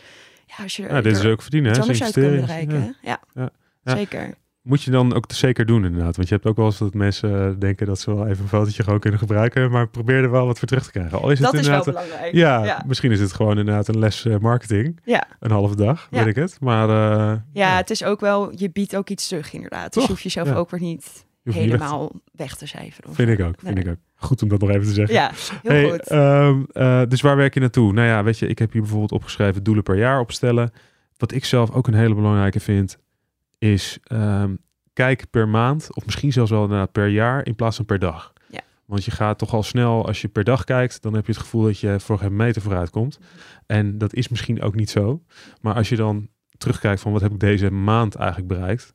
ja, 0.46 0.62
als 0.62 0.76
je 0.76 0.82
Ja, 0.82 1.00
dit 1.00 1.16
is 1.16 1.24
ook 1.24 1.42
verdienen, 1.42 1.72
hè? 1.72 1.80
anders 1.80 2.02
uit 2.02 2.12
kan 2.12 2.22
investeren. 2.22 2.66
bereiken. 2.66 2.96
Ja, 3.02 3.50
Ja. 3.88 3.96
Zeker. 3.96 4.34
Moet 4.62 4.82
je 4.82 4.90
dan 4.90 5.14
ook 5.14 5.24
zeker 5.28 5.66
doen 5.66 5.84
inderdaad. 5.84 6.16
Want 6.16 6.28
je 6.28 6.34
hebt 6.34 6.46
ook 6.46 6.56
wel 6.56 6.66
eens 6.66 6.78
dat 6.78 6.94
mensen 6.94 7.48
eh, 7.48 7.52
denken 7.58 7.86
dat 7.86 8.00
ze 8.00 8.14
wel 8.14 8.26
even 8.26 8.42
een 8.42 8.48
fotootje 8.48 8.82
gewoon 8.82 8.98
kunnen 8.98 9.18
gebruiken. 9.18 9.70
Maar 9.70 9.88
probeer 9.88 10.22
er 10.22 10.30
wel 10.30 10.46
wat 10.46 10.58
voor 10.58 10.68
terug 10.68 10.84
te 10.84 10.90
krijgen. 10.90 11.20
Al 11.20 11.30
is 11.30 11.38
het 11.38 11.50
Dat 11.52 11.60
is 11.60 11.66
wel 11.68 11.76
inderdaad, 11.78 12.04
belangrijk. 12.04 12.34
ja, 12.34 12.64
ja. 12.64 12.84
misschien 12.86 13.10
is 13.10 13.20
het 13.20 13.32
gewoon 13.32 13.58
inderdaad 13.58 13.88
een 13.88 13.98
les 13.98 14.24
eh, 14.24 14.36
marketing. 14.38 15.00
Ja. 15.04 15.26
Een 15.40 15.50
halve 15.50 15.76
dag, 15.76 16.08
Ja. 16.10 16.18
weet 16.18 16.26
ik 16.26 16.42
het. 16.42 16.56
Maar 16.60 16.88
eh, 16.88 17.36
Ja, 17.52 17.76
het 17.76 17.90
is 17.90 18.04
ook 18.04 18.20
wel, 18.20 18.52
je 18.56 18.70
biedt 18.70 18.96
ook 18.96 19.08
iets 19.08 19.28
terug 19.28 19.52
inderdaad. 19.52 19.84
Dus 19.84 19.92
Toch? 19.92 20.02
je 20.02 20.08
hoeft 20.08 20.22
jezelf 20.22 20.48
Ja. 20.48 20.54
ook 20.54 20.70
weer 20.70 20.80
niet 20.80 21.26
je 21.42 21.52
helemaal 21.52 22.12
weg 22.32 22.56
te 22.56 22.66
cijferen. 22.66 23.14
Vind 23.14 23.28
ik 23.38 23.40
ook, 23.46 23.54
vind 23.58 23.78
ik 23.78 23.88
ook. 23.88 23.96
Goed 24.14 24.42
om 24.42 24.48
dat 24.48 24.60
nog 24.60 24.70
even 24.70 24.82
te 24.86 24.92
zeggen. 24.92 25.14
Ja, 25.14 25.30
heel 25.62 25.70
Hey, 25.72 25.90
goed. 25.90 26.08
ehm, 26.08 26.62
eh, 26.72 27.02
dus 27.08 27.20
waar 27.20 27.36
werk 27.36 27.54
je 27.54 27.60
naartoe? 27.60 27.92
Nou 27.92 28.06
ja, 28.06 28.22
weet 28.24 28.38
je, 28.38 28.46
ik 28.46 28.58
heb 28.58 28.72
hier 28.72 28.80
bijvoorbeeld 28.80 29.12
opgeschreven 29.12 29.62
doelen 29.62 29.82
per 29.82 29.96
jaar 29.96 30.20
opstellen. 30.20 30.70
wat 31.16 31.32
ik 31.32 31.44
zelf 31.44 31.70
ook 31.70 31.86
een 31.86 31.94
hele 31.94 32.14
belangrijke 32.14 32.60
vind, 32.60 32.98
is 33.58 33.98
ehm, 34.02 34.54
kijk 34.92 35.30
per 35.30 35.48
maand, 35.48 35.94
of 35.94 36.04
misschien 36.04 36.32
zelfs 36.32 36.50
wel 36.50 36.62
inderdaad 36.62 36.92
per 36.92 37.08
jaar, 37.08 37.46
in 37.46 37.54
plaats 37.54 37.76
van 37.76 37.84
per 37.84 37.98
dag. 37.98 38.32
Ja. 38.48 38.60
Want 38.84 39.04
je 39.04 39.10
gaat 39.10 39.38
toch 39.38 39.54
al 39.54 39.62
snel, 39.62 40.06
als 40.06 40.20
je 40.20 40.28
per 40.28 40.44
dag 40.44 40.64
kijkt, 40.64 41.02
dan 41.02 41.14
heb 41.14 41.26
je 41.26 41.32
het 41.32 41.40
gevoel 41.40 41.62
dat 41.62 41.78
je 41.78 42.00
voor 42.00 42.18
geen 42.18 42.36
meter 42.36 42.62
vooruit 42.62 42.90
komt. 42.90 43.18
En 43.66 43.98
dat 43.98 44.14
is 44.14 44.28
misschien 44.28 44.62
ook 44.62 44.74
niet 44.74 44.90
zo. 44.90 45.22
Maar 45.60 45.74
als 45.74 45.88
je 45.88 45.96
dan 45.96 46.28
terugkijkt 46.56 47.00
van 47.00 47.12
wat 47.12 47.20
heb 47.20 47.32
ik 47.32 47.40
deze 47.40 47.70
maand 47.70 48.14
eigenlijk 48.14 48.48
bereikt, 48.48 48.92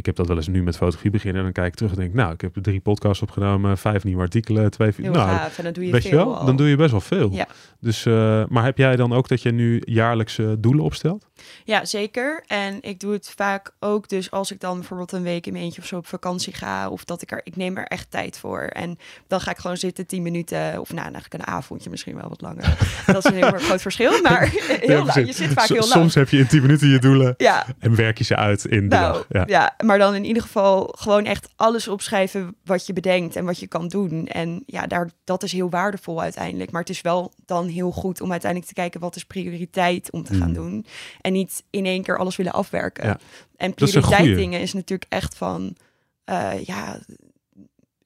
ik 0.00 0.06
heb 0.06 0.16
dat 0.16 0.26
wel 0.26 0.36
eens 0.36 0.48
nu 0.48 0.62
met 0.62 0.76
fotografie 0.76 1.10
beginnen. 1.10 1.38
En 1.38 1.44
dan 1.44 1.52
kijk 1.52 1.66
ik 1.66 1.74
terug 1.74 1.92
en 1.92 1.98
denk, 1.98 2.14
nou, 2.14 2.32
ik 2.32 2.40
heb 2.40 2.54
drie 2.62 2.80
podcasts 2.80 3.22
opgenomen, 3.22 3.78
vijf 3.78 4.04
nieuwe 4.04 4.22
artikelen, 4.22 4.70
twee... 4.70 4.92
Heel 4.96 5.12
nou, 5.12 5.28
gaaf. 5.28 5.58
En 5.58 5.64
dan 5.64 5.72
doe 5.72 5.86
je 5.86 6.00
veel 6.00 6.10
je 6.10 6.16
wel, 6.16 6.44
dan 6.44 6.56
doe 6.56 6.68
je 6.68 6.76
best 6.76 6.90
wel 6.90 7.00
veel. 7.00 7.32
Ja. 7.32 7.46
Dus, 7.80 8.06
eh, 8.06 8.42
maar 8.48 8.64
heb 8.64 8.78
jij 8.78 8.96
dan 8.96 9.12
ook 9.12 9.28
dat 9.28 9.42
je 9.42 9.50
nu 9.52 9.82
jaarlijkse 9.84 10.56
doelen 10.58 10.84
opstelt? 10.84 11.26
Ja, 11.64 11.84
zeker. 11.84 12.44
En 12.46 12.78
ik 12.80 13.00
doe 13.00 13.12
het 13.12 13.32
vaak 13.36 13.72
ook 13.80 14.08
dus 14.08 14.30
als 14.30 14.52
ik 14.52 14.60
dan 14.60 14.74
bijvoorbeeld 14.78 15.12
een 15.12 15.22
week 15.22 15.46
in 15.46 15.52
mijn 15.52 15.64
eentje 15.64 15.80
of 15.80 15.86
zo 15.86 15.96
op 15.96 16.06
vakantie 16.06 16.54
ga. 16.54 16.88
Of 16.88 17.04
dat 17.04 17.22
ik 17.22 17.30
er, 17.30 17.40
ik 17.44 17.56
neem 17.56 17.76
er 17.76 17.84
echt 17.84 18.10
tijd 18.10 18.38
voor. 18.38 18.60
En 18.60 18.98
dan 19.26 19.40
ga 19.40 19.50
ik 19.50 19.58
gewoon 19.58 19.76
zitten 19.76 20.06
tien 20.06 20.22
minuten. 20.22 20.80
Of 20.80 20.92
nou, 20.92 21.02
eigenlijk 21.12 21.34
een 21.34 21.46
avondje 21.46 21.90
misschien 21.90 22.14
wel 22.16 22.28
wat 22.28 22.40
langer. 22.40 22.76
dat 23.06 23.24
is 23.24 23.30
een 23.30 23.36
heel 23.36 23.58
groot 23.58 23.82
verschil. 23.82 24.22
Maar 24.22 24.48
heel 24.50 24.98
Ja, 24.98 25.04
lang. 25.04 25.26
Je 25.26 25.32
zit 25.32 25.52
vaak 25.52 25.64
S- 25.64 25.68
heel 25.68 25.78
lang. 25.78 25.92
Soms 25.92 26.14
heb 26.14 26.28
je 26.28 26.38
in 26.38 26.46
tien 26.46 26.62
minuten 26.62 26.88
je 26.88 26.98
doelen 26.98 27.34
Ja, 27.36 27.66
en 27.78 27.96
werk 27.96 28.18
je 28.18 28.24
ze 28.24 28.36
uit 28.36 28.64
in 28.64 28.88
de 28.88 28.96
nou, 28.96 29.12
dag. 29.12 29.26
Ja. 29.28 29.44
ja. 29.46 29.74
Maar 29.90 29.98
dan 29.98 30.14
in 30.14 30.24
ieder 30.24 30.42
geval 30.42 30.94
gewoon 30.98 31.24
echt 31.24 31.48
alles 31.56 31.88
opschrijven 31.88 32.56
wat 32.64 32.86
je 32.86 32.92
bedenkt 32.92 33.36
en 33.36 33.44
wat 33.44 33.58
je 33.58 33.66
kan 33.66 33.88
doen. 33.88 34.26
En 34.26 34.62
ja, 34.66 34.86
daar, 34.86 35.10
dat 35.24 35.42
is 35.42 35.52
heel 35.52 35.70
waardevol 35.70 36.20
uiteindelijk. 36.22 36.70
Maar 36.70 36.80
het 36.80 36.90
is 36.90 37.00
wel 37.00 37.32
dan 37.44 37.68
heel 37.68 37.90
goed 37.90 38.20
om 38.20 38.30
uiteindelijk 38.30 38.70
te 38.70 38.80
kijken 38.80 39.00
wat 39.00 39.16
is 39.16 39.24
prioriteit 39.24 40.10
om 40.10 40.22
te 40.24 40.34
gaan 40.34 40.48
Mm. 40.48 40.54
doen. 40.54 40.86
En 41.20 41.32
niet 41.32 41.64
in 41.70 41.86
één 41.86 42.02
keer 42.02 42.18
alles 42.18 42.36
willen 42.36 42.52
afwerken. 42.52 43.06
Ja. 43.06 43.18
En 43.56 43.74
prioriteit 43.74 44.36
dingen 44.36 44.60
is 44.60 44.72
natuurlijk 44.72 45.12
echt 45.12 45.36
van, 45.36 45.76
eh, 46.24 46.64
ja... 46.64 46.98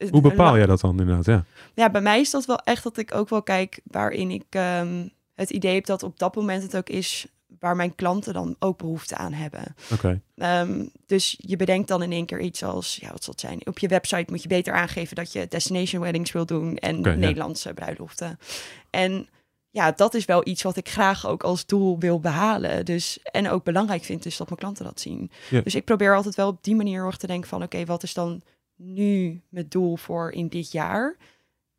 Hoe 0.09 0.21
bepaal 0.21 0.57
jij 0.57 0.65
dat 0.65 0.79
dan 0.79 0.99
inderdaad? 0.99 1.25
Ja. 1.25 1.45
Ja, 1.73 1.89
bij 1.89 2.01
mij 2.01 2.19
is 2.19 2.29
dat 2.31 2.45
wel 2.45 2.59
echt 2.59 2.83
dat 2.83 2.97
ik 2.97 3.15
ook 3.15 3.29
wel 3.29 3.43
kijk 3.43 3.79
waarin 3.83 4.31
ik 4.31 4.45
ehm, 4.49 5.07
het 5.33 5.49
idee 5.49 5.73
heb 5.73 5.85
dat 5.85 6.03
op 6.03 6.19
dat 6.19 6.35
moment 6.35 6.63
het 6.63 6.77
ook 6.77 6.89
is 6.89 7.27
waar 7.59 7.75
mijn 7.75 7.95
klanten 7.95 8.33
dan 8.33 8.55
ook 8.59 8.77
behoefte 8.77 9.15
aan 9.15 9.33
hebben. 9.33 9.75
Oké. 9.93 10.21
Ehm, 10.35 10.85
dus 11.05 11.35
je 11.37 11.55
bedenkt 11.55 11.87
dan 11.87 12.03
in 12.03 12.11
één 12.11 12.25
keer 12.25 12.39
iets 12.39 12.63
als, 12.63 12.97
ja, 13.01 13.11
wat 13.11 13.23
zal 13.23 13.33
het 13.33 13.41
zijn? 13.41 13.67
Op 13.67 13.79
je 13.79 13.87
website 13.87 14.31
moet 14.31 14.41
je 14.41 14.47
beter 14.47 14.73
aangeven 14.73 15.15
dat 15.15 15.31
je 15.31 15.47
destination 15.47 16.01
weddings 16.01 16.31
wil 16.31 16.45
doen 16.45 16.77
en 16.77 17.01
ja. 17.01 17.13
Nederlandse 17.13 17.73
bruiloften. 17.73 18.39
En 18.89 19.29
ja, 19.69 19.91
dat 19.91 20.13
is 20.13 20.25
wel 20.25 20.47
iets 20.47 20.63
wat 20.63 20.77
ik 20.77 20.89
graag 20.89 21.27
ook 21.27 21.43
als 21.43 21.65
doel 21.65 21.99
wil 21.99 22.19
behalen. 22.19 22.85
Dus, 22.85 23.19
en 23.23 23.49
ook 23.49 23.63
belangrijk 23.63 24.03
vind, 24.03 24.23
dus 24.23 24.37
dat 24.37 24.47
mijn 24.47 24.59
klanten 24.59 24.85
dat 24.85 24.99
zien. 24.99 25.31
Dus 25.63 25.75
ik 25.75 25.85
probeer 25.85 26.15
altijd 26.15 26.35
wel 26.35 26.47
op 26.47 26.63
die 26.63 26.75
manier 26.75 27.15
te 27.17 27.27
denken 27.27 27.49
van, 27.49 27.63
oké, 27.63 27.85
wat 27.85 28.03
is 28.03 28.13
dan 28.13 28.41
nu 28.75 29.41
mijn 29.49 29.65
doel 29.69 29.95
voor 29.95 30.31
in 30.31 30.47
dit 30.47 30.71
jaar? 30.71 31.15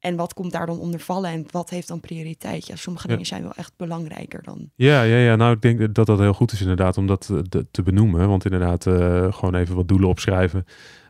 En 0.06 0.16
wat 0.16 0.34
komt 0.34 0.52
daar 0.52 0.66
dan 0.66 0.78
onder 0.78 1.00
vallen 1.00 1.30
en 1.30 1.44
wat 1.50 1.70
heeft 1.70 1.88
dan 1.88 2.00
prioriteit? 2.00 2.66
Ja, 2.66 2.76
sommige 2.76 3.04
Ja. 3.06 3.12
dingen 3.12 3.26
zijn 3.26 3.42
wel 3.42 3.52
echt 3.56 3.72
belangrijker 3.76 4.42
dan. 4.42 4.70
Ja, 4.74 5.02
ja, 5.02 5.16
ja, 5.16 5.36
nou 5.36 5.52
ik 5.54 5.62
denk 5.62 5.94
dat 5.94 6.06
dat 6.06 6.18
heel 6.18 6.32
goed 6.32 6.52
is 6.52 6.60
inderdaad 6.60 6.98
om 6.98 7.06
dat 7.06 7.30
eh, 7.32 7.60
te 7.70 7.82
benoemen. 7.82 8.28
Want 8.28 8.44
inderdaad, 8.44 8.86
eh, 8.86 9.32
gewoon 9.32 9.54
even 9.54 9.74
wat 9.76 9.88
doelen 9.88 10.08
opschrijven. 10.08 10.64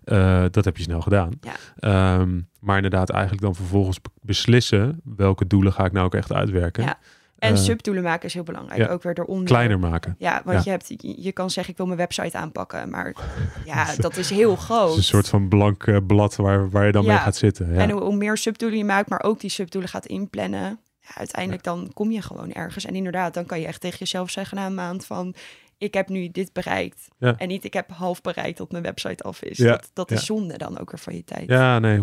eh, 0.05 0.45
dat 0.51 0.65
heb 0.65 0.77
je 0.77 0.83
snel 0.83 1.01
gedaan. 1.01 1.31
Ja. 1.41 1.55
Ehm, 1.79 2.41
maar 2.61 2.77
inderdaad, 2.77 3.11
eigenlijk 3.11 3.43
dan 3.43 3.55
vervolgens 3.55 4.01
be- 4.01 4.11
beslissen 4.23 5.01
welke 5.17 5.47
doelen 5.47 5.73
ga 5.73 5.85
ik 5.85 5.93
nou 5.93 6.07
ook 6.07 6.15
echt 6.15 6.33
uitwerken. 6.33 6.85
Ja. 6.85 6.99
En 7.39 7.53
Eh, 7.53 7.59
subdoelen 7.59 8.03
maken 8.03 8.27
is 8.29 8.35
heel 8.35 8.43
belangrijk. 8.43 8.81
ja. 8.81 8.87
Ook 8.89 9.03
weer 9.03 9.19
eronder. 9.19 9.45
kleiner 9.47 9.79
maken. 9.79 10.15
Ja, 10.19 10.41
want 10.45 10.57
Ja. 10.57 10.63
Je, 10.65 10.71
hebt, 10.71 10.89
je, 11.03 11.23
je 11.23 11.33
kan 11.33 11.51
zeggen, 11.51 11.73
ik 11.73 11.77
wil 11.79 11.87
mijn 11.87 11.99
website 11.99 12.37
aanpakken. 12.39 12.91
Maar 12.91 13.15
ja, 13.65 13.95
dat 13.97 14.17
is 14.17 14.31
heel 14.31 14.51
Het 14.51 14.61
groot. 14.61 14.91
is 14.91 14.97
een 14.97 15.03
soort 15.03 15.29
van 15.29 15.49
blank 15.49 15.87
eh, 15.87 15.97
blad 16.07 16.37
waar, 16.37 16.71
waar 16.71 16.87
je 16.87 16.93
dan 16.93 17.07
mee 17.07 17.17
gaat 17.17 17.37
zitten. 17.37 17.73
Ja. 17.75 17.81
En 17.81 17.91
hoe, 17.91 18.01
hoe 18.03 18.17
meer 18.17 18.37
subdoelen 18.37 18.79
je 18.79 18.85
maakt, 18.85 19.09
maar 19.09 19.23
ook 19.23 19.41
die 19.41 19.51
subdoelen 19.51 19.91
gaat 19.91 20.07
inplannen. 20.07 20.79
Ja, 21.01 21.15
uiteindelijk 21.15 21.63
dan 21.63 21.91
kom 21.95 22.11
je 22.11 22.23
gewoon 22.23 22.53
ergens. 22.53 22.85
En 22.85 22.95
inderdaad, 22.95 23.35
dan 23.35 23.47
kan 23.47 23.61
je 23.61 23.67
echt 23.67 23.81
tegen 23.81 23.99
jezelf 23.99 24.31
zeggen 24.31 24.57
na 24.57 24.67
een 24.67 24.75
maand 24.75 25.07
van... 25.07 25.35
Ik 25.79 25.95
heb 25.95 26.09
nu 26.09 26.31
dit 26.31 26.53
bereikt. 26.53 27.09
Ja. 27.19 27.35
En 27.37 27.49
niet 27.49 27.65
ik 27.65 27.73
heb 27.73 27.91
half 27.91 28.21
bereikt 28.21 28.59
dat 28.59 28.71
mijn 28.71 28.83
website 28.83 29.23
af 29.23 29.43
is. 29.43 29.57
Ja, 29.59 29.71
Dat, 29.71 29.91
dat 29.93 30.11
is 30.11 30.19
ja. 30.19 30.25
zonde 30.25 30.59
dan 30.59 30.79
ook 30.79 30.91
weer 30.91 31.01
van 31.01 31.15
je 31.15 31.25
tijd. 31.25 31.49
Ja, 31.49 31.79
nee, 31.79 31.99
100%. 31.99 32.03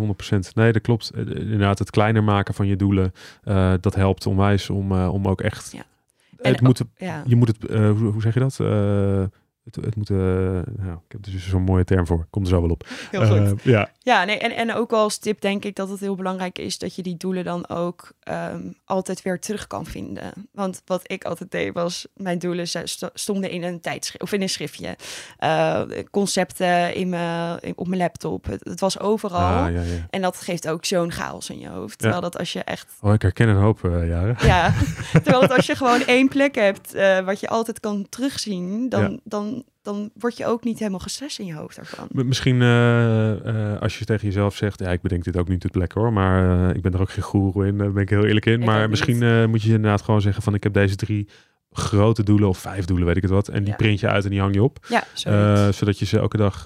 Nee, 0.54 0.72
dat 0.72 0.82
klopt. 0.82 1.10
Eh, 1.10 1.20
Inderdaad, 1.20 1.80
het 1.80 1.90
kleiner 1.90 2.24
maken 2.24 2.54
van 2.54 2.68
je 2.68 2.76
doelen, 2.76 3.12
eh, 3.44 3.74
dat 3.82 3.96
helpt 3.96 4.26
onwijs 4.28 4.70
om, 4.70 4.92
eh, 4.92 5.14
om 5.14 5.28
ook 5.28 5.42
echt... 5.42 5.72
Ja. 5.72 5.84
Het 6.38 6.58
En 6.58 6.64
moet, 6.64 6.82
je 7.26 7.36
moet 7.36 7.48
het, 7.48 7.66
eh, 7.66 7.90
hoe, 7.90 8.12
hoe 8.12 8.22
zeg 8.22 8.34
je 8.34 8.40
dat? 8.40 8.60
Eh, 8.60 9.24
het, 9.64 9.76
het 9.76 9.96
moet, 9.96 10.10
eh, 10.10 10.18
nou, 10.18 10.94
ik 11.06 11.12
heb 11.12 11.26
er 11.26 11.32
dus 11.32 11.50
zo'n 11.50 11.62
mooie 11.62 11.84
term 11.84 12.06
voor. 12.08 12.28
Komt 12.30 12.46
er 12.48 12.54
zo 12.54 12.62
wel 12.62 12.70
op. 12.70 12.88
Heel 13.12 13.26
goed. 13.26 13.38
Eh, 13.38 13.66
ja, 13.74 13.90
Ja, 14.06 14.24
nee, 14.24 14.38
en, 14.38 14.52
en 14.56 14.74
ook 14.74 14.92
als 14.94 15.18
tip 15.18 15.42
denk 15.42 15.66
ik 15.66 15.76
dat 15.76 15.90
het 15.90 16.00
heel 16.00 16.16
belangrijk 16.16 16.60
is 16.60 16.78
dat 16.78 16.96
je 16.96 17.02
die 17.04 17.18
doelen 17.18 17.44
dan 17.44 17.70
ook 17.70 18.12
ehm, 18.20 18.62
altijd 18.86 19.22
weer 19.22 19.40
terug 19.40 19.68
kan 19.68 19.86
vinden. 19.86 20.34
Want 20.52 20.82
wat 20.86 21.02
ik 21.04 21.24
altijd 21.24 21.52
deed 21.52 21.74
was, 21.74 22.08
mijn 22.16 22.40
doelen 22.40 22.68
stonden 23.14 23.50
in 23.50 23.64
een 23.64 23.80
tijdschrift 23.82 24.24
of 24.24 24.32
in 24.32 24.42
een 24.42 24.50
schriftje. 24.50 24.96
Eh, 25.38 25.82
concepten 26.12 26.96
in 26.96 27.10
mijn, 27.10 27.60
in- 27.62 27.74
op 27.78 27.88
mijn 27.88 28.02
laptop. 28.02 28.46
Het, 28.46 28.64
het 28.64 28.80
was 28.80 29.00
overal. 29.00 29.66
Ah, 29.66 29.74
ja, 29.74 29.82
ja. 29.82 30.08
En 30.10 30.22
dat 30.22 30.38
geeft 30.38 30.68
ook 30.68 30.86
zo'n 30.86 31.12
chaos 31.12 31.50
in 31.50 31.60
je 31.60 31.68
hoofd. 31.70 31.98
Terwijl 31.98 32.22
dat 32.22 32.38
als 32.38 32.54
je 32.54 32.64
echt 32.64 32.92
Oh, 33.02 33.14
ik 33.14 33.22
herken 33.22 33.48
een 33.48 33.56
hoop 33.62 33.84
eh, 33.86 34.08
jaren. 34.08 34.36
ja, 34.48 34.74
terwijl 35.12 35.42
het 35.42 35.52
als 35.52 35.66
je 35.66 35.76
gewoon 35.76 36.02
één 36.06 36.28
plek 36.28 36.56
hebt 36.56 36.94
eh, 36.94 37.20
wat 37.20 37.40
je 37.40 37.48
altijd 37.48 37.80
kan 37.80 38.06
terugzien, 38.10 38.90
dan, 38.90 39.20
dan, 39.24 39.64
dan 39.84 40.12
word 40.14 40.38
je 40.38 40.46
ook 40.46 40.64
niet 40.64 40.80
helemaal 40.80 41.00
gestrest 41.00 41.40
in 41.40 41.46
je 41.46 41.54
hoofd 41.54 41.76
daarvan. 41.76 42.08
Misschien 42.12 42.62
eh, 42.62 43.72
eh, 43.74 43.82
als 43.82 44.00
je 44.00 44.06
tegen 44.06 44.28
jezelf 44.28 44.56
zegt, 44.56 44.80
ja, 44.80 44.92
ik 44.92 45.02
bedenk 45.02 45.24
dit 45.24 45.38
ook 45.38 45.48
niet 45.48 45.60
ter 45.60 45.70
plekke 45.70 46.00
hoor, 46.00 46.14
maar 46.14 46.70
eh, 46.70 46.76
ik 46.76 46.82
ben 46.82 46.94
er 46.94 47.02
ook 47.02 47.10
geen 47.10 47.24
goeroe 47.24 47.68
in, 47.68 47.78
daar 47.78 47.92
ben 47.92 48.02
ik 48.04 48.10
heel 48.10 48.26
eerlijk 48.26 48.46
in. 48.46 48.60
Ik 48.60 48.66
maar 48.66 48.90
misschien 48.90 49.50
moet 49.50 49.62
je 49.62 49.74
inderdaad 49.74 50.02
gewoon 50.02 50.22
zeggen 50.22 50.44
van, 50.44 50.54
ik 50.54 50.64
heb 50.64 50.74
deze 50.74 50.96
drie 50.96 51.30
grote 51.72 52.24
doelen 52.24 52.50
of 52.50 52.58
vijf 52.58 52.86
doelen, 52.86 53.06
weet 53.06 53.16
ik 53.16 53.22
het 53.22 53.32
wat, 53.32 53.48
en 53.48 53.60
die 53.60 53.70
Ja. 53.72 53.76
print 53.76 54.00
je 54.00 54.08
uit 54.08 54.24
en 54.24 54.30
die 54.30 54.40
hang 54.40 54.54
je 54.54 54.64
op. 54.64 54.86
Ja, 54.88 55.72
zodat 55.72 56.00
je 56.00 56.06
ze 56.06 56.20
elke 56.20 56.38
dag 56.38 56.66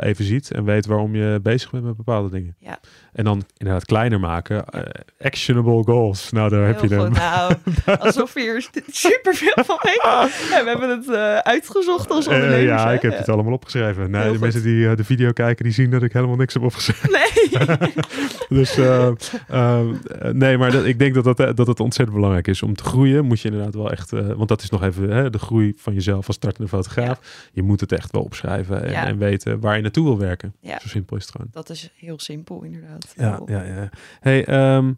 even 0.00 0.24
ziet 0.24 0.50
en 0.50 0.64
weet 0.64 0.86
waarom 0.86 1.14
je 1.14 1.40
bezig 1.42 1.70
bent 1.70 1.84
met 1.84 1.96
bepaalde 1.96 2.30
dingen. 2.30 2.56
Ja. 2.58 2.78
En 3.14 3.24
dan 3.24 3.42
inderdaad 3.56 3.84
kleiner 3.84 4.20
maken. 4.20 4.66
eh, 4.66 4.80
actionable 5.20 5.82
goals. 5.82 6.30
Nou, 6.30 6.48
daar 6.50 6.66
heb 6.66 6.80
je 6.80 6.88
hem. 6.94 7.12
Nou, 7.12 7.54
alsof 7.98 8.34
je 8.34 8.40
hier 8.40 8.68
super 8.90 9.34
veel 9.34 9.64
van 9.64 9.78
weet. 9.82 10.02
Ja, 10.50 10.62
we 10.64 10.68
hebben 10.70 10.88
het 10.90 11.10
eh, 11.10 11.36
uitgezocht 11.36 12.10
als 12.10 12.26
Eh, 12.26 12.32
ondernemers. 12.34 12.82
ja, 12.82 12.88
hè? 12.88 12.94
ik 12.94 13.02
heb 13.02 13.18
het 13.18 13.28
allemaal 13.28 13.52
opgeschreven. 13.52 14.10
Nee, 14.10 14.20
Heel 14.20 14.22
de 14.32 14.36
goed. 14.38 14.40
mensen 14.44 14.62
die 14.62 14.94
de 14.94 15.04
video 15.04 15.32
kijken, 15.32 15.64
die 15.64 15.72
zien 15.74 15.90
dat 15.90 16.02
ik 16.02 16.12
helemaal 16.12 16.36
niks 16.36 16.54
heb 16.54 16.62
opgeschreven. 16.62 17.10
Nee. 17.10 17.52
Dus 18.48 18.76
nee, 20.32 20.58
maar 20.58 20.70
dat, 20.70 20.84
ik 20.84 20.98
denk 20.98 21.14
dat, 21.14 21.36
dat, 21.36 21.56
dat 21.56 21.66
het 21.66 21.80
ontzettend 21.80 22.16
belangrijk 22.16 22.46
is. 22.48 22.62
Om 22.62 22.74
te 22.74 22.84
groeien 22.84 23.24
moet 23.24 23.40
je 23.40 23.48
inderdaad 23.48 23.74
wel 23.74 23.90
echt... 23.90 24.10
want 24.10 24.48
dat 24.48 24.62
is 24.62 24.70
nog 24.70 24.82
even 24.82 25.10
hè, 25.10 25.30
de 25.30 25.38
groei 25.38 25.74
van 25.76 25.94
jezelf 25.94 26.26
als 26.26 26.36
startende 26.36 26.68
fotograaf. 26.68 27.48
Je 27.52 27.62
moet 27.62 27.80
het 27.80 27.92
echt 27.92 28.12
wel 28.12 28.22
opschrijven 28.22 28.84
en, 28.84 28.90
Ja. 28.90 29.06
en 29.06 29.18
weten 29.18 29.60
waar 29.60 29.76
je 29.76 29.82
naartoe 29.82 30.04
wil 30.04 30.18
werken. 30.18 30.54
Zo 30.64 30.88
simpel 30.88 31.16
is 31.16 31.22
het 31.22 31.32
gewoon. 31.32 31.48
Dat 31.50 31.70
is 31.70 31.90
heel 31.96 32.18
simpel, 32.18 32.62
inderdaad. 32.62 33.03
Ja, 33.16 33.40
ja, 33.46 33.62
ja. 33.62 33.88
Hey, 34.20 34.44
ehm, 34.44 34.92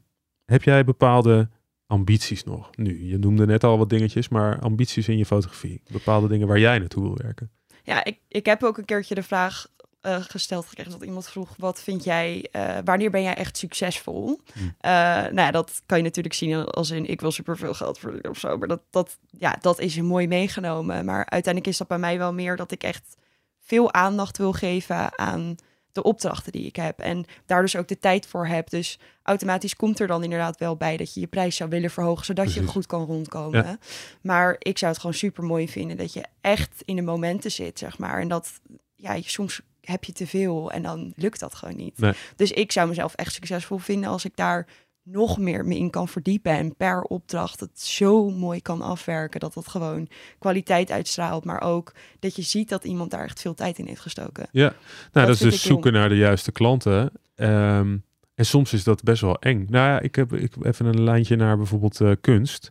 heb 0.44 0.62
jij 0.62 0.84
bepaalde 0.84 1.48
ambities 1.86 2.44
nog? 2.44 2.76
Nu, 2.76 3.04
je 3.04 3.18
noemde 3.18 3.46
net 3.46 3.64
al 3.64 3.78
wat 3.78 3.90
dingetjes, 3.90 4.28
maar 4.28 4.58
ambities 4.58 5.08
in 5.08 5.18
je 5.18 5.26
fotografie. 5.26 5.82
Bepaalde 5.92 6.28
dingen 6.28 6.46
waar 6.46 6.58
jij 6.58 6.78
naartoe 6.78 7.02
wil 7.02 7.16
werken. 7.22 7.50
Ja, 7.82 8.04
ik, 8.04 8.18
ik 8.28 8.46
heb 8.46 8.62
ook 8.62 8.78
een 8.78 8.84
keertje 8.84 9.14
de 9.14 9.22
vraag 9.22 9.66
eh, 10.06 10.16
gesteld 10.20 10.66
gekregen 10.66 10.92
dat 10.92 11.02
iemand 11.02 11.28
vroeg: 11.28 11.54
wat 11.56 11.80
vind 11.80 12.04
jij, 12.04 12.48
eh, 12.50 12.78
wanneer 12.84 13.10
ben 13.10 13.22
jij 13.22 13.34
echt 13.34 13.56
succesvol? 13.56 14.40
Hmm. 14.52 14.74
Eh, 14.80 14.90
nou 14.90 15.34
ja, 15.34 15.50
dat 15.50 15.82
kan 15.86 15.98
je 15.98 16.04
natuurlijk 16.04 16.34
zien 16.34 16.64
als 16.64 16.90
in 16.90 17.06
ik 17.06 17.20
wil 17.20 17.30
superveel 17.30 17.74
geld 17.74 17.98
verdienen 17.98 18.30
of 18.30 18.38
zo. 18.38 18.58
Maar 18.58 18.68
dat, 18.68 18.82
dat, 18.90 19.18
ja, 19.30 19.56
dat 19.60 19.80
is 19.80 20.00
mooi 20.00 20.28
meegenomen. 20.28 21.04
Maar 21.04 21.26
uiteindelijk 21.28 21.72
is 21.72 21.78
dat 21.78 21.88
bij 21.88 21.98
mij 21.98 22.18
wel 22.18 22.32
meer 22.32 22.56
dat 22.56 22.72
ik 22.72 22.82
echt 22.82 23.16
veel 23.60 23.92
aandacht 23.92 24.38
wil 24.38 24.52
geven 24.52 25.18
aan 25.18 25.56
de 25.96 26.02
opdrachten 26.02 26.52
die 26.52 26.66
ik 26.66 26.76
heb. 26.76 26.98
En 26.98 27.24
daar 27.46 27.62
dus 27.62 27.76
ook 27.76 27.88
de 27.88 27.98
tijd 27.98 28.26
voor 28.26 28.46
heb. 28.46 28.70
Dus 28.70 28.98
automatisch 29.22 29.76
komt 29.76 30.00
er 30.00 30.06
dan 30.06 30.22
inderdaad 30.22 30.58
wel 30.58 30.76
bij 30.76 30.96
dat 30.96 31.14
je 31.14 31.20
je 31.20 31.26
prijs 31.26 31.56
zou 31.56 31.70
willen 31.70 31.90
verhogen, 31.90 32.24
zodat 32.24 32.54
je 32.54 32.66
goed 32.66 32.86
kan 32.86 33.04
rondkomen. 33.04 33.78
Maar 34.20 34.56
ik 34.58 34.78
zou 34.78 34.92
het 34.92 35.00
gewoon 35.00 35.16
super 35.16 35.44
mooi 35.44 35.68
vinden 35.68 35.96
dat 35.96 36.12
je 36.12 36.24
echt 36.40 36.82
in 36.84 36.96
de 36.96 37.02
momenten 37.02 37.50
zit, 37.50 37.78
zeg 37.78 37.98
maar. 37.98 38.20
En 38.20 38.28
dat, 38.28 38.60
ja, 38.94 39.12
je, 39.12 39.22
soms 39.22 39.60
heb 39.80 40.04
je 40.04 40.12
te 40.12 40.26
veel 40.26 40.70
en 40.70 40.82
dan 40.82 41.12
lukt 41.16 41.40
dat 41.40 41.54
gewoon 41.54 41.76
niet. 41.76 41.98
Nee. 41.98 42.12
Dus 42.36 42.52
ik 42.52 42.72
zou 42.72 42.88
mezelf 42.88 43.14
echt 43.14 43.32
succesvol 43.32 43.78
vinden 43.78 44.10
als 44.10 44.24
ik 44.24 44.36
daar 44.36 44.66
nog 45.08 45.38
meer 45.38 45.64
me 45.64 45.76
in 45.76 45.90
kan 45.90 46.08
verdiepen 46.08 46.52
en 46.52 46.76
per 46.76 47.02
opdracht 47.02 47.60
het 47.60 47.80
zo 47.80 48.30
mooi 48.30 48.60
kan 48.62 48.80
afwerken 48.82 49.40
dat 49.40 49.54
het 49.54 49.68
gewoon 49.68 50.08
kwaliteit 50.38 50.90
uitstraalt, 50.90 51.44
maar 51.44 51.60
ook 51.60 51.92
dat 52.18 52.36
je 52.36 52.42
ziet 52.42 52.68
dat 52.68 52.84
iemand 52.84 53.10
daar 53.10 53.24
echt 53.24 53.40
veel 53.40 53.54
tijd 53.54 53.78
in 53.78 53.86
heeft 53.86 54.00
gestoken. 54.00 54.46
Ja, 54.50 54.72
nou, 55.12 55.26
dat, 55.26 55.34
is 55.34 55.40
dus 55.40 55.62
heel- 55.62 55.72
zoeken 55.72 55.92
naar 55.92 56.08
de 56.08 56.16
juiste 56.16 56.52
klanten. 56.52 57.10
Ehm, 57.34 57.96
en 58.34 58.46
soms 58.46 58.72
is 58.72 58.84
dat 58.84 59.02
best 59.02 59.20
wel 59.20 59.36
eng. 59.38 59.66
Nou 59.70 59.88
ja, 59.88 60.00
ik 60.00 60.14
heb 60.14 60.32
ik, 60.32 60.52
even 60.62 60.86
een 60.86 61.02
lijntje 61.04 61.36
naar 61.36 61.56
bijvoorbeeld 61.56 62.00
eh, 62.00 62.10
kunst. 62.20 62.68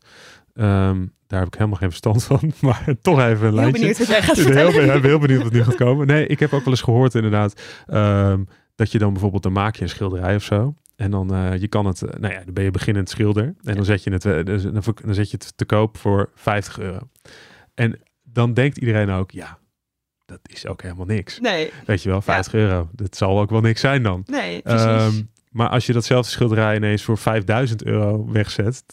Ehm, 0.53 1.05
daar 1.27 1.39
heb 1.39 1.47
ik 1.47 1.53
helemaal 1.53 1.79
geen 1.79 1.89
verstand 1.89 2.23
van, 2.23 2.51
maar 2.61 2.85
toch 3.01 3.19
even 3.19 3.31
een 3.31 3.39
Heel 3.41 3.51
lijntje. 3.53 3.71
benieuwd 3.79 3.97
wat 3.97 4.07
jij 4.07 4.21
gaat 4.21 4.37
Ik 4.37 4.45
ben 4.47 4.57
heel, 4.57 4.71
vertellen. 4.71 5.01
ben 5.01 5.09
heel 5.09 5.19
benieuwd 5.19 5.43
wat 5.43 5.51
nu 5.51 5.63
gaat 5.63 5.75
komen. 5.75 6.07
Nee, 6.07 6.27
ik 6.27 6.39
heb 6.39 6.53
ook 6.53 6.63
wel 6.63 6.73
eens 6.73 6.81
gehoord 6.81 7.15
inderdaad 7.15 7.61
ehm, 7.87 8.43
dat 8.75 8.91
je 8.91 8.97
dan 8.97 9.11
bijvoorbeeld 9.11 9.43
dan 9.43 9.51
maak 9.51 9.75
je 9.75 9.81
een 9.81 9.89
schilderij 9.89 10.35
of 10.35 10.43
zo. 10.43 10.75
En 10.95 11.11
dan 11.11 11.33
eh, 11.33 11.57
je 11.57 11.67
kan 11.67 11.85
het, 11.85 12.01
eh, 12.01 12.19
nou 12.19 12.33
ja, 12.33 12.43
dan 12.43 12.53
ben 12.53 12.63
je 12.63 12.71
beginnend 12.71 13.09
schilder. 13.09 13.55
En 13.63 13.75
dan 13.75 13.85
zet 13.85 14.03
je 14.03 14.11
het, 14.11 14.25
eh, 14.25 14.43
dus 14.43 14.63
dan, 14.63 14.83
dan 15.03 15.13
zet 15.13 15.31
je 15.31 15.37
het 15.37 15.57
te 15.57 15.65
koop 15.65 15.97
voor 15.97 16.29
50 16.35 16.79
euro. 16.79 16.99
En 17.73 17.99
dan 18.23 18.53
denkt 18.53 18.77
iedereen 18.77 19.09
ook, 19.09 19.31
ja, 19.31 19.57
dat 20.25 20.39
is 20.43 20.67
ook 20.67 20.81
helemaal 20.81 21.05
niks. 21.05 21.39
Nee, 21.39 21.71
Weet 21.85 22.03
je 22.03 22.09
wel, 22.09 22.21
50 22.21 22.53
euro. 22.53 22.89
Dat 22.91 23.15
zal 23.15 23.39
ook 23.39 23.49
wel 23.49 23.61
niks 23.61 23.81
zijn 23.81 24.03
dan. 24.03 24.23
nee, 24.25 24.61
precies. 24.61 24.85
Ehm, 24.85 25.21
maar 25.49 25.69
als 25.69 25.85
je 25.85 25.93
datzelfde 25.93 26.31
schilderij 26.31 26.75
ineens 26.75 27.03
voor 27.03 27.17
5000 27.17 27.83
euro 27.83 28.31
wegzet, 28.31 28.83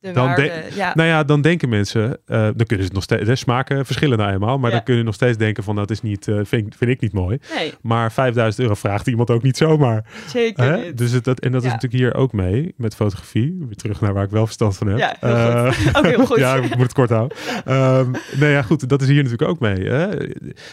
de 0.00 0.12
dan 0.12 0.26
waarde, 0.26 0.62
ja. 0.74 0.92
nou 0.94 1.08
ja, 1.08 1.24
dan 1.24 1.40
denken 1.40 1.68
mensen, 1.68 2.18
eh, 2.26 2.40
dan 2.40 2.66
kunnen 2.66 2.76
ze 2.78 2.82
het 2.84 2.92
nog 2.92 3.02
steeds, 3.02 3.40
smaken 3.40 3.86
verschillen 3.86 4.18
nou 4.18 4.32
eenmaal, 4.32 4.58
maar 4.58 4.70
Ja. 4.70 4.76
dan 4.76 4.84
kun 4.84 4.96
je 4.96 5.02
nog 5.02 5.14
steeds 5.14 5.36
denken 5.36 5.62
van 5.62 5.76
dat 5.76 5.90
is 5.90 6.02
niet, 6.02 6.28
eh, 6.28 6.40
vind, 6.42 6.76
vind 6.76 6.90
ik 6.90 7.00
niet 7.00 7.12
mooi. 7.12 7.38
Nee, 7.54 7.72
Maar 7.82 8.12
5000 8.12 8.62
euro 8.62 8.74
vraagt 8.74 9.06
iemand 9.06 9.30
ook 9.30 9.42
niet 9.42 9.56
zomaar. 9.56 10.04
zeker 10.26 10.64
Hè? 10.64 10.76
niet. 10.84 10.98
Dus 10.98 11.10
het, 11.12 11.24
dat, 11.24 11.40
en 11.40 11.52
dat 11.52 11.64
is 11.64 11.72
natuurlijk 11.72 12.02
hier 12.02 12.14
ook 12.14 12.32
mee 12.32 12.74
met 12.76 12.94
fotografie. 12.94 13.56
Weer 13.58 13.76
terug 13.76 14.00
naar 14.00 14.12
waar 14.14 14.24
ik 14.24 14.30
wel 14.30 14.44
verstand 14.44 14.76
van 14.76 14.86
heb. 14.86 14.98
Ja, 14.98 15.16
heel 15.20 15.30
Eh, 15.34 15.72
goed. 15.72 15.96
Ook 15.98 16.06
heel 16.06 16.26
goed. 16.26 16.38
ja, 16.46 16.54
ik 16.56 16.70
moet 16.76 16.82
het 16.82 16.92
kort 16.92 17.10
houden. 17.10 17.36
Ehm 17.64 18.10
nee, 18.40 18.50
ja, 18.52 18.62
goed, 18.62 18.88
dat 18.88 19.02
is 19.02 19.08
hier 19.08 19.22
natuurlijk 19.22 19.50
ook 19.50 19.60
mee. 19.60 19.88
Hè? 19.88 20.30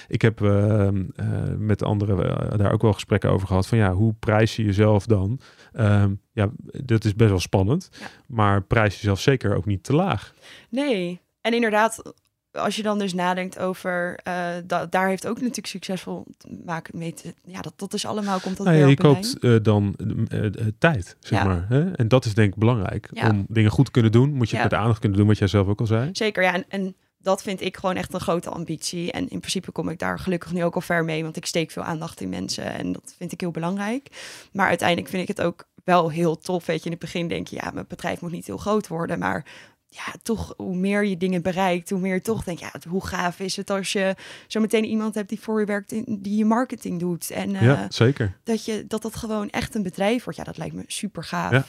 Ik 0.08 0.22
heb 0.22 0.42
ehm, 0.42 1.04
eh, 1.16 1.26
met 1.58 1.84
anderen 1.84 2.58
daar 2.58 2.72
ook 2.72 2.82
wel 2.82 2.94
gesprekken 2.94 3.30
over 3.30 3.48
gehad. 3.48 3.68
Van 3.68 3.78
ja, 3.78 3.92
hoe 3.94 4.14
prijs 4.20 4.56
je 4.56 4.64
jezelf 4.64 5.06
dan? 5.06 5.40
Ehm, 5.76 6.14
ja, 6.32 6.50
dat 6.84 7.04
is 7.06 7.16
best 7.16 7.30
wel 7.30 7.40
spannend. 7.40 7.90
Ja. 8.00 8.08
Maar 8.28 8.64
prijs 8.64 8.96
jezelf 8.96 9.20
zeker 9.20 9.56
ook 9.56 9.66
niet 9.66 9.84
te 9.84 9.94
laag. 9.94 10.34
Nee. 10.70 11.20
En 11.42 11.54
inderdaad, 11.54 12.14
als 12.52 12.76
je 12.76 12.84
dan 12.84 13.00
dus 13.00 13.14
nadenkt 13.14 13.60
over, 13.60 14.20
da- 14.66 14.86
daar 14.90 15.08
heeft 15.08 15.28
ook 15.28 15.36
natuurlijk 15.40 15.68
succesvol 15.68 16.26
maken 16.66 16.98
mee 16.98 17.14
te, 17.14 17.34
ja, 17.46 17.62
dat, 17.62 17.74
dat 17.76 17.94
is 17.94 18.06
allemaal, 18.06 18.40
komt 18.40 18.58
dat 18.58 18.66
Nou 18.66 18.78
ja, 18.78 18.86
weer 18.86 18.92
je 18.96 19.02
koopt 19.02 19.40
eh, 19.40 19.56
dan 19.62 19.96
eh, 20.28 20.40
tijd, 20.78 21.18
zeg 21.20 21.40
Ja. 21.40 21.46
maar. 21.46 21.66
Hè? 21.70 21.92
En 21.92 22.08
dat 22.08 22.26
is 22.26 22.34
denk 22.34 22.54
ik 22.54 22.60
belangrijk. 22.60 23.10
Ja. 23.12 23.30
Om 23.30 23.46
dingen 23.50 23.72
goed 23.72 23.86
te 23.86 23.92
kunnen 23.92 24.12
doen, 24.12 24.34
moet 24.34 24.50
je 24.50 24.56
het 24.58 24.72
met 24.72 24.80
aandacht 24.80 25.00
kunnen 25.00 25.18
doen, 25.18 25.28
wat 25.28 25.38
jij 25.38 25.48
zelf 25.48 25.68
ook 25.68 25.80
al 25.80 25.88
zei. 25.88 26.10
Zeker, 26.12 26.44
ja. 26.44 26.54
En, 26.54 26.66
en 26.70 26.96
dat 27.26 27.42
vind 27.42 27.62
ik 27.62 27.78
gewoon 27.78 27.96
echt 27.96 28.14
een 28.14 28.20
grote 28.20 28.50
ambitie. 28.50 29.12
En 29.12 29.22
in 29.30 29.40
principe 29.40 29.72
kom 29.72 29.90
ik 29.90 30.00
daar 30.00 30.20
gelukkig 30.20 30.52
nu 30.52 30.64
ook 30.64 30.76
al 30.76 30.82
ver 30.82 31.04
mee, 31.04 31.24
want 31.24 31.38
ik 31.38 31.46
steek 31.46 31.72
veel 31.72 31.84
aandacht 31.84 32.22
in 32.22 32.30
mensen 32.30 32.74
en 32.74 32.92
dat 32.92 33.14
vind 33.18 33.32
ik 33.32 33.42
heel 33.42 33.52
belangrijk. 33.52 34.08
Maar 34.52 34.68
uiteindelijk 34.68 35.10
vind 35.10 35.22
ik 35.22 35.38
het 35.38 35.46
ook 35.46 35.68
wel 35.84 36.12
heel 36.12 36.38
tof. 36.38 36.66
Weet 36.66 36.80
je, 36.80 36.86
in 36.86 36.92
het 36.92 37.00
begin 37.00 37.28
denk 37.28 37.48
je, 37.48 37.56
ja, 37.56 37.72
mijn 37.72 37.86
bedrijf 37.88 38.22
moet 38.22 38.32
niet 38.32 38.46
heel 38.46 38.58
groot 38.58 38.88
worden, 38.88 39.20
maar 39.20 39.46
ja, 39.96 40.14
toch, 40.22 40.54
hoe 40.58 40.76
meer 40.76 41.06
je 41.06 41.18
dingen 41.18 41.42
bereikt, 41.42 41.90
hoe 41.90 42.00
meer 42.00 42.14
je 42.14 42.22
toch 42.22 42.44
denkt, 42.44 42.62
ja, 42.62 42.72
hoe 42.90 43.06
gaaf 43.06 43.40
is 43.40 43.56
het 43.56 43.70
als 43.70 43.92
je 43.92 44.16
zo 44.48 44.60
meteen 44.60 44.86
iemand 44.86 45.16
hebt 45.16 45.30
die 45.30 45.40
voor 45.40 45.60
je 45.60 45.66
werkt, 45.66 45.92
in, 45.92 46.20
die 46.22 46.38
je 46.38 46.46
marketing 46.46 47.00
doet. 47.00 47.32
En 47.32 47.56
eh, 47.56 47.62
ja, 47.62 47.86
zeker. 47.90 48.38
dat, 48.44 48.66
je, 48.66 48.86
dat 48.88 49.02
dat 49.02 49.16
gewoon 49.16 49.50
echt 49.50 49.76
een 49.76 49.84
bedrijf 49.84 50.24
wordt. 50.24 50.40
Ja, 50.40 50.46
dat 50.46 50.58
lijkt 50.58 50.76
me 50.76 50.84
super 50.88 51.24
gaaf. 51.24 51.52
Ja. 51.52 51.66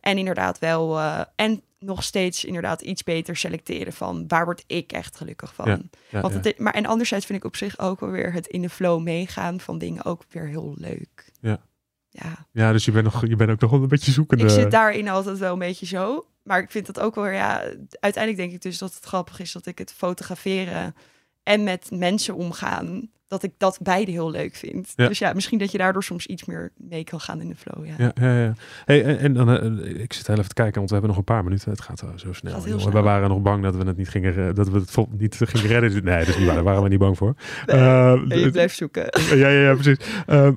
En 0.00 0.18
inderdaad 0.18 0.58
wel, 0.58 0.98
eh, 0.98 1.20
en 1.36 1.62
nog 1.78 2.02
steeds 2.02 2.44
inderdaad 2.44 2.80
iets 2.80 3.02
beter 3.02 3.36
selecteren 3.36 3.92
van 3.92 4.24
waar 4.28 4.44
word 4.44 4.64
ik 4.66 4.92
echt 4.92 5.16
gelukkig 5.16 5.54
van. 5.54 5.68
Ja, 5.68 5.80
Ja, 6.08 6.20
Want 6.20 6.34
het, 6.34 6.58
maar 6.58 6.74
en 6.74 6.86
anderzijds 6.86 7.26
vind 7.26 7.38
ik 7.38 7.44
op 7.44 7.56
zich 7.56 7.78
ook 7.78 8.00
wel 8.00 8.10
weer 8.10 8.32
het 8.32 8.46
in 8.46 8.62
de 8.62 8.70
flow 8.70 9.02
meegaan 9.02 9.60
van 9.60 9.78
dingen 9.78 10.04
ook 10.04 10.24
weer 10.30 10.46
heel 10.46 10.74
leuk. 10.76 11.32
Ja. 11.40 11.66
Ja, 12.10 12.46
ja, 12.52 12.72
dus 12.72 12.84
je 12.84 12.92
bent, 12.92 13.04
nog, 13.04 13.26
je 13.26 13.36
bent 13.36 13.50
ook 13.50 13.60
nog 13.60 13.70
wel 13.70 13.82
een 13.82 13.88
beetje 13.88 14.12
zoekende. 14.12 14.44
ik 14.44 14.50
zit 14.50 14.70
daarin 14.70 15.08
altijd 15.08 15.38
wel 15.38 15.52
een 15.52 15.58
beetje 15.58 15.86
zo. 15.86 16.26
Maar 16.48 16.62
ik 16.62 16.70
vind 16.70 16.86
dat 16.86 17.00
ook 17.00 17.14
wel, 17.14 17.26
ja, 17.26 17.62
uiteindelijk 18.00 18.36
denk 18.36 18.52
ik 18.52 18.62
dus 18.62 18.78
dat 18.78 18.94
het 18.94 19.04
grappig 19.04 19.40
is 19.40 19.52
dat 19.52 19.66
ik 19.66 19.78
het 19.78 19.92
fotograferen 19.92 20.94
en 21.42 21.64
met 21.64 21.88
mensen 21.92 22.34
omgaan, 22.34 23.10
dat 23.26 23.42
ik 23.42 23.52
dat 23.58 23.78
beide 23.82 24.10
heel 24.10 24.30
leuk 24.30 24.54
vind. 24.54 24.92
Ja. 24.96 25.08
Dus 25.08 25.18
ja, 25.18 25.32
misschien 25.32 25.58
dat 25.58 25.72
je 25.72 25.78
daardoor 25.78 26.04
soms 26.04 26.26
iets 26.26 26.44
meer 26.44 26.72
mee 26.76 27.04
kan 27.04 27.20
gaan 27.20 27.40
in 27.40 27.48
de 27.48 27.54
flow. 27.56 27.86
Ja. 27.86 27.94
Ja, 27.98 28.12
ja, 28.14 28.40
ja. 28.42 28.54
Hey, 28.84 29.04
en, 29.04 29.18
en 29.18 29.32
dan, 29.34 29.50
eh, 29.80 30.00
ik 30.00 30.12
zit 30.12 30.26
heel 30.26 30.36
even 30.36 30.48
te 30.48 30.54
kijken, 30.54 30.74
want 30.74 30.86
we 30.88 30.92
hebben 30.92 31.10
nog 31.10 31.18
een 31.18 31.34
paar 31.34 31.44
minuten. 31.44 31.70
Het 31.70 31.80
gaat 31.80 31.98
zo 31.98 32.32
snel. 32.32 32.52
Gaat 32.52 32.62
snel. 32.62 32.90
We 32.90 33.00
waren 33.00 33.28
nog 33.28 33.42
bang 33.42 33.62
dat 33.62 33.76
we 33.76 33.84
het 33.84 33.96
niet 33.96 34.08
gingen, 34.08 34.54
dat 34.54 34.68
we 34.68 34.78
het 34.78 34.90
vol- 34.90 35.08
niet 35.16 35.36
gingen 35.44 35.66
redden. 35.80 36.04
Nee, 36.04 36.24
waar. 36.24 36.54
Daar 36.54 36.62
waren 36.62 36.82
we 36.82 36.88
niet 36.88 36.98
bang 36.98 37.16
voor. 37.16 37.34
Nee, 37.66 37.76
En 37.78 38.38
je 38.40 38.50
blijft 38.50 38.76
zoeken. 38.76 39.08
ja, 39.30 39.34
ja, 39.48 39.48
ja, 39.48 39.74
precies. 39.74 39.98
Ehm, 40.26 40.52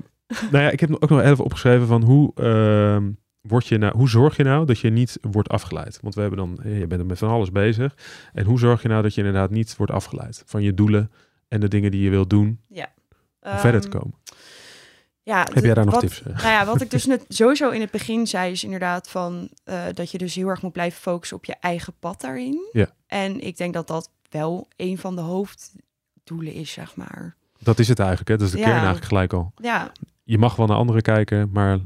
nou 0.50 0.64
ja, 0.64 0.70
ik 0.70 0.80
heb 0.80 0.90
ook 1.00 1.08
nog 1.10 1.20
even 1.20 1.44
opgeschreven 1.44 1.86
van 1.86 2.02
hoe, 2.02 2.32
ehm, 2.34 3.10
word 3.42 3.66
je 3.66 3.78
nou, 3.78 3.96
hoe 3.96 4.08
zorg 4.08 4.36
je 4.36 4.42
nou 4.42 4.66
dat 4.66 4.78
je 4.78 4.90
niet 4.90 5.18
wordt 5.20 5.48
afgeleid? 5.48 5.98
Want 6.02 6.14
we 6.14 6.20
hebben 6.20 6.38
dan, 6.38 6.58
eh, 6.64 6.78
je 6.78 6.86
bent 6.86 7.00
er 7.00 7.06
met 7.06 7.18
van 7.18 7.30
alles 7.30 7.50
bezig. 7.52 7.96
En 8.32 8.44
hoe 8.44 8.58
zorg 8.58 8.82
je 8.82 8.88
nou 8.88 9.02
dat 9.02 9.14
je 9.14 9.20
inderdaad 9.24 9.50
niet 9.50 9.76
wordt 9.76 9.92
afgeleid 9.92 10.42
van 10.46 10.62
je 10.62 10.74
doelen 10.74 11.10
en 11.48 11.60
de 11.60 11.68
dingen 11.68 11.90
die 11.90 12.02
je 12.02 12.10
wilt 12.10 12.30
doen 12.30 12.60
om 13.42 13.58
verder 13.58 13.80
te 13.80 13.88
Ehm, 13.88 13.98
komen? 13.98 14.14
Ja, 15.24 15.46
Heb 15.54 15.64
jij 15.64 15.74
daar 15.74 15.84
nog 15.84 15.94
wat, 15.94 16.02
tips? 16.02 16.22
eh? 16.22 16.26
Nou 16.36 16.48
ja, 16.48 16.66
wat 16.66 16.80
ik 16.80 16.90
dus 16.90 17.06
net 17.12 17.24
sowieso 17.28 17.70
in 17.70 17.80
het 17.80 17.90
begin 17.90 18.26
zei, 18.26 18.52
is 18.52 18.64
inderdaad 18.64 19.10
van 19.10 19.48
eh, 19.64 19.82
dat 19.94 20.10
je 20.10 20.18
dus 20.18 20.34
heel 20.34 20.48
erg 20.48 20.62
moet 20.62 20.72
blijven 20.72 21.00
focussen 21.00 21.36
op 21.36 21.44
je 21.44 21.54
eigen 21.60 21.92
pad 21.98 22.20
daarin. 22.20 22.68
Ja. 22.72 22.86
En 23.06 23.40
ik 23.40 23.56
denk 23.56 23.74
dat 23.74 23.86
dat 23.86 24.10
wel 24.30 24.68
een 24.76 24.98
van 24.98 25.14
de 25.16 25.20
hoofddoelen 25.20 26.52
is, 26.52 26.72
zeg 26.72 26.96
maar. 26.96 27.36
Dat 27.58 27.78
is 27.78 27.88
het 27.88 27.98
eigenlijk, 27.98 28.28
hè? 28.28 28.36
Dat 28.36 28.46
is 28.46 28.52
de 28.52 28.58
Ja. 28.58 28.64
kern 28.64 28.76
eigenlijk 28.76 29.06
gelijk 29.06 29.32
al. 29.32 29.52
Ja, 29.56 29.92
Je 30.24 30.38
mag 30.38 30.56
wel 30.56 30.66
naar 30.66 30.76
anderen 30.76 31.02
kijken, 31.02 31.50
maar 31.52 31.78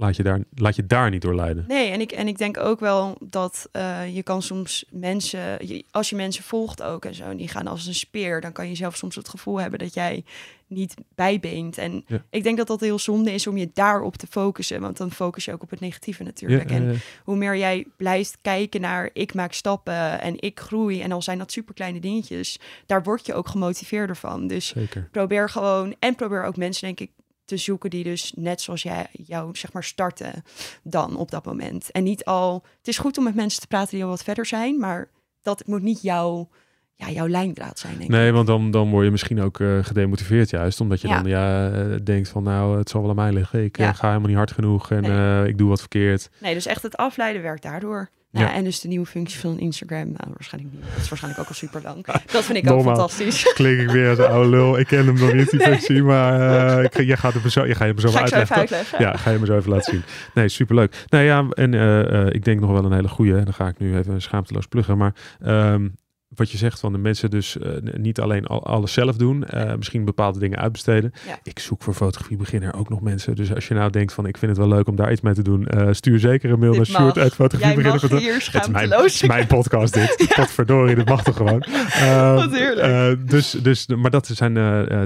laat 0.00 0.16
je 0.16 0.22
daar, 0.22 0.40
laat 0.54 0.76
je 0.76 0.86
daar 0.86 1.10
niet 1.10 1.22
door 1.22 1.34
leiden. 1.34 1.64
nee, 1.68 1.90
en 1.90 2.00
ik, 2.00 2.12
en 2.12 2.28
ik 2.28 2.38
denk 2.38 2.56
ook 2.58 2.80
wel 2.80 3.16
dat 3.20 3.68
eh, 3.72 4.14
je 4.14 4.22
kan 4.22 4.42
soms 4.42 4.84
mensen, 4.90 5.66
je- 5.66 5.84
als 5.90 6.10
je 6.10 6.16
mensen 6.16 6.44
volgt 6.44 6.82
ook 6.82 7.04
en 7.04 7.14
zo, 7.14 7.24
en 7.24 7.36
die 7.36 7.48
gaan 7.48 7.66
als 7.66 7.86
een 7.86 7.94
speer, 7.94 8.40
dan 8.40 8.52
kan 8.52 8.68
je 8.68 8.74
zelf 8.74 8.96
soms 8.96 9.14
het 9.14 9.28
gevoel 9.28 9.60
hebben 9.60 9.78
dat 9.78 9.94
jij 9.94 10.24
niet 10.66 10.94
bijbeent. 11.14 11.78
En 11.78 12.04
Ja. 12.06 12.22
ik 12.30 12.42
denk 12.42 12.56
dat 12.56 12.66
dat 12.66 12.80
heel 12.80 12.98
zonde 12.98 13.32
is 13.32 13.46
om 13.46 13.56
je 13.56 13.70
daarop 13.74 14.16
te 14.16 14.26
focussen, 14.26 14.80
want 14.80 14.96
dan 14.96 15.10
focus 15.10 15.44
je 15.44 15.52
ook 15.52 15.62
op 15.62 15.70
het 15.70 15.80
negatieve 15.80 16.22
Ja, 16.22 16.28
natuurlijk. 16.28 16.70
en 16.70 17.00
hoe 17.24 17.36
meer 17.36 17.56
jij 17.56 17.86
blijft 17.96 18.38
kijken 18.42 18.80
naar 18.80 19.10
ik 19.12 19.34
maak 19.34 19.52
stappen 19.52 20.20
en 20.20 20.34
ik 20.40 20.60
groei 20.60 21.00
en 21.00 21.12
al 21.12 21.22
zijn 21.22 21.38
dat 21.38 21.52
super 21.52 21.74
kleine 21.74 22.00
dingetjes, 22.00 22.58
daar 22.86 23.02
word 23.02 23.26
je 23.26 23.34
ook 23.34 23.48
gemotiveerder 23.48 24.16
van. 24.16 24.46
Dus 24.46 24.66
zeker. 24.68 25.08
probeer 25.12 25.48
gewoon 25.50 25.94
en 25.98 26.14
probeer 26.14 26.44
ook 26.44 26.56
mensen 26.56 26.86
denk 26.86 27.00
ik 27.00 27.10
te 27.50 27.56
zoeken 27.56 27.90
die 27.90 28.04
dus 28.04 28.32
net 28.36 28.60
zoals 28.60 28.82
jij 28.82 29.06
jou 29.12 29.56
zeg 29.56 29.72
maar 29.72 29.84
starten 29.84 30.42
dan 30.82 31.16
op 31.16 31.30
dat 31.30 31.44
moment. 31.44 31.90
En 31.90 32.02
niet 32.04 32.24
al, 32.24 32.64
het 32.78 32.88
is 32.88 32.98
goed 32.98 33.18
om 33.18 33.24
met 33.24 33.34
mensen 33.34 33.60
te 33.60 33.66
praten 33.66 33.94
die 33.94 34.04
al 34.04 34.10
wat 34.10 34.22
verder 34.24 34.46
zijn, 34.46 34.78
maar 34.78 35.08
dat 35.42 35.66
moet 35.66 35.82
niet 35.82 36.02
jouw, 36.02 36.48
ja, 36.94 37.10
jouw 37.10 37.28
lijndraad 37.28 37.78
zijn 37.78 37.98
denk 37.98 38.10
Nee, 38.10 38.28
ik. 38.28 38.34
want 38.34 38.46
dan, 38.46 38.70
dan 38.70 38.90
word 38.90 39.04
je 39.04 39.10
misschien 39.10 39.40
ook 39.40 39.60
eh, 39.60 39.78
gedemotiveerd 39.84 40.50
juist. 40.50 40.80
Omdat 40.80 41.00
je 41.00 41.08
Ja. 41.08 41.16
dan 41.22 41.30
ja, 41.30 41.70
eh, 41.70 41.96
denkt 42.04 42.28
van 42.28 42.42
nou, 42.42 42.78
het 42.78 42.90
zal 42.90 43.00
wel 43.00 43.10
aan 43.10 43.16
mij 43.16 43.32
liggen. 43.32 43.64
Ik 43.64 43.78
eh, 43.78 43.94
ga 43.94 44.06
helemaal 44.08 44.28
niet 44.28 44.36
hard 44.36 44.52
genoeg 44.52 44.90
en 44.90 45.02
Nee. 45.02 45.48
ik 45.48 45.58
doe 45.58 45.68
wat 45.68 45.80
verkeerd. 45.80 46.30
Nee, 46.40 46.54
dus 46.54 46.66
echt 46.66 46.82
het 46.82 46.96
afleiden 46.96 47.42
werkt 47.42 47.62
daardoor. 47.62 48.08
Nou, 48.30 48.46
Ja. 48.46 48.54
En 48.54 48.64
dus 48.64 48.80
de 48.80 48.88
nieuwe 48.88 49.06
functie 49.06 49.38
van 49.40 49.58
Instagram, 49.58 50.04
nou, 50.04 50.30
waarschijnlijk 50.32 50.74
niet. 50.74 50.84
Dat 50.94 51.02
is 51.02 51.08
waarschijnlijk 51.08 51.42
ook 51.42 51.48
al 51.48 51.54
super 51.54 51.80
lang. 51.82 52.06
Dat 52.06 52.44
vind 52.44 52.58
ik 52.58 52.70
ook 52.70 52.82
fantastisch. 52.82 53.42
Klink 53.54 53.80
ik 53.80 53.90
weer 53.90 54.08
als 54.08 54.18
een 54.18 54.26
oude 54.26 54.48
lul. 54.48 54.78
Ik 54.78 54.86
ken 54.86 55.06
hem 55.06 55.18
nog 55.18 55.32
niet, 55.32 55.50
die 55.50 55.60
functie. 55.60 56.02
Maar 56.02 56.84
ik, 56.84 57.02
jij 57.02 57.16
gaat 57.16 57.34
zo, 57.46 57.66
je 57.66 57.74
gaat 57.74 57.86
het 57.86 57.96
me 57.96 58.00
zo 58.00 58.10
Ga 58.10 58.20
ik 58.20 58.26
zo 58.28 58.36
even 58.36 58.56
uitleggen. 58.56 58.56
uitleggen. 58.56 59.00
Ja, 59.00 59.16
ga 59.16 59.30
je 59.30 59.38
me 59.38 59.46
zo 59.46 59.56
even 59.56 59.70
laten 59.70 59.92
zien. 59.92 60.02
Nee, 60.34 60.48
superleuk. 60.48 61.04
Nou 61.08 61.24
ja, 61.24 61.46
en 61.50 61.74
eh, 61.74 62.20
eh, 62.26 62.34
ik 62.34 62.44
denk 62.44 62.60
nog 62.60 62.70
wel 62.70 62.84
een 62.84 62.92
hele 62.92 63.08
goede. 63.08 63.36
En 63.36 63.44
dan 63.44 63.54
ga 63.54 63.68
ik 63.68 63.78
nu 63.78 63.96
even 63.96 64.22
schaamteloos 64.22 64.66
pluggen. 64.66 64.96
Maar 64.98 65.14
ehm, 65.40 65.88
wat 66.34 66.50
je 66.50 66.58
zegt 66.58 66.80
van 66.80 66.92
de 66.92 66.98
mensen 66.98 67.30
dus 67.30 67.58
eh, 67.58 67.70
niet 67.96 68.20
alleen 68.20 68.46
al, 68.46 68.66
alles 68.66 68.92
zelf 68.92 69.16
doen. 69.16 69.44
eh, 69.44 69.74
misschien 69.76 70.04
bepaalde 70.04 70.38
dingen 70.38 70.58
uitbesteden. 70.58 71.12
Ja. 71.26 71.38
Ik 71.42 71.58
zoek 71.58 71.82
voor 71.82 71.94
fotografie 71.94 72.36
beginner 72.36 72.74
ook 72.74 72.88
nog 72.88 73.00
mensen. 73.00 73.34
Dus 73.36 73.54
als 73.54 73.68
je 73.68 73.74
nou 73.74 73.90
denkt 73.90 74.12
van 74.12 74.26
ik 74.26 74.36
vind 74.38 74.50
het 74.56 74.60
wel 74.66 74.76
leuk 74.76 74.88
om 74.88 74.96
daar 74.96 75.12
iets 75.12 75.20
mee 75.20 75.34
te 75.34 75.42
doen. 75.42 75.66
eh, 75.66 75.88
stuur 75.90 76.18
zeker 76.18 76.50
een 76.50 76.58
mail 76.58 76.70
Dit 76.72 76.78
naar 76.78 76.86
Sjoerd 77.00 77.14
mag. 77.14 77.24
uit 77.24 77.38
mag 77.38 78.10
hier 78.20 78.34
Het 78.52 78.62
is 78.62 78.68
mijn, 78.68 79.04
is 79.04 79.22
mijn 79.22 79.46
podcast 79.46 79.94
dit. 79.94 80.16
Potverdorie, 80.36 80.94
dit 80.94 81.08
mag 81.08 81.22
toch 81.22 81.36
gewoon. 81.36 81.62
Eh, 81.90 82.34
Wat 82.34 82.56
heerlijk. 82.56 82.86
eh, 83.20 83.26
dus, 83.30 83.50
dus, 83.50 83.86
maar 83.86 84.10
dat 84.10 84.26
zijn 84.26 84.54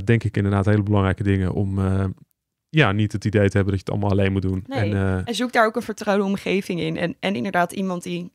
denk 0.04 0.24
ik 0.24 0.36
inderdaad 0.36 0.64
hele 0.64 0.82
belangrijke 0.82 1.22
dingen 1.22 1.52
om 1.52 1.78
ja, 2.68 2.92
niet 2.92 3.12
het 3.12 3.24
idee 3.24 3.48
te 3.48 3.56
hebben 3.56 3.74
dat 3.76 3.86
je 3.86 3.90
het 3.90 3.90
allemaal 3.90 4.10
alleen 4.10 4.32
moet 4.32 4.42
doen. 4.42 4.64
Nee. 4.66 4.94
En, 4.94 5.24
En 5.24 5.34
zoek 5.34 5.52
daar 5.52 5.66
ook 5.66 5.76
een 5.76 5.82
vertrouwde 5.82 6.24
omgeving 6.24 6.80
in. 6.80 6.96
En, 6.96 7.16
en 7.20 7.34
inderdaad 7.34 7.72
iemand 7.72 8.02
die, 8.02 8.32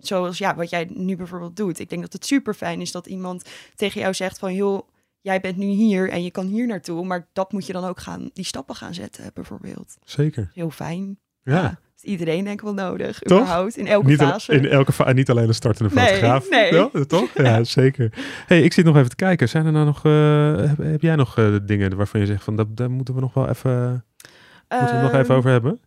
zoals 0.00 0.38
ja, 0.38 0.54
wat 0.54 0.70
jij 0.70 0.88
nu 0.94 1.16
bijvoorbeeld 1.16 1.56
doet. 1.56 1.78
Ik 1.78 1.88
denk 1.90 2.02
dat 2.02 2.12
het 2.12 2.24
super 2.26 2.54
fijn 2.54 2.80
is 2.80 2.92
dat 2.92 3.06
iemand 3.06 3.44
tegen 3.74 4.00
jou 4.00 4.14
zegt 4.14 4.38
van... 4.38 4.54
joh, 4.54 4.88
jij 5.20 5.40
bent 5.40 5.56
nu 5.56 5.66
hier 5.66 6.10
en 6.10 6.22
je 6.22 6.30
kan 6.30 6.46
hier 6.46 6.66
naartoe. 6.66 7.04
Maar 7.04 7.26
dat 7.32 7.52
moet 7.52 7.66
je 7.66 7.72
dan 7.72 7.84
ook 7.84 8.00
gaan, 8.00 8.30
die 8.32 8.44
stappen 8.44 8.74
gaan 8.74 8.94
zetten 8.94 9.30
bijvoorbeeld. 9.34 9.96
zeker. 10.04 10.50
Heel 10.54 10.70
fijn. 10.70 11.18
Ja. 11.42 11.78
Iedereen 12.02 12.44
denk 12.44 12.58
ik 12.58 12.64
wel 12.64 12.74
nodig. 12.74 13.18
Toch? 13.18 13.38
Überhaupt, 13.40 13.76
in 13.76 13.86
elke 13.86 14.06
Niet, 14.06 14.20
al- 14.20 14.28
fase. 14.30 14.52
in 14.52 14.66
elke 14.68 15.12
niet 15.12 15.30
alleen 15.30 15.48
een 15.48 15.54
startende 15.54 15.94
Nee, 15.94 16.06
fotograaf. 16.06 16.50
nee. 16.50 16.72
Ja, 16.74 16.90
toch? 17.06 17.30
Ja, 17.46 17.64
zeker. 17.64 18.12
hey, 18.46 18.62
ik 18.62 18.72
zit 18.72 18.84
nog 18.84 18.96
even 18.96 19.08
te 19.08 19.16
kijken. 19.16 19.48
Zijn 19.48 19.66
er 19.66 19.72
nou 19.72 19.84
nog, 19.86 20.04
eh, 20.04 20.68
heb, 20.68 20.78
heb 20.78 21.02
jij 21.02 21.16
nog 21.16 21.38
eh, 21.38 21.56
dingen 21.62 21.96
waarvan 21.96 22.20
je 22.20 22.26
zegt 22.26 22.44
van 22.44 22.56
dat, 22.56 22.76
daar 22.76 22.90
moeten 22.90 23.14
we 23.14 23.20
nog 23.20 23.34
wel 23.34 23.48
even, 23.48 24.04
moeten 24.68 24.96
we 24.96 25.02
nog 25.02 25.12
even 25.12 25.24
Ehm, 25.28 25.32
over 25.32 25.50
hebben? 25.50 25.80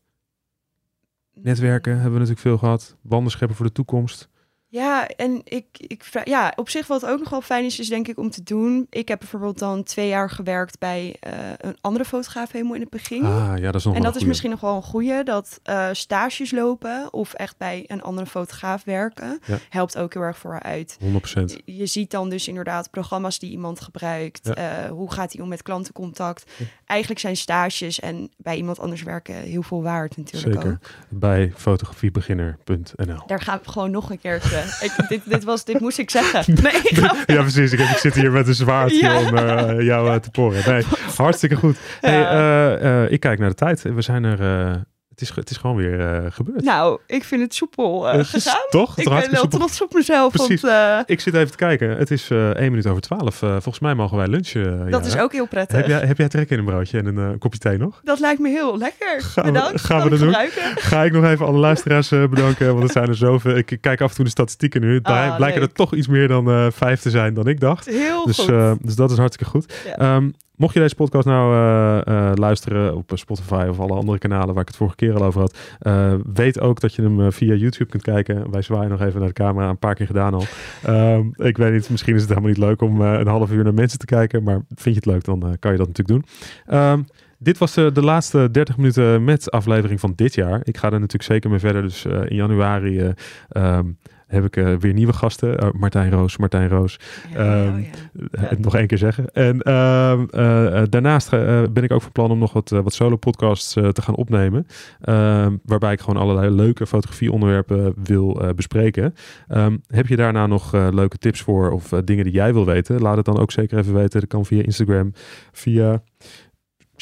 Netwerken 1.35 1.93
hebben 1.93 2.11
we 2.13 2.19
natuurlijk 2.19 2.47
veel 2.47 2.57
gehad. 2.57 2.97
Banden 3.01 3.31
scheppen 3.31 3.57
voor 3.57 3.65
de 3.65 3.71
toekomst. 3.71 4.29
Ja, 4.73 5.07
en 5.07 5.41
ik, 5.43 5.65
ik 5.77 6.03
vra- 6.03 6.21
ja, 6.23 6.53
op 6.55 6.69
zich 6.69 6.87
wat 6.87 7.05
ook 7.05 7.19
nog 7.19 7.29
wel 7.29 7.41
fijn 7.41 7.65
is, 7.65 7.79
is 7.79 7.87
denk 7.89 8.07
ik 8.07 8.17
om 8.17 8.29
te 8.29 8.43
doen. 8.43 8.87
Ik 8.89 9.07
heb 9.07 9.19
bijvoorbeeld 9.19 9.59
dan 9.59 9.83
twee 9.83 10.07
jaar 10.07 10.29
gewerkt 10.29 10.79
bij 10.79 11.15
eh, 11.19 11.31
een 11.57 11.77
andere 11.81 12.05
fotograaf 12.05 12.51
helemaal 12.51 12.73
in 12.75 12.81
het 12.81 12.89
begin. 12.89 13.25
Ah, 13.25 13.53
ja, 13.57 13.65
dat 13.71 13.75
is 13.75 13.83
nog 13.85 13.95
en 13.95 14.01
dat 14.01 14.15
is 14.15 14.23
misschien 14.23 14.49
nog 14.49 14.59
wel 14.59 14.75
een 14.75 14.81
goede. 14.83 15.23
Dat 15.23 15.59
eh, 15.63 15.87
stages 15.91 16.51
lopen 16.51 17.07
of 17.13 17.33
echt 17.33 17.57
bij 17.57 17.83
een 17.87 18.01
andere 18.01 18.27
fotograaf 18.27 18.83
werken, 18.83 19.39
Ja. 19.45 19.57
helpt 19.69 19.97
ook 19.97 20.13
heel 20.13 20.21
erg 20.21 20.37
vooruit. 20.37 20.97
goeie. 20.99 21.13
100%. 21.13 21.61
Je- 21.65 21.85
ziet 21.85 22.11
dan 22.11 22.29
dus 22.29 22.47
inderdaad 22.47 22.89
programma's 22.89 23.39
die 23.39 23.51
iemand 23.51 23.81
gebruikt. 23.81 24.39
Ja. 24.43 24.53
eh, 24.53 24.89
hoe 24.89 25.11
gaat 25.11 25.33
hij 25.33 25.41
om 25.41 25.49
met 25.49 25.61
klantencontact? 25.61 26.51
Ja. 26.57 26.65
Eigenlijk 26.85 27.19
zijn 27.21 27.37
stages 27.37 27.99
en 27.99 28.29
bij 28.37 28.55
iemand 28.55 28.79
anders 28.79 29.03
werken 29.03 29.35
heel 29.35 29.63
veel 29.63 29.83
waard 29.83 30.17
natuurlijk 30.17 30.53
Zeker. 30.61 30.71
ook. 30.71 30.89
Bij 31.19 31.51
fotografiebeginner.nl. 31.55 33.23
Daar 33.25 33.41
gaan 33.41 33.59
we 33.63 33.69
gewoon 33.71 33.91
nog 33.91 34.09
een 34.09 34.19
keertje. 34.19 34.62
Ik, 34.81 34.91
dit, 35.07 35.21
dit, 35.25 35.43
was, 35.43 35.65
dit 35.65 35.79
moest 35.79 35.97
ik 35.97 36.09
zeggen. 36.09 36.53
Nee, 36.63 36.81
Ja, 37.25 37.41
precies. 37.41 37.71
Ik, 37.71 37.79
heb, 37.79 37.89
ik 37.89 37.97
zit 37.97 38.15
hier 38.15 38.31
met 38.31 38.47
een 38.47 38.53
zwaard 38.53 38.99
Ja. 38.99 39.19
om 39.19 39.37
eh, 39.37 39.85
jou 39.85 40.09
eh, 40.09 40.15
te 40.15 40.29
poren. 40.31 40.71
Nee, 40.71 40.83
hartstikke 41.17 41.55
goed. 41.55 41.77
Hey, 42.01 42.25
eh, 42.25 43.11
ik 43.11 43.19
kijk 43.19 43.39
naar 43.39 43.49
de 43.49 43.55
tijd. 43.55 43.81
We 43.81 44.01
zijn 44.01 44.23
er... 44.23 44.81
het, 45.13 45.21
is, 45.21 45.35
het 45.35 45.49
is 45.49 45.57
gewoon 45.57 45.75
weer 45.75 45.99
eh, 45.99 46.25
gebeurd. 46.31 46.63
Nou, 46.63 46.99
ik 47.07 47.23
vind 47.23 47.41
het 47.41 47.53
soepel 47.53 48.05
Het 48.05 48.19
is 48.19 48.29
gegaan. 48.29 48.65
toch? 48.69 48.95
Het 48.95 49.05
Ik 49.05 49.11
ben 49.11 49.31
wel 49.31 49.47
trots 49.47 49.81
op 49.81 49.93
mezelf. 49.93 50.31
Precies. 50.33 50.61
Want, 50.61 50.73
eh, 50.73 50.99
Ik 51.05 51.19
zit 51.19 51.33
even 51.33 51.51
te 51.51 51.57
kijken. 51.57 51.89
Het 51.97 52.11
is 52.11 52.29
één 52.31 52.69
minuut 52.69 52.87
over 52.87 53.01
twaalf. 53.01 53.35
Volgens 53.35 53.79
mij 53.79 53.95
mogen 53.95 54.17
wij 54.17 54.27
lunchen. 54.27 54.91
dat 54.91 55.05
is 55.05 55.17
ook 55.17 55.31
heel 55.31 55.47
prettig. 55.47 55.77
Heb 55.77 55.87
jij, 55.87 55.99
heb 55.99 56.17
jij 56.17 56.27
trek 56.27 56.49
in 56.49 56.59
een 56.59 56.65
broodje 56.65 56.97
en 56.97 57.17
een 57.17 57.37
kopje 57.37 57.59
thee 57.59 57.77
nog? 57.77 58.01
Dat 58.03 58.19
lijkt 58.19 58.39
me 58.39 58.49
heel 58.49 58.77
lekker. 58.77 59.21
Gaan 59.21 59.45
we- 59.45 59.51
Bedankt. 59.51 59.81
gaan 59.81 60.03
we 60.03 60.09
dat 60.09 60.19
doen? 60.19 60.35
Ga 60.75 61.03
ik 61.03 61.11
nog 61.11 61.23
even 61.25 61.45
alle 61.45 61.57
luisteraars 61.59 62.09
bedanken, 62.09 62.71
want 62.73 62.83
er 62.83 62.91
zijn 62.91 63.07
er 63.07 63.15
zoveel. 63.15 63.55
Ik 63.57 63.77
kijk 63.81 64.01
af 64.01 64.09
en 64.09 64.15
toe 64.15 64.25
de 64.25 64.31
statistieken 64.31 64.81
nu. 64.81 64.93
Het 64.93 65.03
Ah, 65.05 65.35
blijken 65.35 65.59
leuk. 65.61 65.69
er 65.69 65.75
toch 65.75 65.93
iets 65.93 66.07
meer 66.07 66.27
dan 66.27 66.71
vijf 66.71 67.01
te 67.01 67.09
zijn 67.09 67.33
dan 67.33 67.47
ik 67.47 67.59
dacht. 67.59 67.85
Heel 67.85 68.25
Dus, 68.25 68.37
goed. 68.39 68.83
dus 68.83 68.95
dat 68.95 69.11
is 69.11 69.17
hartstikke 69.17 69.51
goed. 69.51 69.73
Ja. 69.85 69.95
Ehm, 69.97 70.29
mocht 70.63 70.75
je 70.75 70.81
deze 70.81 70.95
podcast 70.95 71.25
nou 71.27 71.55
eh, 71.55 72.29
eh, 72.29 72.35
luisteren 72.35 72.95
op 72.95 73.11
Spotify 73.13 73.65
of 73.69 73.79
alle 73.79 73.93
andere 73.93 74.17
kanalen 74.17 74.53
waar 74.53 74.61
ik 74.61 74.67
het 74.67 74.77
vorige 74.77 74.95
keer 74.95 75.15
al 75.15 75.23
over 75.23 75.41
had, 75.41 75.57
eh, 75.79 76.13
weet 76.33 76.59
ook 76.59 76.79
dat 76.79 76.93
je 76.93 77.01
hem 77.01 77.21
eh, 77.21 77.31
via 77.31 77.53
YouTube 77.53 77.89
kunt 77.89 78.03
kijken. 78.03 78.51
Wij 78.51 78.61
zwaaien 78.61 78.89
nog 78.89 79.01
even 79.01 79.19
naar 79.19 79.27
de 79.27 79.33
camera, 79.33 79.69
een 79.69 79.77
paar 79.77 79.95
keer 79.95 80.05
gedaan 80.05 80.33
al. 80.33 80.43
Ehm, 80.83 81.27
ik 81.35 81.57
weet 81.57 81.73
niet, 81.73 81.89
misschien 81.89 82.15
is 82.15 82.21
het 82.21 82.29
helemaal 82.29 82.49
niet 82.49 82.59
leuk 82.59 82.81
om 82.81 83.01
eh, 83.01 83.19
een 83.19 83.27
half 83.27 83.51
uur 83.51 83.63
naar 83.63 83.73
mensen 83.73 83.99
te 83.99 84.05
kijken, 84.05 84.43
maar 84.43 84.61
vind 84.67 84.95
je 84.95 85.01
het 85.01 85.05
leuk, 85.05 85.23
dan 85.23 85.43
eh, 85.43 85.49
kan 85.59 85.71
je 85.71 85.77
dat 85.77 85.87
natuurlijk 85.87 86.07
doen. 86.07 86.25
Ehm, 86.65 87.01
dit 87.43 87.57
was 87.57 87.77
eh, 87.77 87.87
de 87.93 88.01
laatste 88.01 88.51
30 88.51 88.77
minuten 88.77 89.23
met 89.23 89.51
aflevering 89.51 89.99
van 89.99 90.13
dit 90.15 90.35
jaar. 90.35 90.61
Ik 90.63 90.77
ga 90.77 90.85
er 90.85 90.99
natuurlijk 90.99 91.23
zeker 91.23 91.49
mee 91.49 91.59
verder. 91.59 91.81
Dus 91.81 92.05
eh, 92.05 92.21
in 92.27 92.35
januari 92.35 92.99
eh, 92.99 93.09
ehm, 93.49 93.85
heb 94.33 94.45
ik 94.45 94.57
eh, 94.57 94.73
weer 94.75 94.93
nieuwe 94.93 95.13
gasten. 95.13 95.57
Eh, 95.57 95.67
Martijn 95.71 96.11
Roos, 96.11 96.37
Martijn 96.37 96.69
Roos. 96.69 96.99
Ja, 97.33 97.37
ehm, 97.37 97.73
oh 97.73 97.79
ja. 97.79 97.89
Eh, 98.31 98.57
nog 98.57 98.75
één 98.75 98.87
keer 98.87 98.97
zeggen. 98.97 99.31
En 99.33 99.61
ehm, 99.61 100.25
eh, 100.29 100.81
daarnaast 100.89 101.29
ben 101.73 101.83
ik 101.83 101.91
ook 101.91 102.01
van 102.01 102.11
plan 102.11 102.31
om 102.31 102.39
nog 102.39 102.53
wat, 102.53 102.69
wat 102.69 102.93
solo 102.93 103.15
podcasts 103.15 103.75
eh, 103.75 103.87
te 103.87 104.01
gaan 104.01 104.15
opnemen. 104.15 104.67
Ehm, 105.01 105.57
waarbij 105.63 105.93
ik 105.93 105.99
gewoon 105.99 106.21
allerlei 106.21 106.49
leuke 106.49 106.87
fotografieonderwerpen 106.87 107.93
wil 108.03 108.41
bespreken. 108.55 109.13
Ehm, 109.47 109.77
heb 109.87 110.07
je 110.07 110.15
daarna 110.15 110.47
nog 110.47 110.71
leuke 110.71 111.17
tips 111.17 111.41
voor 111.41 111.71
of 111.71 111.89
dingen 111.89 112.23
die 112.23 112.33
jij 112.33 112.53
wil 112.53 112.65
weten? 112.65 113.01
Laat 113.01 113.15
het 113.15 113.25
dan 113.25 113.39
ook 113.39 113.51
zeker 113.51 113.77
even 113.77 113.93
weten. 113.93 114.19
Dat 114.19 114.29
kan 114.29 114.45
via 114.45 114.63
Instagram, 114.63 115.13
via 115.51 116.01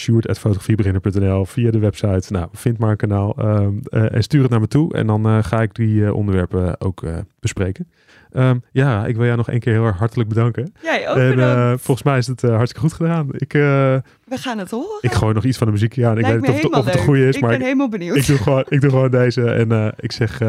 sjoerd.fotografiebeginner.nl, 0.02 1.45
via 1.45 1.72
de 1.72 1.80
website. 1.80 2.34
Nou, 2.34 2.47
vind 2.54 2.78
maar 2.78 2.89
een 2.89 2.97
kanaal 2.97 3.36
ehm, 3.38 3.74
eh, 3.84 4.16
en 4.16 4.24
stuur 4.24 4.41
het 4.41 4.52
naar 4.52 4.60
me 4.60 4.68
toe. 4.68 4.93
En 4.93 5.08
dan 5.08 5.26
eh, 5.26 5.38
ga 5.43 5.62
ik 5.62 5.76
die 5.76 6.06
eh, 6.06 6.14
onderwerpen 6.16 6.82
ook 6.82 7.04
bespreken. 7.39 7.88
Ehm, 8.32 8.58
ja, 8.72 9.06
ik 9.06 9.16
wil 9.16 9.26
jou 9.26 9.38
nog 9.38 9.49
één 9.49 9.60
keer 9.60 9.74
heel 9.74 9.86
erg 9.86 9.97
hartelijk 9.97 10.30
bedanken. 10.30 10.74
Jij 10.82 11.10
ook 11.10 11.18
en 11.18 11.30
bedankt. 11.30 11.82
volgens 11.84 12.06
mij 12.08 12.18
is 12.18 12.28
het 12.28 12.41
hartstikke 12.41 12.80
goed 12.80 12.93
gedaan. 12.93 13.28
Ik, 13.32 13.52
We 13.54 14.02
gaan 14.28 14.58
het 14.58 14.72
horen. 14.72 14.97
ik 15.02 15.12
gooi 15.12 15.34
nog 15.34 15.43
iets 15.43 15.58
van 15.58 15.68
de 15.68 15.74
muziek 15.74 16.04
aan. 16.04 16.18
Ik 16.18 16.22
Lijkt 16.28 16.28
weet 16.28 16.41
niet 16.41 16.49
of, 16.49 16.56
het- 16.56 16.72
of 16.72 16.76
het 16.76 16.84
de 16.86 16.89
helemaal 16.99 17.06
goede 17.16 17.28
is, 17.28 17.34
leuk. 17.34 17.41
maar 17.43 17.52
Ik 17.52 17.58
ben 17.58 17.68
ik, 17.68 17.74
helemaal 17.74 17.89
benieuwd. 17.89 18.16
ik, 18.18 18.26
doe 18.28 18.38
gewoon, 18.38 18.66
ik 18.70 18.82
doe 18.82 18.89
gewoon 18.89 19.12
deze. 19.12 19.43
En 19.52 19.93
ik 19.99 20.12
zeg 20.12 20.39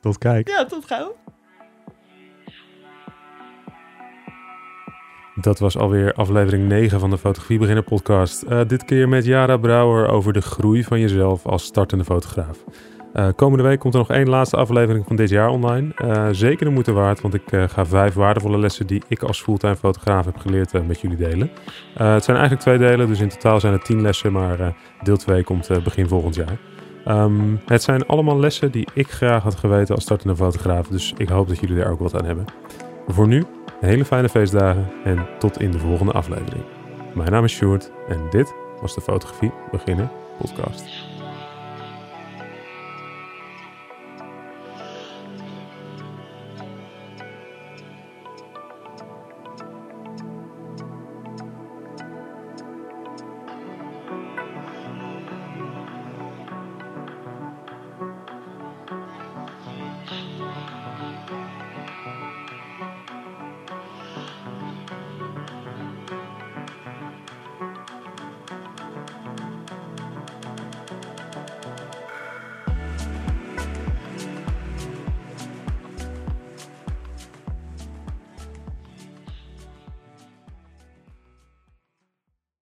tot 0.00 0.18
kijk. 0.18 0.48
Ja, 0.48 0.64
tot 0.64 0.84
gauw. 0.86 1.16
Dat 5.40 5.58
was 5.58 5.76
alweer 5.76 6.12
aflevering 6.12 6.68
9 6.68 7.00
van 7.00 7.10
de 7.10 7.18
Fotografie 7.18 7.58
Beginner 7.58 7.84
podcast. 7.84 8.42
Eh, 8.42 8.60
dit 8.66 8.84
keer 8.84 9.08
met 9.08 9.24
Jara 9.24 9.56
Brouwer 9.56 10.08
over 10.08 10.32
de 10.32 10.40
groei 10.40 10.84
van 10.84 11.00
jezelf 11.00 11.46
als 11.46 11.64
startende 11.64 12.04
fotograaf. 12.04 12.64
Eh, 13.12 13.28
komende 13.36 13.64
week 13.64 13.78
komt 13.78 13.94
er 13.94 14.00
nog 14.00 14.10
één 14.10 14.28
laatste 14.28 14.56
aflevering 14.56 15.04
van 15.06 15.16
dit 15.16 15.28
jaar 15.28 15.48
online. 15.48 15.94
Eh, 15.94 16.28
zeker 16.30 16.66
de 16.66 16.72
moeite 16.72 16.92
waard, 16.92 17.20
want 17.20 17.34
ik 17.34 17.42
ga 17.66 17.86
vijf 17.86 18.14
waardevolle 18.14 18.58
lessen 18.58 18.86
die 18.86 19.02
ik 19.08 19.22
als 19.22 19.42
fulltime 19.42 19.76
fotograaf 19.76 20.24
heb 20.24 20.36
geleerd 20.36 20.86
met 20.86 21.00
jullie 21.00 21.16
delen. 21.16 21.50
Het 21.94 22.24
zijn 22.24 22.36
eigenlijk 22.36 22.60
twee 22.60 22.78
delen, 22.78 23.06
dus 23.06 23.20
in 23.20 23.28
totaal 23.28 23.60
zijn 23.60 23.72
het 23.72 23.84
tien 23.84 24.00
lessen, 24.00 24.32
maar 24.32 24.76
deel 25.02 25.16
2 25.16 25.44
komt 25.44 25.70
begin 25.84 26.08
volgend 26.08 26.34
jaar. 26.34 26.58
Ehm, 27.04 27.56
het 27.66 27.82
zijn 27.82 28.06
allemaal 28.06 28.38
lessen 28.38 28.70
die 28.70 28.88
ik 28.94 29.10
graag 29.10 29.42
had 29.42 29.56
geweten 29.56 29.94
als 29.94 30.04
startende 30.04 30.36
fotograaf, 30.36 30.88
dus 30.88 31.14
ik 31.16 31.28
hoop 31.28 31.48
dat 31.48 31.58
jullie 31.58 31.82
er 31.82 31.90
ook 31.90 32.00
wat 32.00 32.14
aan 32.14 32.24
hebben. 32.24 32.44
Voor 33.08 33.28
nu 33.28 33.44
hele 33.80 34.04
fijne 34.04 34.28
feestdagen 34.28 34.88
en 35.04 35.26
tot 35.38 35.60
in 35.60 35.70
de 35.70 35.78
volgende 35.78 36.12
aflevering. 36.12 36.64
Mijn 37.14 37.30
naam 37.30 37.44
is 37.44 37.52
Sjoerd 37.52 37.90
en 38.08 38.20
dit 38.30 38.54
was 38.80 38.94
de 38.94 39.00
Fotografie 39.00 39.52
Beginner 39.70 40.08
Podcast. 40.38 41.07